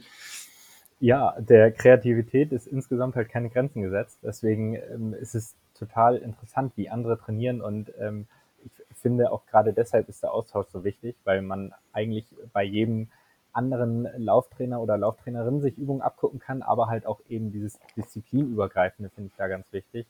Ja, 0.99 1.33
der 1.39 1.71
Kreativität 1.71 2.51
ist 2.51 2.67
insgesamt 2.67 3.15
halt 3.15 3.29
keine 3.29 3.49
Grenzen 3.49 3.81
gesetzt. 3.81 4.19
Deswegen 4.21 4.75
ähm, 4.75 5.15
ist 5.15 5.33
es 5.33 5.55
total 5.73 6.17
interessant, 6.17 6.73
wie 6.75 6.89
andere 6.89 7.17
trainieren. 7.17 7.59
Und 7.59 7.91
ähm, 7.99 8.27
ich 8.63 8.71
finde 9.01 9.31
auch 9.31 9.47
gerade 9.47 9.73
deshalb 9.73 10.09
ist 10.09 10.21
der 10.21 10.31
Austausch 10.31 10.67
so 10.67 10.83
wichtig, 10.83 11.15
weil 11.23 11.41
man 11.41 11.73
eigentlich 11.91 12.27
bei 12.53 12.63
jedem 12.63 13.07
anderen 13.55 14.07
Lauftrainer 14.17 14.81
oder 14.81 14.97
Lauftrainerin 14.97 15.61
sich 15.61 15.77
Übungen 15.77 16.01
abgucken 16.01 16.39
kann, 16.39 16.61
aber 16.61 16.87
halt 16.87 17.05
auch 17.05 17.21
eben 17.29 17.51
dieses 17.51 17.79
Disziplinübergreifende 17.95 19.09
finde 19.09 19.29
ich 19.31 19.37
da 19.37 19.47
ganz 19.47 19.71
wichtig. 19.71 20.07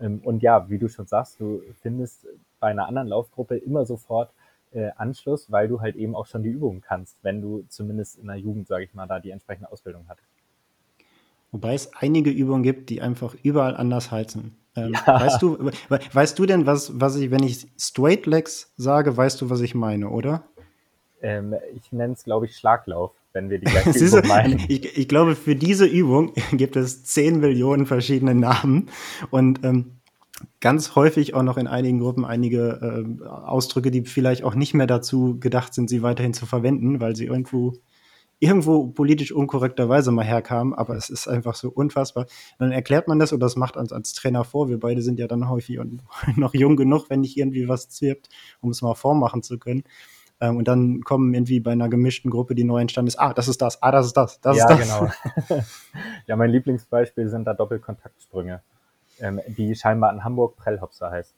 Ähm, 0.00 0.20
und 0.24 0.42
ja, 0.42 0.68
wie 0.68 0.78
du 0.78 0.88
schon 0.88 1.06
sagst, 1.06 1.40
du 1.40 1.62
findest 1.80 2.26
bei 2.60 2.68
einer 2.68 2.86
anderen 2.86 3.08
Laufgruppe 3.08 3.56
immer 3.56 3.84
sofort 3.86 4.32
äh, 4.72 4.90
Anschluss, 4.96 5.50
weil 5.50 5.68
du 5.68 5.80
halt 5.80 5.96
eben 5.96 6.14
auch 6.14 6.26
schon 6.26 6.42
die 6.42 6.50
Übungen 6.50 6.80
kannst, 6.80 7.16
wenn 7.22 7.40
du 7.40 7.64
zumindest 7.68 8.18
in 8.18 8.26
der 8.26 8.36
Jugend, 8.36 8.68
sage 8.68 8.84
ich 8.84 8.94
mal, 8.94 9.06
da 9.06 9.20
die 9.20 9.30
entsprechende 9.30 9.70
Ausbildung 9.70 10.06
hattest. 10.08 10.28
Wobei 11.50 11.74
es 11.74 11.94
einige 11.94 12.30
Übungen 12.30 12.62
gibt, 12.62 12.88
die 12.88 13.02
einfach 13.02 13.34
überall 13.42 13.76
anders 13.76 14.10
heißen. 14.10 14.56
Ähm, 14.74 14.94
ja. 14.94 15.20
weißt, 15.20 15.42
du, 15.42 15.70
weißt 15.88 16.38
du 16.38 16.46
denn, 16.46 16.66
was, 16.66 16.98
was 16.98 17.16
ich, 17.16 17.30
wenn 17.30 17.42
ich 17.42 17.66
Straight 17.78 18.26
Legs 18.26 18.72
sage, 18.76 19.14
weißt 19.14 19.40
du, 19.42 19.50
was 19.50 19.60
ich 19.60 19.74
meine, 19.74 20.08
oder? 20.08 20.44
Ähm, 21.22 21.54
ich 21.74 21.92
nenne 21.92 22.14
es, 22.14 22.24
glaube 22.24 22.46
ich, 22.46 22.56
Schlaglauf, 22.56 23.12
wenn 23.32 23.48
wir 23.48 23.58
die 23.58 23.66
gleiche 23.66 23.90
Übung 23.98 24.28
meinen. 24.28 24.58
Ich, 24.68 24.96
ich, 24.98 25.08
glaube, 25.08 25.36
für 25.36 25.56
diese 25.56 25.86
Übung 25.86 26.32
gibt 26.52 26.76
es 26.76 27.04
10 27.04 27.40
Millionen 27.40 27.86
verschiedene 27.86 28.34
Namen 28.34 28.88
und 29.30 29.64
ähm, 29.64 29.92
ganz 30.60 30.96
häufig 30.96 31.34
auch 31.34 31.42
noch 31.42 31.56
in 31.56 31.68
einigen 31.68 32.00
Gruppen 32.00 32.24
einige 32.24 33.06
äh, 33.22 33.24
Ausdrücke, 33.24 33.90
die 33.90 34.02
vielleicht 34.02 34.42
auch 34.42 34.54
nicht 34.54 34.74
mehr 34.74 34.86
dazu 34.86 35.38
gedacht 35.38 35.74
sind, 35.74 35.88
sie 35.88 36.02
weiterhin 36.02 36.34
zu 36.34 36.46
verwenden, 36.46 37.00
weil 37.00 37.14
sie 37.14 37.26
irgendwo 37.26 37.74
irgendwo 38.42 38.88
politisch 38.88 39.30
unkorrekterweise 39.30 40.10
mal 40.10 40.24
herkamen, 40.24 40.74
aber 40.74 40.96
es 40.96 41.10
ist 41.10 41.28
einfach 41.28 41.54
so 41.54 41.70
unfassbar. 41.70 42.26
Dann 42.58 42.72
erklärt 42.72 43.06
man 43.06 43.20
das 43.20 43.32
und 43.32 43.38
das 43.38 43.54
macht 43.54 43.76
uns 43.76 43.92
als 43.92 44.14
Trainer 44.14 44.42
vor. 44.42 44.68
Wir 44.68 44.80
beide 44.80 45.00
sind 45.00 45.20
ja 45.20 45.28
dann 45.28 45.48
häufig 45.48 45.78
und 45.78 46.02
noch 46.36 46.52
jung 46.52 46.74
genug, 46.74 47.08
wenn 47.08 47.20
nicht 47.20 47.36
irgendwie 47.36 47.68
was 47.68 47.88
zwirbt, 47.88 48.28
um 48.60 48.70
es 48.70 48.82
mal 48.82 48.96
vormachen 48.96 49.44
zu 49.44 49.60
können. 49.60 49.84
Ähm, 50.42 50.56
und 50.56 50.66
dann 50.66 51.02
kommen 51.02 51.32
irgendwie 51.32 51.60
bei 51.60 51.70
einer 51.70 51.88
gemischten 51.88 52.28
Gruppe, 52.28 52.56
die 52.56 52.64
neu 52.64 52.80
entstanden 52.80 53.06
ist, 53.06 53.20
ah, 53.20 53.32
das 53.32 53.46
ist 53.46 53.62
das, 53.62 53.80
ah, 53.80 53.92
das 53.92 54.06
ist 54.06 54.16
das, 54.16 54.40
das 54.40 54.56
ja, 54.56 54.68
ist 54.68 54.90
das. 54.90 54.98
genau. 55.48 55.62
ja, 56.26 56.34
mein 56.34 56.50
Lieblingsbeispiel 56.50 57.28
sind 57.28 57.44
da 57.44 57.54
Doppelkontaktsprünge, 57.54 58.60
ähm, 59.20 59.40
die 59.46 59.76
scheinbar 59.76 60.12
in 60.12 60.24
Hamburg 60.24 60.56
Prellhopser 60.56 61.12
heißt. 61.12 61.36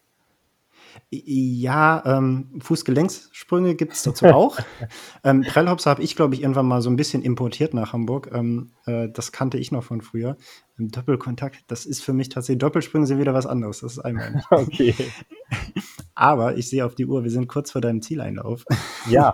Ja, 1.11 2.03
ähm, 2.07 2.61
Fußgelenkssprünge 2.61 3.75
gibt 3.75 3.93
es 3.93 4.05
dazu 4.05 4.27
auch. 4.27 4.59
ähm, 5.25 5.43
Prellhops 5.43 5.85
habe 5.85 6.03
ich, 6.03 6.17
glaube 6.17 6.35
ich, 6.35 6.43
irgendwann 6.43 6.67
mal 6.67 6.81
so 6.81 6.89
ein 6.89 6.97
bisschen 6.97 7.23
importiert 7.23 7.75
nach 7.75 7.93
Hamburg. 7.93 8.31
Ähm, 8.33 8.71
äh, 8.87 9.09
das 9.11 9.33
kannte 9.33 9.59
ich 9.59 9.71
noch 9.71 9.85
von 9.85 10.01
früher. 10.01 10.37
Ähm, 10.79 10.91
Doppelkontakt, 10.91 11.65
das 11.67 11.85
ist 11.85 12.03
für 12.03 12.15
mich 12.15 12.31
tatsächlich, 12.31 12.61
Doppelsprünge 12.61 13.07
sind 13.07 13.19
wieder 13.19 13.35
was 13.35 13.47
anderes. 13.47 13.81
Das 13.81 13.93
ist 13.93 13.99
einmal. 13.99 14.43
Okay. 14.51 14.95
Aber 16.15 16.57
ich 16.57 16.69
sehe 16.69 16.85
auf 16.85 16.95
die 16.95 17.07
Uhr, 17.07 17.25
wir 17.25 17.31
sind 17.31 17.49
kurz 17.49 17.73
vor 17.73 17.81
deinem 17.81 18.01
Zieleinlauf. 18.01 18.65
Ja. 19.09 19.33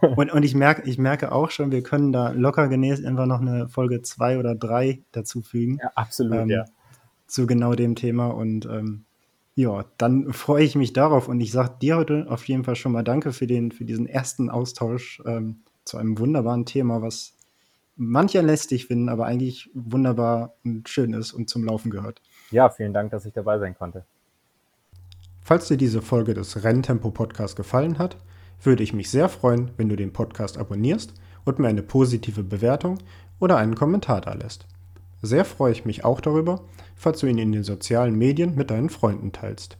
und, 0.16 0.32
und 0.32 0.42
ich, 0.42 0.54
merke, 0.54 0.88
ich 0.88 0.98
merke 0.98 1.32
auch 1.32 1.50
schon, 1.50 1.72
wir 1.72 1.82
können 1.82 2.12
da 2.12 2.30
locker 2.30 2.68
genäßt 2.68 3.04
einfach 3.04 3.26
noch 3.26 3.40
eine 3.40 3.68
Folge 3.68 4.02
zwei 4.02 4.38
oder 4.38 4.54
drei 4.54 5.02
dazufügen. 5.12 5.78
Ja, 5.82 5.90
absolut, 5.94 6.38
ähm, 6.38 6.48
ja. 6.50 6.64
Zu 7.26 7.46
genau 7.46 7.74
dem 7.74 7.94
Thema 7.94 8.28
und 8.28 8.66
ähm, 8.66 9.04
ja, 9.54 9.84
dann 9.98 10.32
freue 10.32 10.64
ich 10.64 10.74
mich 10.74 10.92
darauf 10.92 11.28
und 11.28 11.40
ich 11.40 11.52
sage 11.52 11.74
dir 11.80 11.96
heute 11.96 12.26
auf 12.28 12.46
jeden 12.48 12.64
Fall 12.64 12.76
schon 12.76 12.92
mal 12.92 13.04
Danke 13.04 13.32
für, 13.32 13.46
den, 13.46 13.72
für 13.72 13.84
diesen 13.84 14.06
ersten 14.06 14.50
Austausch 14.50 15.22
ähm, 15.26 15.60
zu 15.84 15.96
einem 15.96 16.18
wunderbaren 16.18 16.66
Thema, 16.66 17.02
was 17.02 17.34
mancher 17.96 18.42
lästig 18.42 18.86
finden, 18.86 19.08
aber 19.08 19.26
eigentlich 19.26 19.70
wunderbar 19.74 20.54
und 20.64 20.88
schön 20.88 21.12
ist 21.12 21.32
und 21.32 21.50
zum 21.50 21.64
Laufen 21.64 21.90
gehört. 21.90 22.22
Ja, 22.50 22.70
vielen 22.70 22.94
Dank, 22.94 23.10
dass 23.10 23.26
ich 23.26 23.32
dabei 23.32 23.58
sein 23.58 23.74
konnte. 23.74 24.04
Falls 25.42 25.68
dir 25.68 25.76
diese 25.76 26.02
Folge 26.02 26.34
des 26.34 26.62
Renntempo 26.62 27.10
Podcasts 27.10 27.56
gefallen 27.56 27.98
hat, 27.98 28.16
würde 28.62 28.82
ich 28.82 28.92
mich 28.92 29.10
sehr 29.10 29.28
freuen, 29.28 29.70
wenn 29.76 29.88
du 29.88 29.96
den 29.96 30.12
Podcast 30.12 30.58
abonnierst 30.58 31.14
und 31.44 31.58
mir 31.58 31.68
eine 31.68 31.82
positive 31.82 32.42
Bewertung 32.42 32.98
oder 33.38 33.56
einen 33.56 33.74
Kommentar 33.74 34.20
da 34.20 34.34
lässt. 34.34 34.66
Sehr 35.22 35.44
freue 35.44 35.72
ich 35.72 35.84
mich 35.84 36.04
auch 36.04 36.20
darüber, 36.20 36.62
falls 36.96 37.20
du 37.20 37.26
ihn 37.26 37.38
in 37.38 37.52
den 37.52 37.64
sozialen 37.64 38.16
Medien 38.16 38.54
mit 38.54 38.70
deinen 38.70 38.90
Freunden 38.90 39.32
teilst. 39.32 39.76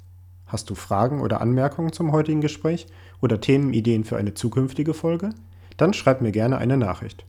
Hast 0.46 0.68
du 0.68 0.74
Fragen 0.74 1.20
oder 1.20 1.40
Anmerkungen 1.40 1.92
zum 1.92 2.12
heutigen 2.12 2.40
Gespräch 2.40 2.86
oder 3.20 3.40
Themenideen 3.40 4.04
für 4.04 4.16
eine 4.16 4.34
zukünftige 4.34 4.94
Folge? 4.94 5.30
Dann 5.76 5.94
schreib 5.94 6.20
mir 6.22 6.32
gerne 6.32 6.58
eine 6.58 6.76
Nachricht. 6.76 7.24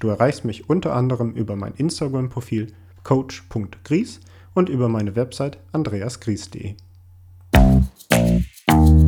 Du 0.00 0.08
erreichst 0.08 0.44
mich 0.44 0.68
unter 0.70 0.94
anderem 0.96 1.32
über 1.32 1.54
mein 1.54 1.74
Instagram-Profil 1.74 2.72
coach.gries 3.04 4.20
und 4.54 4.68
über 4.68 4.88
meine 4.88 5.14
Website 5.14 5.58
andreasgries.de. 5.72 6.74
Thank 7.62 8.42
you. 8.68 9.01